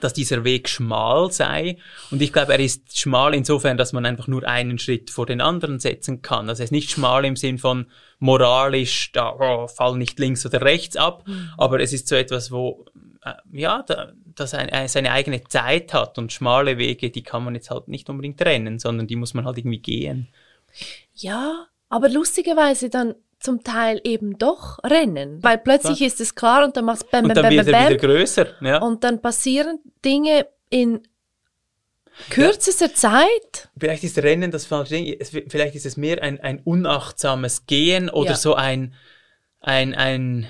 dass 0.00 0.12
dieser 0.12 0.44
Weg 0.44 0.68
schmal 0.68 1.32
sei. 1.32 1.78
Und 2.10 2.22
ich 2.22 2.32
glaube, 2.32 2.52
er 2.52 2.60
ist 2.60 2.96
schmal 2.96 3.34
insofern, 3.34 3.76
dass 3.76 3.92
man 3.92 4.06
einfach 4.06 4.28
nur 4.28 4.46
einen 4.46 4.78
Schritt 4.78 5.10
vor 5.10 5.26
den 5.26 5.40
anderen 5.40 5.80
setzen 5.80 6.22
kann. 6.22 6.48
Also 6.48 6.62
er 6.62 6.64
ist 6.64 6.70
nicht 6.70 6.90
schmal 6.90 7.24
im 7.24 7.34
Sinn 7.34 7.58
von 7.58 7.86
moralisch, 8.20 9.10
da 9.12 9.34
oh, 9.34 9.66
fall 9.66 9.96
nicht 9.96 10.18
links 10.18 10.46
oder 10.46 10.62
rechts 10.62 10.96
ab, 10.96 11.24
aber 11.58 11.80
es 11.80 11.92
ist 11.92 12.06
so 12.06 12.14
etwas, 12.14 12.52
wo 12.52 12.84
äh, 13.24 13.32
ja, 13.52 13.82
da, 13.82 14.12
das 14.34 14.54
ein, 14.54 14.68
äh, 14.68 14.88
seine 14.88 15.12
eigene 15.12 15.42
Zeit 15.44 15.92
hat 15.92 16.18
und 16.18 16.32
schmale 16.32 16.78
Wege, 16.78 17.10
die 17.10 17.22
kann 17.22 17.44
man 17.44 17.54
jetzt 17.54 17.70
halt 17.70 17.88
nicht 17.88 18.08
unbedingt 18.08 18.38
trennen, 18.38 18.78
sondern 18.78 19.06
die 19.06 19.16
muss 19.16 19.34
man 19.34 19.44
halt 19.44 19.58
irgendwie 19.58 19.80
gehen. 19.80 20.28
Ja, 21.14 21.66
aber 21.88 22.08
lustigerweise 22.08 22.88
dann 22.88 23.14
zum 23.40 23.64
Teil 23.64 24.00
eben 24.04 24.38
doch 24.38 24.78
rennen. 24.84 25.42
Weil 25.42 25.58
plötzlich 25.58 26.02
ist 26.02 26.20
es 26.20 26.34
klar 26.34 26.64
und 26.64 26.76
dann 26.76 26.84
machst 26.84 27.04
du 27.04 27.06
bam, 27.10 27.24
Und 27.24 27.28
bam, 27.28 27.34
dann 27.36 27.44
bam, 27.44 27.52
wird 27.54 27.66
bam, 27.66 27.74
er 27.74 27.80
bam. 27.80 27.88
wieder 27.94 28.06
größer. 28.06 28.46
Ja. 28.60 28.78
Und 28.82 29.02
dann 29.04 29.20
passieren 29.22 29.78
Dinge 30.04 30.46
in 30.68 31.00
kürzester 32.28 32.92
Zeit. 32.94 33.70
Vielleicht 33.78 34.04
ist 34.04 34.18
Rennen 34.18 34.50
das 34.50 34.66
falsche 34.66 34.94
Ding. 34.94 35.16
Es, 35.18 35.30
vielleicht 35.30 35.74
ist 35.74 35.86
es 35.86 35.96
mehr 35.96 36.22
ein, 36.22 36.38
ein 36.40 36.60
unachtsames 36.60 37.66
Gehen 37.66 38.10
oder 38.10 38.30
Ja. 38.30 38.36
so 38.36 38.54
ein, 38.54 38.94
ein, 39.60 39.94
ein, 39.94 40.46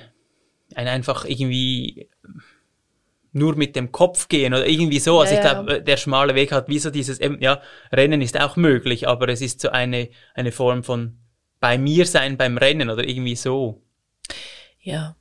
ein 0.74 0.88
einfach 0.88 1.24
irgendwie 1.24 2.08
nur 3.32 3.54
mit 3.54 3.76
dem 3.76 3.92
Kopf 3.92 4.26
gehen 4.26 4.52
oder 4.52 4.66
irgendwie 4.66 4.98
so. 4.98 5.20
Also 5.20 5.34
Ja, 5.34 5.40
ich 5.40 5.46
ja. 5.46 5.52
glaube, 5.62 5.82
der 5.82 5.96
schmale 5.96 6.34
Weg 6.34 6.50
hat 6.50 6.68
wie 6.68 6.80
so 6.80 6.90
dieses, 6.90 7.20
ja, 7.38 7.60
Rennen 7.92 8.20
ist 8.20 8.40
auch 8.40 8.56
möglich, 8.56 9.06
aber 9.06 9.28
es 9.28 9.40
ist 9.40 9.60
so 9.60 9.68
eine, 9.68 10.08
eine 10.34 10.50
Form 10.50 10.82
von 10.82 11.16
bei 11.60 11.78
mir 11.78 12.06
sein 12.06 12.36
beim 12.36 12.56
Rennen 12.58 12.90
oder 12.90 13.06
irgendwie 13.06 13.36
so. 13.36 13.82
Ja. 14.80 15.16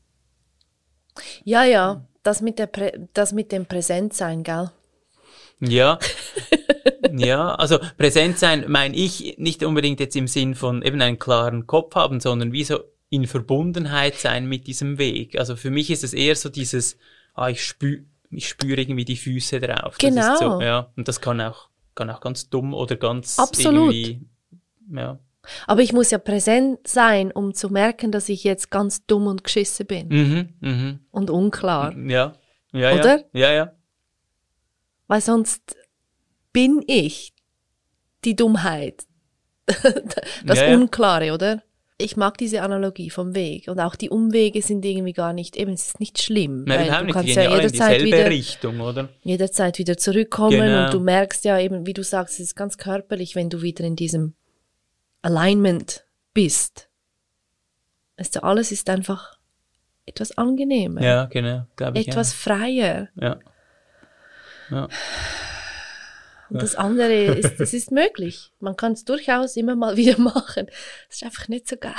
Ja, 1.43 1.63
ja, 1.63 2.05
das 2.23 2.41
mit, 2.41 2.59
der 2.59 2.67
Prä 2.67 2.91
das 3.13 3.33
mit 3.33 3.51
dem 3.51 3.65
Präsentsein, 3.65 4.43
gell? 4.43 4.71
Ja. 5.59 5.99
ja, 7.11 7.55
also 7.55 7.79
präsent 7.97 8.39
sein 8.39 8.65
meine 8.67 8.95
ich 8.95 9.37
nicht 9.37 9.63
unbedingt 9.63 9.99
jetzt 9.99 10.15
im 10.15 10.27
Sinn 10.27 10.55
von 10.55 10.81
eben 10.81 11.01
einen 11.01 11.19
klaren 11.19 11.67
Kopf 11.67 11.95
haben, 11.95 12.19
sondern 12.19 12.53
wie 12.53 12.63
so 12.63 12.79
in 13.09 13.27
Verbundenheit 13.27 14.15
sein 14.15 14.45
mit 14.47 14.67
diesem 14.67 14.97
Weg. 14.97 15.37
Also 15.37 15.55
für 15.55 15.71
mich 15.71 15.89
ist 15.89 16.03
es 16.03 16.13
eher 16.13 16.35
so 16.35 16.49
dieses, 16.49 16.97
ah, 17.33 17.49
ich 17.49 17.63
spüre 17.65 18.03
ich 18.31 18.47
spüre 18.47 18.79
irgendwie 18.79 19.05
die 19.05 19.17
Füße 19.17 19.59
drauf. 19.59 19.97
Das 19.97 20.09
Genau. 20.09 20.33
ist 20.33 20.39
so, 20.39 20.61
ja, 20.61 20.91
und 20.95 21.07
das 21.07 21.19
kann 21.19 21.41
auch, 21.41 21.69
kann 21.95 22.11
auch 22.11 22.21
ganz 22.21 22.47
dumm 22.49 22.75
oder 22.75 22.95
ganz 22.95 23.39
Absolut. 23.39 23.91
irgendwie, 23.93 24.21
ja. 24.93 25.17
Aber 25.67 25.81
ich 25.81 25.93
muss 25.93 26.11
ja 26.11 26.17
präsent 26.17 26.87
sein, 26.87 27.31
um 27.31 27.53
zu 27.53 27.69
merken, 27.69 28.11
dass 28.11 28.29
ich 28.29 28.43
jetzt 28.43 28.69
ganz 28.71 29.05
dumm 29.05 29.27
und 29.27 29.43
geschissen 29.43 29.85
bin 29.85 30.07
Mhm, 30.09 30.49
mhm. 30.59 30.99
und 31.11 31.29
unklar. 31.29 31.95
Ja. 31.97 32.33
Ja, 32.71 32.93
Oder? 32.93 33.17
ja. 33.33 33.39
Ja, 33.47 33.53
ja. 33.53 33.71
Weil 35.07 35.21
sonst 35.21 35.75
bin 36.53 36.83
ich 36.87 37.33
die 38.25 38.35
Dummheit. 38.35 39.05
das 40.45 40.59
Ja, 40.59 40.67
ja. 40.69 40.75
Unklare, 40.75 41.33
oder? 41.33 41.63
Ich 42.01 42.15
mag 42.15 42.37
diese 42.37 42.61
Analogie 42.61 43.09
vom 43.09 43.35
Weg. 43.35 43.67
Und 43.67 43.79
auch 43.79 43.95
die 43.95 44.09
Umwege 44.09 44.61
sind 44.61 44.85
irgendwie 44.85 45.11
gar 45.13 45.33
nicht, 45.33 45.57
eben, 45.57 45.73
es 45.73 45.87
ist 45.87 45.99
nicht 45.99 46.21
schlimm. 46.21 46.63
Nein, 46.65 46.89
weil 46.89 47.07
du 47.07 47.13
kannst 47.13 47.35
ja 47.35 47.43
ja 47.43 47.55
jederzeit 47.55 48.03
wieder, 48.03 48.29
Richtung, 48.29 48.79
oder? 48.79 49.09
jederzeit 49.23 49.77
wieder 49.79 49.97
zurückkommen 49.97 50.51
Genau. 50.61 50.85
und 50.85 50.93
du 50.93 50.99
merkst 51.01 51.43
ja 51.43 51.59
eben, 51.59 51.85
wie 51.85 51.93
du 51.93 52.03
sagst, 52.03 52.35
es 52.35 52.47
ist 52.47 52.55
ganz 52.55 52.77
körperlich, 52.77 53.35
wenn 53.35 53.49
du 53.49 53.61
wieder 53.61 53.83
in 53.83 53.95
diesem 53.97 54.33
Alignment 55.21 56.05
bist. 56.33 56.89
Weißt 58.17 58.35
du, 58.35 58.43
alles 58.43 58.71
ist 58.71 58.89
einfach 58.89 59.37
etwas 60.05 60.37
angenehmer, 60.37 61.01
Ja, 61.01 61.25
genau, 61.25 61.65
glaube 61.75 61.99
ich. 61.99 62.07
etwas 62.07 62.33
freier. 62.33 63.09
ja. 63.15 63.39
Ja. 64.71 64.87
Und 66.51 66.61
das 66.61 66.75
andere 66.75 67.13
ist, 67.35 67.59
es 67.59 67.73
ist 67.73 67.91
möglich. 67.91 68.51
Man 68.59 68.75
kann 68.75 68.93
es 68.93 69.03
durchaus 69.05 69.55
immer 69.55 69.75
mal 69.75 69.97
wieder 69.97 70.19
machen. 70.19 70.67
Es 71.09 71.17
ist 71.17 71.23
einfach 71.23 71.47
nicht 71.47 71.67
so 71.67 71.75
geil. 71.77 71.93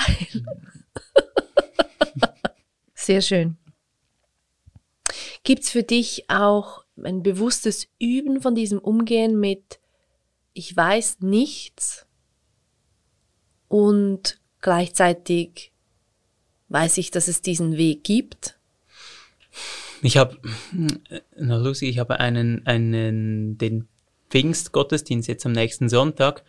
Sehr 2.94 3.22
schön. 3.22 3.56
Gibt 5.42 5.64
es 5.64 5.70
für 5.70 5.83
dich 5.83 6.26
auch 6.28 6.85
ein 7.02 7.22
bewusstes 7.22 7.88
Üben 7.98 8.40
von 8.40 8.54
diesem 8.54 8.78
Umgehen 8.78 9.38
mit 9.40 9.80
ich 10.52 10.76
weiß 10.76 11.18
nichts 11.20 12.06
und 13.70 14.38
gleichzeitig 14.61 15.70
weiß 16.68 16.98
ich, 16.98 17.12
dass 17.12 17.28
es 17.28 17.40
diesen 17.40 17.76
Weg 17.76 18.02
gibt? 18.04 18.59
Ich 20.02 20.16
habe, 20.16 20.38
na 21.37 21.56
Lucy, 21.56 21.87
ich 21.87 21.98
habe 21.98 22.18
einen, 22.18 22.66
einen, 22.66 23.59
den 23.59 23.87
Pfingstgottesdienst 24.28 25.28
jetzt 25.28 25.46
am 25.46 25.52
nächsten 25.52 25.88
Sonntag, 25.88 26.44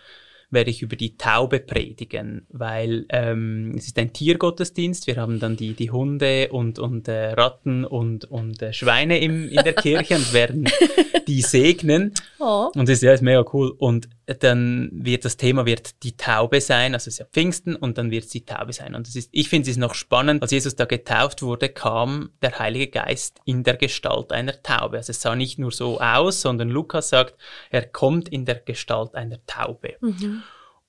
werde 0.52 0.70
ich 0.70 0.82
über 0.82 0.96
die 0.96 1.18
Taube 1.18 1.60
predigen, 1.60 2.46
weil 2.50 3.06
ähm, 3.10 3.74
es 3.78 3.88
ist 3.88 3.98
ein 3.98 4.14
Tiergottesdienst. 4.14 5.08
Wir 5.08 5.16
haben 5.16 5.40
dann 5.40 5.56
die, 5.56 5.74
die 5.74 5.92
Hunde 5.92 6.50
und, 6.52 6.78
und 6.78 7.08
äh, 7.08 7.32
Ratten 7.32 7.86
und, 7.86 8.26
und 8.26 8.62
äh, 8.62 8.74
Schweine 8.74 9.20
im, 9.20 9.50
in 9.50 9.64
der 9.64 9.74
Kirche 9.74 10.16
und 10.16 10.34
werden 10.34 10.70
die 11.28 11.42
segnen. 11.42 12.14
Oh. 12.40 12.70
Und 12.76 12.90
das 12.90 12.98
ist 12.98 13.04
ja 13.04 13.14
ist 13.14 13.22
mega 13.22 13.46
cool. 13.54 13.74
Und 13.78 14.10
dann 14.40 14.90
wird 14.94 15.26
das 15.26 15.38
Thema 15.38 15.66
wird 15.66 16.04
die 16.04 16.16
Taube 16.16 16.62
sein, 16.62 16.94
also 16.94 17.04
es 17.04 17.16
ist 17.16 17.20
ja 17.20 17.26
Pfingsten 17.26 17.76
und 17.76 17.98
dann 17.98 18.12
wird 18.12 18.26
es 18.26 18.30
die 18.30 18.46
Taube 18.46 18.74
sein. 18.74 18.96
Und 18.96 19.08
das 19.08 19.16
ist, 19.16 19.30
ich 19.32 19.50
finde 19.50 19.70
es 19.70 19.78
noch 19.78 19.94
spannend, 19.94 20.42
als 20.42 20.52
Jesus 20.52 20.76
da 20.76 20.86
getauft 20.86 21.42
wurde, 21.42 21.70
kam 21.70 22.32
der 22.42 22.58
Heilige 22.60 22.88
Geist 22.88 23.40
in 23.46 23.64
der 23.64 23.78
Gestalt 23.78 24.32
einer 24.32 24.62
Taube. 24.62 24.98
Also 24.98 25.12
es 25.12 25.22
sah 25.22 25.36
nicht 25.36 25.60
nur 25.60 25.72
so 25.72 26.00
aus, 26.00 26.42
sondern 26.42 26.70
Lukas 26.70 27.10
sagt, 27.10 27.36
er 27.70 27.86
kommt 27.86 28.30
in 28.30 28.46
der 28.46 28.56
Gestalt 28.56 29.16
einer 29.16 29.38
Taube. 29.46 29.96
Mhm. 30.02 30.41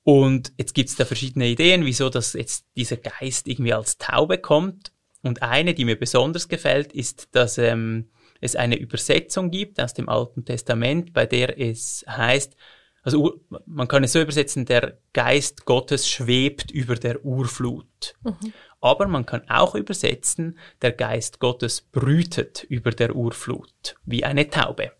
Und 0.05 0.53
jetzt 0.57 0.75
gibt 0.75 0.89
es 0.89 0.97
da 0.97 1.05
verschiedene 1.05 1.49
Ideen, 1.49 1.85
wieso 1.85 2.09
das 2.09 2.33
jetzt 2.33 2.67
dieser 2.77 2.97
Geist 2.97 3.47
irgendwie 3.47 3.73
als 3.73 3.99
Taube 3.99 4.39
kommt. 4.39 4.93
Und 5.23 5.43
eine, 5.43 5.75
die 5.75 5.85
mir 5.85 5.99
besonders 5.99 6.49
gefällt, 6.49 6.93
ist, 6.93 7.29
dass 7.33 7.59
ähm, 7.59 8.11
es 8.41 8.57
eine 8.57 8.77
Übersetzung 8.77 9.51
gibt 9.51 9.81
aus 9.81 9.95
dem 9.95 10.09
Alten 10.09 10.45
Testament, 10.45 11.13
bei 11.13 11.27
der 11.27 11.61
es 11.61 12.05
heißt, 12.09 12.57
also 13.05 13.41
man 13.67 13.89
kann 13.89 14.05
es 14.05 14.13
so 14.13 14.21
übersetzen, 14.21 14.65
der 14.65 14.99
Geist 15.13 15.65
Gottes 15.65 16.09
schwebt 16.09 16.71
über 16.71 16.95
der 16.95 17.25
Urflut. 17.25 18.15
Mhm. 18.23 18.53
Aber 18.81 19.07
man 19.07 19.27
kann 19.27 19.49
auch 19.49 19.75
übersetzen, 19.75 20.59
der 20.83 20.93
Geist 20.93 21.39
Gottes 21.39 21.81
brütet 21.81 22.65
über 22.65 22.91
der 22.91 23.15
Urflut, 23.15 23.97
wie 24.05 24.25
eine 24.25 24.51
Taube. 24.51 24.93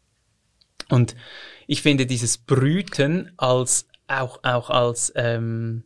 Und 0.89 1.17
ich 1.67 1.83
finde 1.83 2.07
dieses 2.07 2.39
Brüten 2.39 3.33
als 3.37 3.89
auch, 4.21 4.41
auch 4.43 4.71
als 4.71 5.13
ähm, 5.17 5.85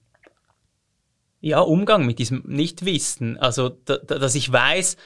ja, 1.41 1.61
Umgang 1.61 2.07
mit 2.07 2.18
diesem 2.18 2.43
Nichtwissen. 2.47 3.39
Also, 3.39 3.68
da, 3.68 3.99
da, 3.99 4.18
dass 4.18 4.35
ich 4.35 4.51
weiß, 4.51 4.97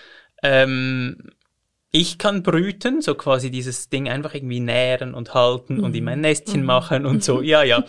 ähm, 0.42 1.30
ich 1.92 2.18
kann 2.18 2.42
brüten, 2.42 3.02
so 3.02 3.16
quasi 3.16 3.50
dieses 3.50 3.88
Ding 3.88 4.08
einfach 4.08 4.34
irgendwie 4.34 4.60
nähren 4.60 5.12
und 5.12 5.34
halten 5.34 5.78
mhm. 5.78 5.84
und 5.84 5.96
in 5.96 6.04
mein. 6.04 6.20
Nestchen 6.20 6.60
mhm. 6.60 6.66
machen 6.66 7.06
und 7.06 7.24
so. 7.24 7.42
Ja, 7.42 7.64
ja, 7.64 7.84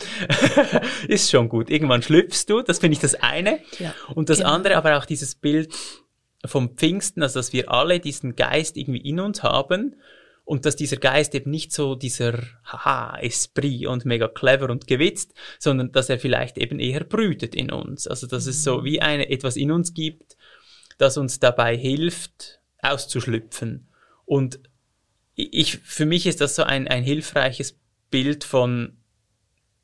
ist 1.08 1.30
schon 1.30 1.50
gut. 1.50 1.70
Irgendwann 1.70 2.02
schlüpfst 2.02 2.46
du, 2.48 2.62
das 2.62 2.80
finde 2.80 2.94
ich 2.94 3.00
das 3.00 3.16
eine. 3.16 3.60
Ja, 3.78 3.94
und 4.16 4.30
das 4.30 4.40
genau. 4.40 4.52
andere, 4.52 4.78
aber 4.78 4.98
auch 4.98 5.06
dieses 5.06 5.36
Bild 5.36 5.74
vom 6.44 6.76
Pfingsten, 6.76 7.22
also 7.22 7.40
dass 7.40 7.54
wir 7.54 7.72
alle 7.72 8.00
diesen 8.00 8.36
Geist 8.36 8.76
irgendwie 8.76 9.02
in 9.02 9.20
uns 9.20 9.44
haben 9.44 9.96
und 10.52 10.66
dass 10.66 10.76
dieser 10.76 10.98
Geist 10.98 11.34
eben 11.34 11.50
nicht 11.50 11.72
so 11.72 11.96
dieser 11.96 12.44
haha 12.66 13.18
Esprit 13.20 13.88
und 13.88 14.04
mega 14.04 14.28
clever 14.28 14.70
und 14.70 14.86
gewitzt, 14.86 15.34
sondern 15.60 15.94
dass 15.94 16.10
er 16.10 16.20
vielleicht 16.20 16.58
eben 16.58 16.78
eher 16.78 17.06
brütet 17.06 17.56
in 17.56 17.72
uns. 17.72 18.06
Also 18.06 18.28
dass 18.28 18.48
es 18.48 18.62
so 18.62 18.80
mhm. 18.80 18.84
wie 18.84 19.02
eine 19.02 19.30
etwas 19.30 19.56
in 19.56 19.72
uns 19.72 19.94
gibt, 19.94 20.36
das 20.98 21.18
uns 21.18 21.40
dabei 21.40 21.78
hilft 21.78 22.60
auszuschlüpfen. 22.82 23.88
Und 24.26 24.60
ich, 25.36 25.78
für 25.78 26.06
mich 26.06 26.28
ist 26.28 26.42
das 26.42 26.58
so 26.58 26.64
ein, 26.64 26.86
ein 26.90 27.04
hilfreiches 27.04 27.80
Bild 28.10 28.44
von, 28.44 28.98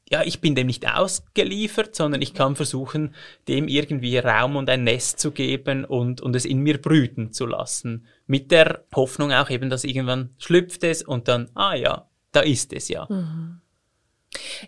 ja, 0.10 0.24
ich 0.24 0.40
bin 0.40 0.56
dem 0.56 0.68
nicht 0.68 0.88
ausgeliefert, 0.88 1.96
sondern 1.96 2.22
ich 2.22 2.34
kann 2.34 2.56
versuchen, 2.56 3.14
dem 3.48 3.68
irgendwie 3.68 4.18
Raum 4.18 4.56
und 4.56 4.70
ein 4.70 4.84
Nest 4.84 5.20
zu 5.20 5.32
geben 5.32 5.84
und, 5.84 6.22
und 6.22 6.36
es 6.36 6.46
in 6.46 6.60
mir 6.60 6.82
brüten 6.82 7.34
zu 7.34 7.46
lassen. 7.46 8.06
Mit 8.26 8.52
der 8.52 8.86
Hoffnung 8.96 9.34
auch 9.34 9.50
eben, 9.50 9.70
dass 9.70 9.84
irgendwann 9.84 10.34
schlüpft 10.38 10.84
es 10.84 11.04
und 11.04 11.28
dann, 11.28 11.50
ah 11.56 11.76
ja, 11.76 12.10
da 12.32 12.40
ist 12.42 12.72
es 12.72 12.88
ja. 12.88 13.06
Mhm. 13.10 13.62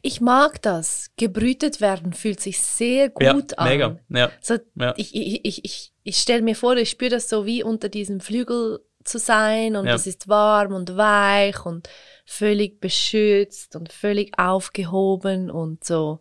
Ich 0.02 0.20
mag 0.20 0.62
das. 0.62 1.12
Gebrütet 1.18 1.80
werden 1.80 2.14
fühlt 2.14 2.40
sich 2.40 2.60
sehr 2.60 3.10
gut 3.10 3.52
ja, 3.52 3.58
an. 3.58 3.70
Mega. 3.70 4.00
Ja, 4.10 4.32
so, 4.42 4.58
ja. 4.76 4.94
Ich, 4.98 5.16
ich, 5.16 5.46
ich, 5.46 5.66
ich, 5.66 5.94
ich 6.04 6.18
stelle 6.18 6.42
mir 6.42 6.56
vor, 6.56 6.76
ich 6.76 6.90
spüre 6.90 7.12
das 7.12 7.30
so 7.30 7.46
wie 7.46 7.64
unter 7.64 7.88
diesem 7.88 8.20
Flügel 8.20 8.80
zu 9.04 9.20
sein 9.20 9.76
und 9.76 9.86
ja. 9.86 9.96
es 9.96 10.08
ist 10.08 10.28
warm 10.28 10.74
und 10.74 10.98
weich 10.98 11.66
und 11.66 11.90
völlig 12.30 12.80
beschützt 12.80 13.76
und 13.76 13.92
völlig 13.92 14.38
aufgehoben 14.38 15.50
und 15.50 15.84
so. 15.84 16.20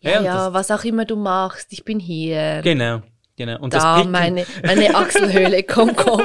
Ja, 0.00 0.22
ja 0.22 0.52
was 0.54 0.70
auch 0.70 0.82
immer 0.82 1.04
du 1.04 1.16
machst, 1.16 1.72
ich 1.72 1.84
bin 1.84 2.00
hier. 2.00 2.62
Genau. 2.62 3.02
Genau. 3.36 3.58
Und 3.60 3.74
da, 3.74 3.98
das 3.98 4.06
meine, 4.06 4.46
meine 4.64 4.94
Achselhöhle, 4.94 5.62
komm, 5.68 5.96
komm. 5.96 6.22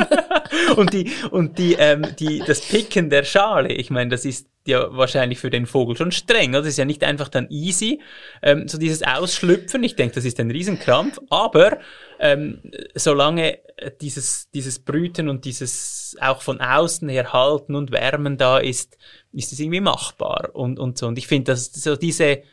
und 0.75 0.93
die, 0.93 1.11
und 1.31 1.57
die, 1.57 1.73
ähm, 1.73 2.05
die, 2.19 2.43
das 2.45 2.61
Picken 2.61 3.09
der 3.09 3.23
Schale, 3.23 3.73
ich 3.73 3.89
meine, 3.89 4.11
das 4.11 4.25
ist 4.25 4.47
ja 4.67 4.95
wahrscheinlich 4.95 5.39
für 5.39 5.49
den 5.49 5.65
Vogel 5.65 5.97
schon 5.97 6.11
streng. 6.11 6.51
Das 6.51 6.67
ist 6.67 6.77
ja 6.77 6.85
nicht 6.85 7.03
einfach 7.03 7.29
dann 7.29 7.49
easy, 7.49 7.99
ähm, 8.43 8.67
so 8.67 8.77
dieses 8.77 9.01
Ausschlüpfen. 9.01 9.83
Ich 9.83 9.95
denke, 9.95 10.15
das 10.15 10.25
ist 10.25 10.39
ein 10.39 10.51
Riesenkrampf. 10.51 11.19
Aber 11.29 11.79
ähm, 12.19 12.61
solange 12.93 13.57
dieses, 14.01 14.49
dieses 14.51 14.79
Brüten 14.79 15.29
und 15.29 15.45
dieses 15.45 16.15
auch 16.21 16.41
von 16.41 16.61
außen 16.61 17.09
her 17.09 17.33
halten 17.33 17.75
und 17.75 17.91
wärmen 17.91 18.37
da 18.37 18.59
ist, 18.59 18.97
ist 19.31 19.51
es 19.51 19.59
irgendwie 19.59 19.81
machbar 19.81 20.49
und, 20.53 20.79
und 20.79 20.97
so. 20.97 21.07
Und 21.07 21.17
ich 21.17 21.27
finde, 21.27 21.51
dass 21.51 21.71
so 21.71 21.95
diese, 21.95 22.43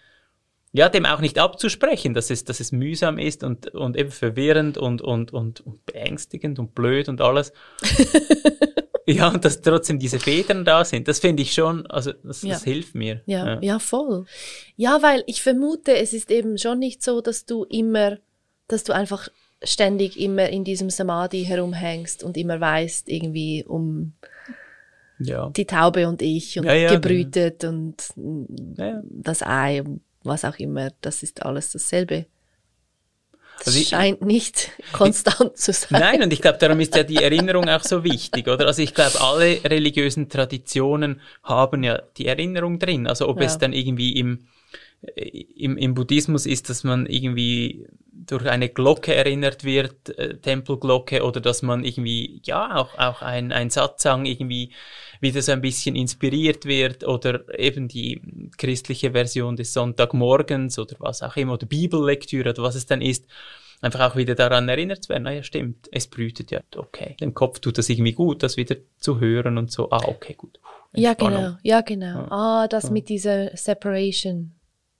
ja, 0.77 0.91
dem 0.91 1.07
auch 1.07 1.20
nicht 1.20 1.39
abzusprechen, 1.39 2.12
dass 2.12 2.29
es, 2.29 2.45
dass 2.45 2.61
es 2.61 2.70
mühsam 2.70 3.18
ist 3.18 3.43
und, 3.43 3.74
und 3.74 3.97
eben 3.97 4.11
verwirrend 4.11 4.77
und, 4.77 5.01
und, 5.01 5.33
und, 5.33 5.62
und 5.62 5.87
beängstigend 5.87 6.59
und 6.59 6.74
blöd 6.74 7.09
und 7.09 7.22
alles. 7.22 7.55
ja, 9.07 9.29
und 9.29 9.43
dass 9.47 9.62
trotzdem 9.62 9.99
diese 9.99 10.20
Federn 10.20 10.66
da 10.66 10.85
sind, 10.85 11.09
das 11.09 11.20
finde 11.20 11.43
ich 11.43 11.55
schon, 11.55 11.87
also 11.87 12.12
das, 12.22 12.43
ja. 12.43 12.51
das 12.51 12.64
hilft 12.64 12.95
mir. 12.95 13.22
Ja, 13.24 13.55
ja, 13.55 13.59
ja, 13.62 13.79
voll. 13.79 14.27
Ja, 14.77 15.01
weil 15.01 15.24
ich 15.27 15.41
vermute, 15.41 15.97
es 15.97 16.12
ist 16.12 16.31
eben 16.31 16.59
schon 16.59 16.79
nicht 16.79 17.03
so, 17.03 17.22
dass 17.22 17.47
du 17.47 17.64
immer, 17.64 18.18
dass 18.68 18.85
du 18.85 18.93
einfach 18.93 19.31
ständig 19.62 20.20
immer 20.20 20.51
in 20.51 20.62
diesem 20.64 20.91
Samadhi 20.91 21.45
herumhängst 21.45 22.22
und 22.22 22.37
immer 22.37 22.61
weißt 22.61 23.09
irgendwie 23.09 23.64
um 23.66 24.12
ja. 25.18 25.49
die 25.49 25.64
Taube 25.64 26.07
und 26.07 26.20
ich 26.20 26.59
und 26.59 26.66
ja, 26.66 26.74
ja, 26.74 26.95
gebrütet 26.95 27.64
und 27.64 28.12
das 28.14 29.43
Ei 29.43 29.81
und 29.83 30.03
was 30.27 30.45
auch 30.45 30.59
immer, 30.59 30.91
das 31.01 31.22
ist 31.22 31.45
alles 31.45 31.70
dasselbe. 31.70 32.27
Das 33.59 33.68
also 33.68 33.79
ich, 33.79 33.89
scheint 33.89 34.22
nicht 34.22 34.70
konstant 34.93 35.53
ich, 35.55 35.61
zu 35.61 35.72
sein. 35.72 36.01
Nein, 36.01 36.22
und 36.22 36.33
ich 36.33 36.43
glaube, 36.43 36.59
darum 36.59 36.79
ist 36.81 36.95
ja 36.95 37.05
die 37.05 37.22
Erinnerung 37.22 37.68
auch 37.68 37.83
so 37.83 38.05
wichtig, 38.05 38.49
oder? 38.49 38.66
Also 38.66 38.83
ich 38.83 38.93
glaube, 38.93 39.20
alle 39.20 39.64
religiösen 39.64 40.29
Traditionen 40.29 41.20
haben 41.43 41.83
ja 41.83 42.03
die 42.18 42.27
Erinnerung 42.27 42.79
drin. 42.79 43.07
Also 43.07 43.29
ob 43.29 43.41
ja. 43.41 43.47
es 43.47 43.57
dann 43.57 43.72
irgendwie 43.72 44.12
im, 44.18 44.47
im, 45.15 45.77
im 45.77 45.95
Buddhismus 45.95 46.47
ist, 46.47 46.71
dass 46.71 46.85
man 46.85 47.07
irgendwie 47.07 47.87
durch 48.27 48.47
eine 48.47 48.69
Glocke 48.69 49.15
erinnert 49.15 49.65
wird, 49.65 50.19
äh, 50.19 50.39
Tempelglocke, 50.39 51.23
oder 51.23 51.41
dass 51.41 51.63
man 51.63 51.85
irgendwie, 51.85 52.41
ja, 52.45 52.77
auch, 52.77 52.99
auch 52.99 53.23
ein, 53.23 53.53
ein 53.53 53.71
Satzang 53.71 54.27
irgendwie 54.27 54.73
wieder 55.21 55.43
so 55.43 55.53
ein 55.53 55.61
bisschen 55.61 55.97
inspiriert 55.97 56.65
wird 56.65 57.07
oder 57.07 57.59
eben 57.59 57.89
die 57.89 58.21
christliche 58.59 59.13
Version 59.13 59.57
des 59.57 59.73
Sonntagmorgens 59.73 60.79
oder 60.79 60.97
was 60.99 61.23
auch 61.23 61.37
immer 61.37 61.55
oder 61.55 61.67
Bibellektüre 61.67 62.51
oder 62.51 62.63
was 62.63 62.75
es 62.75 62.87
dann 62.87 63.01
ist, 63.01 63.27
einfach 63.81 64.01
auch 64.01 64.17
wieder 64.17 64.35
daran 64.35 64.69
erinnert 64.69 65.05
zu 65.05 65.11
werden, 65.11 65.25
naja, 65.25 65.43
stimmt, 65.43 65.89
es 65.93 66.07
brütet 66.07 66.51
ja, 66.51 66.61
okay. 66.77 67.17
Dem 67.21 67.35
Kopf 67.35 67.61
tut 67.61 67.79
das 67.79 67.89
irgendwie 67.89 68.13
gut, 68.13 68.43
das 68.43 68.57
wieder 68.57 68.77
zu 68.99 69.21
hören 69.21 69.59
und 69.59 69.71
so, 69.71 69.91
ah, 69.91 70.03
okay, 70.07 70.35
gut. 70.35 70.59
Ja, 70.95 71.15
genau, 71.15 71.57
ja, 71.63 71.83
genau. 71.83 72.07
Ja. 72.07 72.29
Ah, 72.31 72.69
das 72.69 72.85
ja. 72.85 72.91
mit 72.91 73.09
dieser 73.09 73.55
Separation, 73.57 74.56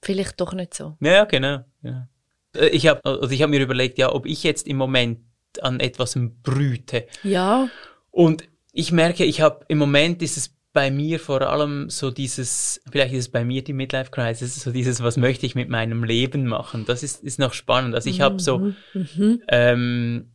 vielleicht 0.07 0.41
doch 0.41 0.53
nicht 0.55 0.73
so. 0.73 0.97
Ja, 1.01 1.25
genau, 1.25 1.65
ja. 1.83 2.09
Äh, 2.57 2.69
ich 2.69 2.87
habe 2.87 3.05
also 3.05 3.31
ich 3.31 3.43
hab 3.43 3.51
mir 3.51 3.61
überlegt, 3.61 3.99
ja, 3.99 4.13
ob 4.13 4.27
ich 4.27 4.43
jetzt 4.43 4.67
im 4.67 4.77
Moment 4.77 5.21
an 5.61 5.81
etwas 5.81 6.19
brüte. 6.43 7.07
Ja. 7.23 7.69
Und 8.11 8.45
ich 8.73 8.93
merke, 8.93 9.25
ich 9.25 9.41
habe 9.41 9.65
im 9.69 9.79
Moment 9.79 10.23
ist 10.23 10.37
es 10.37 10.55
bei 10.73 10.91
mir 10.91 11.19
vor 11.19 11.41
allem 11.41 11.89
so 11.89 12.11
dieses, 12.11 12.83
vielleicht 12.91 13.15
ist 13.15 13.21
es 13.21 13.29
bei 13.31 13.45
mir 13.45 13.65
die 13.65 13.73
Midlife 13.73 14.11
Crisis, 14.11 14.57
so 14.57 14.71
dieses, 14.71 15.03
was 15.03 15.17
möchte 15.17 15.47
ich 15.47 15.55
mit 15.55 15.71
meinem 15.71 16.05
Leben 16.05 16.47
machen? 16.47 16.85
Das 16.85 17.03
ist, 17.03 17.25
ist 17.25 17.39
noch 17.39 17.55
spannend. 17.55 17.95
Also 17.95 18.11
ich 18.11 18.21
habe 18.21 18.39
so 18.39 18.59
mhm. 18.59 18.77
mhm. 18.93 19.43
ähm, 19.49 20.33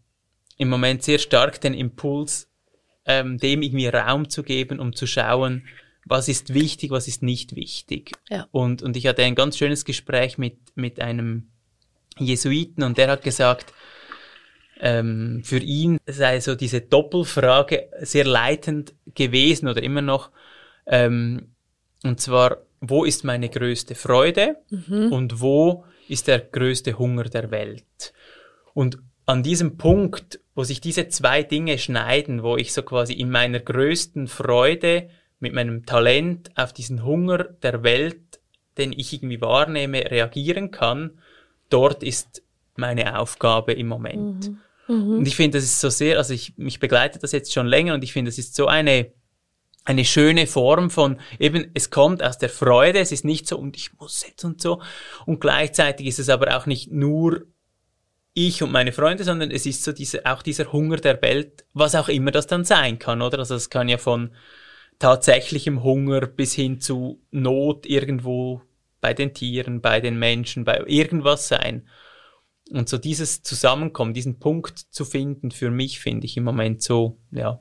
im 0.57 0.69
Moment 0.69 1.03
sehr 1.03 1.19
stark 1.19 1.61
den 1.61 1.75
Impuls, 1.75 2.49
ähm, 3.05 3.37
dem 3.37 3.61
irgendwie 3.61 3.87
Raum 3.87 4.29
zu 4.29 4.41
geben, 4.41 4.79
um 4.79 4.95
zu 4.95 5.05
schauen, 5.05 5.67
was 6.05 6.27
ist 6.27 6.53
wichtig, 6.53 6.91
was 6.91 7.07
ist 7.07 7.23
nicht 7.23 7.55
wichtig. 7.55 8.11
Ja. 8.29 8.47
Und, 8.51 8.81
und 8.81 8.97
ich 8.97 9.07
hatte 9.07 9.23
ein 9.23 9.35
ganz 9.35 9.57
schönes 9.57 9.85
Gespräch 9.85 10.37
mit, 10.37 10.57
mit 10.75 10.99
einem 10.99 11.49
Jesuiten 12.17 12.83
und 12.83 12.97
der 12.97 13.09
hat 13.09 13.23
gesagt, 13.23 13.73
ähm, 14.79 15.41
für 15.43 15.59
ihn 15.59 15.99
sei 16.07 16.39
so 16.39 16.55
diese 16.55 16.81
Doppelfrage 16.81 17.89
sehr 18.01 18.25
leitend 18.25 18.95
gewesen 19.13 19.67
oder 19.67 19.83
immer 19.83 20.01
noch. 20.01 20.31
Ähm, 20.87 21.53
und 22.03 22.19
zwar, 22.19 22.57
wo 22.79 23.03
ist 23.05 23.23
meine 23.23 23.49
größte 23.49 23.93
Freude 23.93 24.57
mhm. 24.69 25.11
und 25.11 25.39
wo 25.39 25.85
ist 26.09 26.27
der 26.27 26.39
größte 26.39 26.97
Hunger 26.97 27.25
der 27.25 27.51
Welt? 27.51 28.13
Und 28.73 28.97
an 29.27 29.43
diesem 29.43 29.77
Punkt, 29.77 30.39
wo 30.55 30.63
sich 30.63 30.81
diese 30.81 31.07
zwei 31.07 31.43
Dinge 31.43 31.77
schneiden, 31.77 32.41
wo 32.41 32.57
ich 32.57 32.73
so 32.73 32.81
quasi 32.81 33.13
in 33.13 33.29
meiner 33.29 33.59
größten 33.59 34.27
Freude 34.27 35.09
mit 35.41 35.53
meinem 35.53 35.85
Talent 35.85 36.51
auf 36.55 36.73
diesen 36.73 37.03
Hunger 37.03 37.43
der 37.43 37.83
Welt, 37.83 38.39
den 38.77 38.93
ich 38.93 39.13
irgendwie 39.13 39.41
wahrnehme, 39.41 40.09
reagieren 40.09 40.71
kann, 40.71 41.19
dort 41.69 42.03
ist 42.03 42.43
meine 42.75 43.19
Aufgabe 43.19 43.73
im 43.73 43.87
Moment. 43.87 44.49
Mhm. 44.49 44.59
Mhm. 44.87 45.17
Und 45.19 45.27
ich 45.27 45.35
finde, 45.35 45.57
das 45.57 45.65
ist 45.65 45.81
so 45.81 45.89
sehr, 45.89 46.17
also 46.17 46.33
ich, 46.33 46.57
mich 46.57 46.79
begleitet 46.79 47.23
das 47.23 47.31
jetzt 47.31 47.53
schon 47.53 47.67
länger 47.67 47.93
und 47.93 48.03
ich 48.03 48.13
finde, 48.13 48.29
das 48.29 48.37
ist 48.37 48.55
so 48.55 48.67
eine 48.67 49.11
eine 49.83 50.05
schöne 50.05 50.45
Form 50.45 50.91
von 50.91 51.19
eben, 51.39 51.71
es 51.73 51.89
kommt 51.89 52.21
aus 52.21 52.37
der 52.37 52.49
Freude, 52.49 52.99
es 52.99 53.11
ist 53.11 53.25
nicht 53.25 53.47
so 53.47 53.57
und 53.57 53.75
ich 53.75 53.93
muss 53.97 54.23
jetzt 54.27 54.43
und 54.43 54.61
so. 54.61 54.81
Und 55.25 55.41
gleichzeitig 55.41 56.05
ist 56.05 56.19
es 56.19 56.29
aber 56.29 56.55
auch 56.55 56.67
nicht 56.67 56.91
nur 56.91 57.47
ich 58.33 58.63
und 58.63 58.71
meine 58.71 58.91
Freunde, 58.91 59.23
sondern 59.23 59.51
es 59.51 59.65
ist 59.65 59.83
so 59.83 59.91
diese, 59.91 60.25
auch 60.25 60.41
dieser 60.41 60.71
Hunger 60.71 60.97
der 60.97 61.21
Welt, 61.21 61.65
was 61.73 61.95
auch 61.95 62.09
immer 62.09 62.31
das 62.31 62.47
dann 62.47 62.63
sein 62.63 62.99
kann, 62.99 63.21
oder? 63.21 63.39
Also 63.39 63.55
es 63.55 63.69
kann 63.69 63.89
ja 63.89 63.97
von 63.97 64.31
tatsächlichem 65.01 65.83
Hunger 65.83 66.21
bis 66.27 66.53
hin 66.53 66.79
zu 66.79 67.21
Not 67.31 67.85
irgendwo 67.85 68.61
bei 69.01 69.13
den 69.13 69.33
Tieren, 69.33 69.81
bei 69.81 69.99
den 69.99 70.17
Menschen, 70.17 70.63
bei 70.63 70.81
irgendwas 70.85 71.47
sein. 71.47 71.87
Und 72.71 72.87
so 72.87 72.97
dieses 72.97 73.43
Zusammenkommen, 73.43 74.13
diesen 74.13 74.39
Punkt 74.39 74.79
zu 74.79 75.03
finden, 75.03 75.51
für 75.51 75.71
mich 75.71 75.99
finde 75.99 76.25
ich 76.25 76.37
im 76.37 76.43
Moment 76.43 76.81
so, 76.81 77.19
ja, 77.31 77.59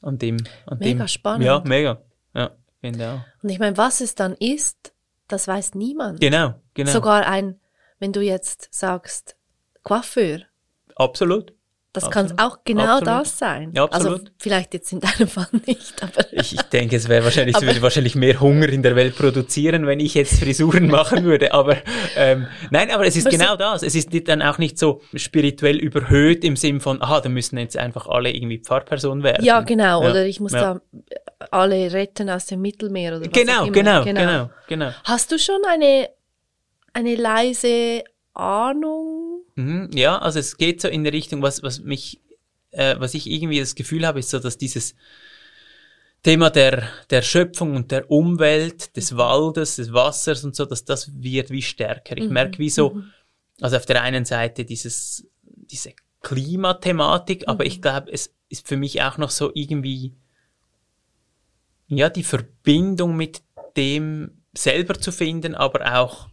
an 0.00 0.18
dem, 0.18 0.36
an 0.66 0.78
Mega 0.78 1.04
dem. 1.04 1.08
spannend. 1.08 1.44
Ja, 1.44 1.62
mega. 1.66 2.02
Ja, 2.34 2.56
auch. 2.82 3.20
Und 3.42 3.48
ich 3.48 3.58
meine, 3.58 3.76
was 3.76 4.00
es 4.00 4.14
dann 4.14 4.34
ist, 4.34 4.94
das 5.26 5.48
weiß 5.48 5.74
niemand. 5.74 6.20
Genau, 6.20 6.54
genau. 6.74 6.92
Sogar 6.92 7.26
ein, 7.26 7.58
wenn 7.98 8.12
du 8.12 8.20
jetzt 8.20 8.68
sagst, 8.70 9.36
Coiffeur, 9.82 10.42
Absolut. 10.98 11.54
Das 11.94 12.04
Absolut. 12.04 12.36
kann 12.36 12.46
auch 12.46 12.58
genau 12.64 12.98
Absolut. 12.98 13.06
das 13.06 13.38
sein. 13.38 13.72
Ja, 13.74 13.84
absolut. 13.84 14.20
Also 14.20 14.30
vielleicht 14.38 14.74
jetzt 14.74 14.92
in 14.92 15.00
deinem 15.00 15.26
Fall 15.28 15.46
nicht, 15.66 16.02
aber 16.02 16.32
Ich, 16.32 16.54
ich 16.54 16.62
denke, 16.62 16.96
es 16.96 17.08
wäre 17.08 17.24
wahrscheinlich, 17.24 17.56
es 17.56 17.62
würde 17.62 17.80
wahrscheinlich 17.80 18.14
mehr 18.14 18.40
Hunger 18.40 18.68
in 18.68 18.82
der 18.82 18.94
Welt 18.94 19.16
produzieren, 19.16 19.86
wenn 19.86 19.98
ich 19.98 20.14
jetzt 20.14 20.38
Frisuren 20.38 20.86
machen 20.90 21.24
würde. 21.24 21.52
Aber 21.54 21.76
ähm, 22.16 22.46
nein, 22.70 22.90
aber 22.90 23.06
es 23.06 23.16
ist 23.16 23.30
genau 23.30 23.56
das. 23.56 23.82
Es 23.82 23.94
ist 23.94 24.10
dann 24.28 24.42
auch 24.42 24.58
nicht 24.58 24.78
so 24.78 25.00
spirituell 25.14 25.76
überhöht 25.76 26.44
im 26.44 26.56
Sinn 26.56 26.80
von, 26.80 27.00
aha, 27.02 27.20
da 27.22 27.28
müssen 27.30 27.56
jetzt 27.58 27.76
einfach 27.76 28.06
alle 28.06 28.30
irgendwie 28.32 28.58
Pfarrperson 28.58 29.22
werden. 29.22 29.44
ja, 29.44 29.60
genau. 29.62 30.02
Ja, 30.02 30.10
Oder 30.10 30.26
ich 30.26 30.40
muss 30.40 30.52
ja. 30.52 30.74
da 30.74 30.80
alle 31.50 31.92
retten 31.92 32.28
aus 32.28 32.46
dem 32.46 32.60
Mittelmeer 32.60 33.12
oder 33.16 33.26
was 33.26 33.32
Genau, 33.32 33.62
immer. 33.62 33.72
genau, 33.72 34.04
genau, 34.04 34.50
genau. 34.66 34.90
Hast 35.04 35.32
du 35.32 35.38
schon 35.38 35.60
eine, 35.68 36.10
eine 36.92 37.14
leise 37.14 38.04
Ahnung? 38.34 39.27
Mhm, 39.58 39.90
ja, 39.92 40.16
also 40.18 40.38
es 40.38 40.56
geht 40.56 40.80
so 40.80 40.86
in 40.86 41.02
die 41.02 41.10
Richtung, 41.10 41.42
was, 41.42 41.64
was 41.64 41.80
mich, 41.80 42.20
äh, 42.70 42.94
was 43.00 43.14
ich 43.14 43.28
irgendwie 43.28 43.58
das 43.58 43.74
Gefühl 43.74 44.06
habe, 44.06 44.20
ist 44.20 44.30
so, 44.30 44.38
dass 44.38 44.56
dieses 44.56 44.94
Thema 46.22 46.48
der, 46.50 46.88
der 47.10 47.22
Schöpfung 47.22 47.74
und 47.74 47.90
der 47.90 48.08
Umwelt, 48.08 48.96
des 48.96 49.16
Waldes, 49.16 49.74
des 49.74 49.92
Wassers 49.92 50.44
und 50.44 50.54
so, 50.54 50.64
dass 50.64 50.84
das 50.84 51.10
wird 51.20 51.50
wie 51.50 51.62
stärker. 51.62 52.16
Ich 52.16 52.30
merke 52.30 52.60
wie 52.60 52.70
so, 52.70 53.02
also 53.60 53.76
auf 53.76 53.86
der 53.86 54.00
einen 54.02 54.24
Seite 54.24 54.64
dieses, 54.64 55.26
diese 55.42 55.92
Klimathematik, 56.22 57.48
aber 57.48 57.66
ich 57.66 57.82
glaube, 57.82 58.12
es 58.12 58.32
ist 58.48 58.68
für 58.68 58.76
mich 58.76 59.02
auch 59.02 59.18
noch 59.18 59.30
so 59.30 59.50
irgendwie, 59.54 60.14
ja, 61.88 62.10
die 62.10 62.22
Verbindung 62.22 63.16
mit 63.16 63.42
dem 63.76 64.44
selber 64.56 64.94
zu 64.94 65.10
finden, 65.10 65.56
aber 65.56 65.98
auch 65.98 66.28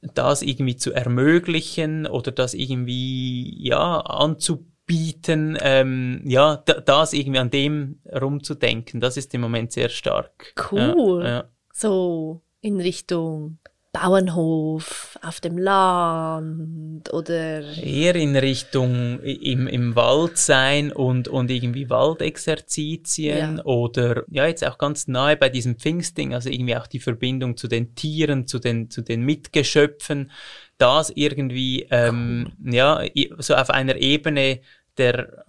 das 0.00 0.42
irgendwie 0.42 0.76
zu 0.76 0.92
ermöglichen 0.92 2.06
oder 2.06 2.32
das 2.32 2.54
irgendwie 2.54 3.56
ja 3.58 4.00
anzubieten, 4.00 5.58
ähm, 5.60 6.22
ja, 6.24 6.56
da, 6.64 6.80
das 6.80 7.12
irgendwie 7.12 7.38
an 7.38 7.50
dem 7.50 8.00
rumzudenken, 8.12 9.00
das 9.00 9.16
ist 9.16 9.34
im 9.34 9.40
Moment 9.40 9.72
sehr 9.72 9.88
stark. 9.88 10.54
Cool. 10.70 11.22
Ja, 11.22 11.28
ja. 11.28 11.44
So 11.72 12.42
in 12.60 12.80
Richtung 12.80 13.58
Bauernhof, 14.00 15.18
auf 15.22 15.40
dem 15.40 15.58
Land 15.58 17.12
oder 17.12 17.60
Eher 17.76 18.14
in 18.16 18.36
Richtung 18.36 19.20
im, 19.20 19.66
im 19.66 19.94
Wald 19.96 20.38
sein 20.38 20.92
und, 20.92 21.28
und 21.28 21.50
irgendwie 21.50 21.88
Waldexerzitien 21.90 23.56
Ja. 23.58 23.64
oder 23.64 24.24
ja, 24.28 24.46
jetzt 24.46 24.66
auch 24.66 24.78
ganz 24.78 25.08
nahe 25.08 25.36
bei 25.36 25.48
diesem 25.48 25.76
Pfingstding, 25.76 26.34
also 26.34 26.48
irgendwie 26.50 26.76
auch 26.76 26.86
die 26.86 27.00
Verbindung 27.00 27.56
zu 27.56 27.68
den 27.68 27.94
Tieren, 27.94 28.46
zu 28.46 28.58
den, 28.58 28.90
zu 28.90 29.02
den 29.02 29.22
Mitgeschöpfen, 29.22 30.30
das 30.78 31.10
irgendwie, 31.14 31.86
ähm, 31.90 32.52
ja, 32.64 33.02
i- 33.02 33.32
so 33.38 33.54
auf 33.54 33.70
einer 33.70 33.96
Ebene 33.96 34.60
der, 34.98 35.44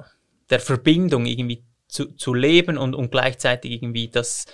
der 0.50 0.60
Verbindung 0.60 1.26
irgendwie 1.26 1.64
zu, 1.88 2.14
zu 2.16 2.34
leben 2.34 2.78
und, 2.78 2.96
und 2.96 3.12
gleichzeitig 3.12 3.72
irgendwie 3.72 4.10
das, 4.10 4.46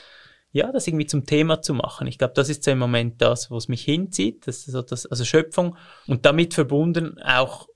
ja, 0.53 0.71
das 0.71 0.87
irgendwie 0.87 1.07
zum 1.07 1.25
Thema 1.25 1.61
zu 1.61 1.73
machen. 1.73 2.05
Ich 2.05 2.19
glaube, 2.19 2.35
das 2.35 2.47
ist 2.47 2.63
so 2.63 2.71
im 2.71 2.77
Moment 2.77 3.21
das, 3.21 3.49
was 3.49 3.67
mich 3.67 3.83
hinzieht, 3.83 4.47
das 4.47 4.63
so 4.63 4.83
das, 4.83 5.07
also 5.07 5.25
Schöpfung 5.25 5.75
und 6.07 6.25
damit 6.25 6.53
verbunden 6.53 7.19
auch 7.19 7.67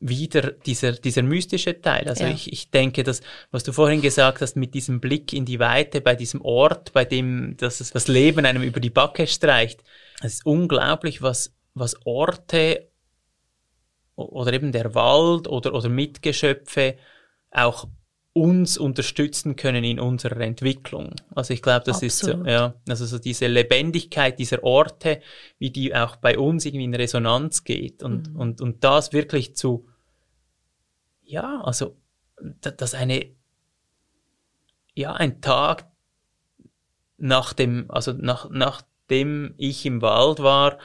wieder 0.00 0.52
dieser, 0.52 0.92
dieser 0.92 1.22
mystische 1.22 1.80
Teil. 1.80 2.08
Also 2.08 2.22
Ja. 2.22 2.30
ich, 2.30 2.52
ich 2.52 2.70
denke, 2.70 3.02
dass, 3.02 3.20
was 3.50 3.64
du 3.64 3.72
vorhin 3.72 4.00
gesagt 4.00 4.40
hast, 4.40 4.54
mit 4.54 4.74
diesem 4.74 5.00
Blick 5.00 5.32
in 5.32 5.44
die 5.44 5.58
Weite, 5.58 6.00
bei 6.00 6.14
diesem 6.14 6.40
Ort, 6.40 6.92
bei 6.92 7.04
dem 7.04 7.56
dass 7.56 7.80
es 7.80 7.90
das 7.90 8.06
Leben 8.06 8.46
einem 8.46 8.62
über 8.62 8.78
die 8.78 8.90
Backe 8.90 9.26
streicht, 9.26 9.82
es 10.22 10.34
ist 10.34 10.46
unglaublich, 10.46 11.20
was, 11.20 11.52
was 11.74 11.96
Orte 12.06 12.88
oder 14.14 14.52
eben 14.52 14.70
der 14.70 14.94
Wald 14.94 15.48
oder, 15.48 15.74
oder 15.74 15.88
Mitgeschöpfe 15.88 16.96
auch 17.50 17.88
uns 18.40 18.78
unterstützen 18.78 19.56
können 19.56 19.84
in 19.84 20.00
unserer 20.00 20.40
Entwicklung. 20.40 21.14
Also 21.34 21.54
ich 21.54 21.62
glaube, 21.62 21.84
das 21.84 22.02
ist 22.02 22.18
so, 22.18 22.32
Absolut. 22.32 22.48
ja, 22.48 22.74
also 22.88 23.06
so 23.06 23.18
diese 23.18 23.46
Lebendigkeit 23.46 24.38
dieser 24.38 24.62
Orte, 24.64 25.20
wie 25.58 25.70
die 25.70 25.94
auch 25.94 26.16
bei 26.16 26.38
uns 26.38 26.64
irgendwie 26.64 26.84
in 26.84 26.94
Resonanz 26.94 27.64
geht 27.64 28.02
und, 28.02 28.34
und, 28.34 28.60
und 28.60 28.82
das 28.84 29.12
wirklich 29.12 29.56
zu, 29.56 29.86
ja, 31.22 31.60
also, 31.62 31.96
da- 32.60 32.70
dass 32.70 32.94
eine, 32.94 33.26
ja, 34.94 35.12
ein 35.12 35.40
Tag 35.40 35.86
nach 37.18 37.52
dem, 37.52 37.90
also 37.90 38.12
nach, 38.12 38.48
nachdem 38.50 39.54
ich 39.58 39.84
im 39.86 40.02
Wald 40.02 40.40
war, 40.40 40.78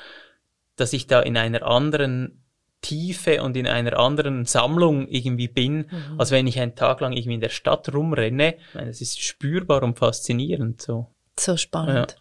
dass 0.75 0.93
ich 0.93 1.07
da 1.07 1.21
in 1.21 1.37
einer 1.37 1.63
anderen 1.63 2.42
Tiefe 2.83 3.41
und 3.41 3.57
in 3.57 3.65
einer 3.65 3.97
anderen 3.97 4.45
Sammlung 4.45 5.07
irgendwie 5.07 5.47
bin, 5.47 5.87
als 6.19 6.29
wenn 6.29 6.45
ich 6.45 6.59
einen 6.59 6.75
Tag 6.75 6.99
lang 7.01 7.13
irgendwie 7.13 7.33
in 7.33 7.41
der 7.41 7.49
Stadt 7.49 7.91
rumrenne. 7.91 8.53
Ich 8.69 8.75
meine, 8.75 8.89
Es 8.91 9.01
ist 9.01 9.19
spürbar 9.19 9.81
und 9.81 9.97
faszinierend 9.97 10.79
so. 10.83 11.07
so 11.39 11.57
spannend. 11.57 12.15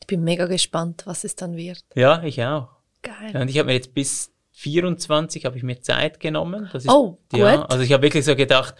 Ich 0.00 0.06
bin 0.06 0.24
mega 0.24 0.46
gespannt, 0.46 1.02
was 1.04 1.24
es 1.24 1.36
dann 1.36 1.56
wird. 1.56 1.84
Ja, 1.94 2.22
ich 2.22 2.42
auch. 2.42 2.68
Geil. 3.02 3.32
Ja, 3.34 3.42
und 3.42 3.48
ich 3.48 3.58
habe 3.58 3.66
mir 3.66 3.74
jetzt 3.74 3.92
bis 3.92 4.32
24 4.52 5.44
habe 5.44 5.56
ich 5.56 5.62
mir 5.62 5.80
Zeit 5.80 6.20
genommen. 6.20 6.68
Das 6.72 6.84
ist, 6.84 6.90
Oh, 6.90 7.18
ja, 7.32 7.56
gut. 7.56 7.70
also 7.70 7.82
ich 7.84 7.92
habe 7.92 8.02
wirklich 8.02 8.24
so 8.24 8.36
gedacht, 8.36 8.74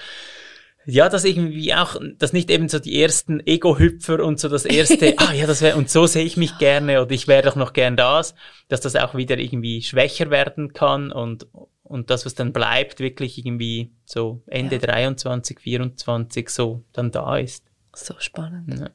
ja, 0.84 1.08
dass 1.08 1.24
irgendwie 1.24 1.74
auch, 1.74 1.96
dass 2.18 2.32
nicht 2.32 2.50
eben 2.50 2.68
so 2.68 2.78
die 2.78 3.00
ersten 3.00 3.40
Ego-Hüpfer 3.46 4.24
und 4.24 4.40
so 4.40 4.48
das 4.48 4.64
erste, 4.64 5.14
ah 5.18 5.32
ja, 5.32 5.46
das 5.46 5.62
wäre, 5.62 5.76
und 5.76 5.88
so 5.90 6.06
sehe 6.06 6.24
ich 6.24 6.36
mich 6.36 6.58
gerne 6.58 7.00
oder 7.02 7.12
ich 7.12 7.28
wäre 7.28 7.42
doch 7.42 7.56
noch 7.56 7.72
gern 7.72 7.96
das, 7.96 8.34
dass 8.68 8.80
das 8.80 8.96
auch 8.96 9.14
wieder 9.14 9.38
irgendwie 9.38 9.82
schwächer 9.82 10.30
werden 10.30 10.72
kann 10.72 11.12
und, 11.12 11.46
und 11.84 12.10
das, 12.10 12.26
was 12.26 12.34
dann 12.34 12.52
bleibt, 12.52 13.00
wirklich 13.00 13.38
irgendwie 13.38 13.92
so 14.04 14.42
Ende 14.46 14.78
23, 14.78 15.60
24 15.60 16.48
so 16.48 16.82
dann 16.92 17.10
da 17.10 17.36
ist. 17.36 17.64
So 17.94 18.14
spannend. 18.18 18.80
Ja. 18.80 18.90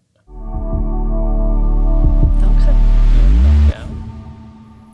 Danke. 2.42 2.76
Ja. 3.72 3.88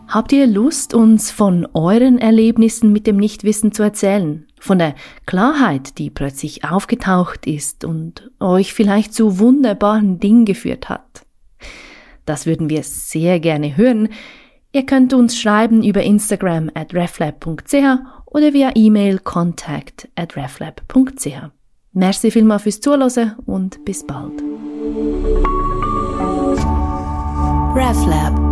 Habt 0.10 0.32
ihr 0.32 0.46
Lust, 0.46 0.94
uns 0.94 1.32
von 1.32 1.68
euren 1.74 2.20
Erlebnissen 2.20 2.92
mit 2.92 3.08
dem 3.08 3.18
Nichtwissen 3.18 3.72
zu 3.72 3.82
erzählen? 3.82 4.46
Von 4.64 4.80
der 4.80 4.96
Klarheit, 5.26 5.98
die 5.98 6.10
plötzlich 6.10 6.64
aufgetaucht 6.64 7.48
ist 7.48 7.84
und 7.84 8.32
euch 8.40 8.74
vielleicht 8.74 9.14
zu 9.14 9.38
wunderbaren 9.38 10.22
Dingen 10.22 10.46
geführt 10.46 10.88
hat? 10.88 11.26
Das 12.26 12.46
würden 12.46 12.70
wir 12.70 12.82
sehr 12.84 13.42
gerne 13.42 13.76
hören. 13.76 14.08
Ihr 14.72 14.86
könnt 14.86 15.14
uns 15.14 15.38
schreiben 15.38 15.84
über 15.84 16.02
Instagram 16.04 16.72
at 16.76 16.94
reflab.ch 16.94 17.74
oder 18.26 18.54
via 18.54 18.72
E-Mail 18.74 19.20
contact 19.20 20.08
at 20.16 20.38
reflab.ch. 20.38 21.50
Merci 21.92 22.32
vielmals 22.32 22.64
fürs 22.64 22.80
Zuhören 22.80 23.36
und 23.46 23.84
bis 23.84 24.08
bald. 24.08 24.42
RefLab 27.76 28.43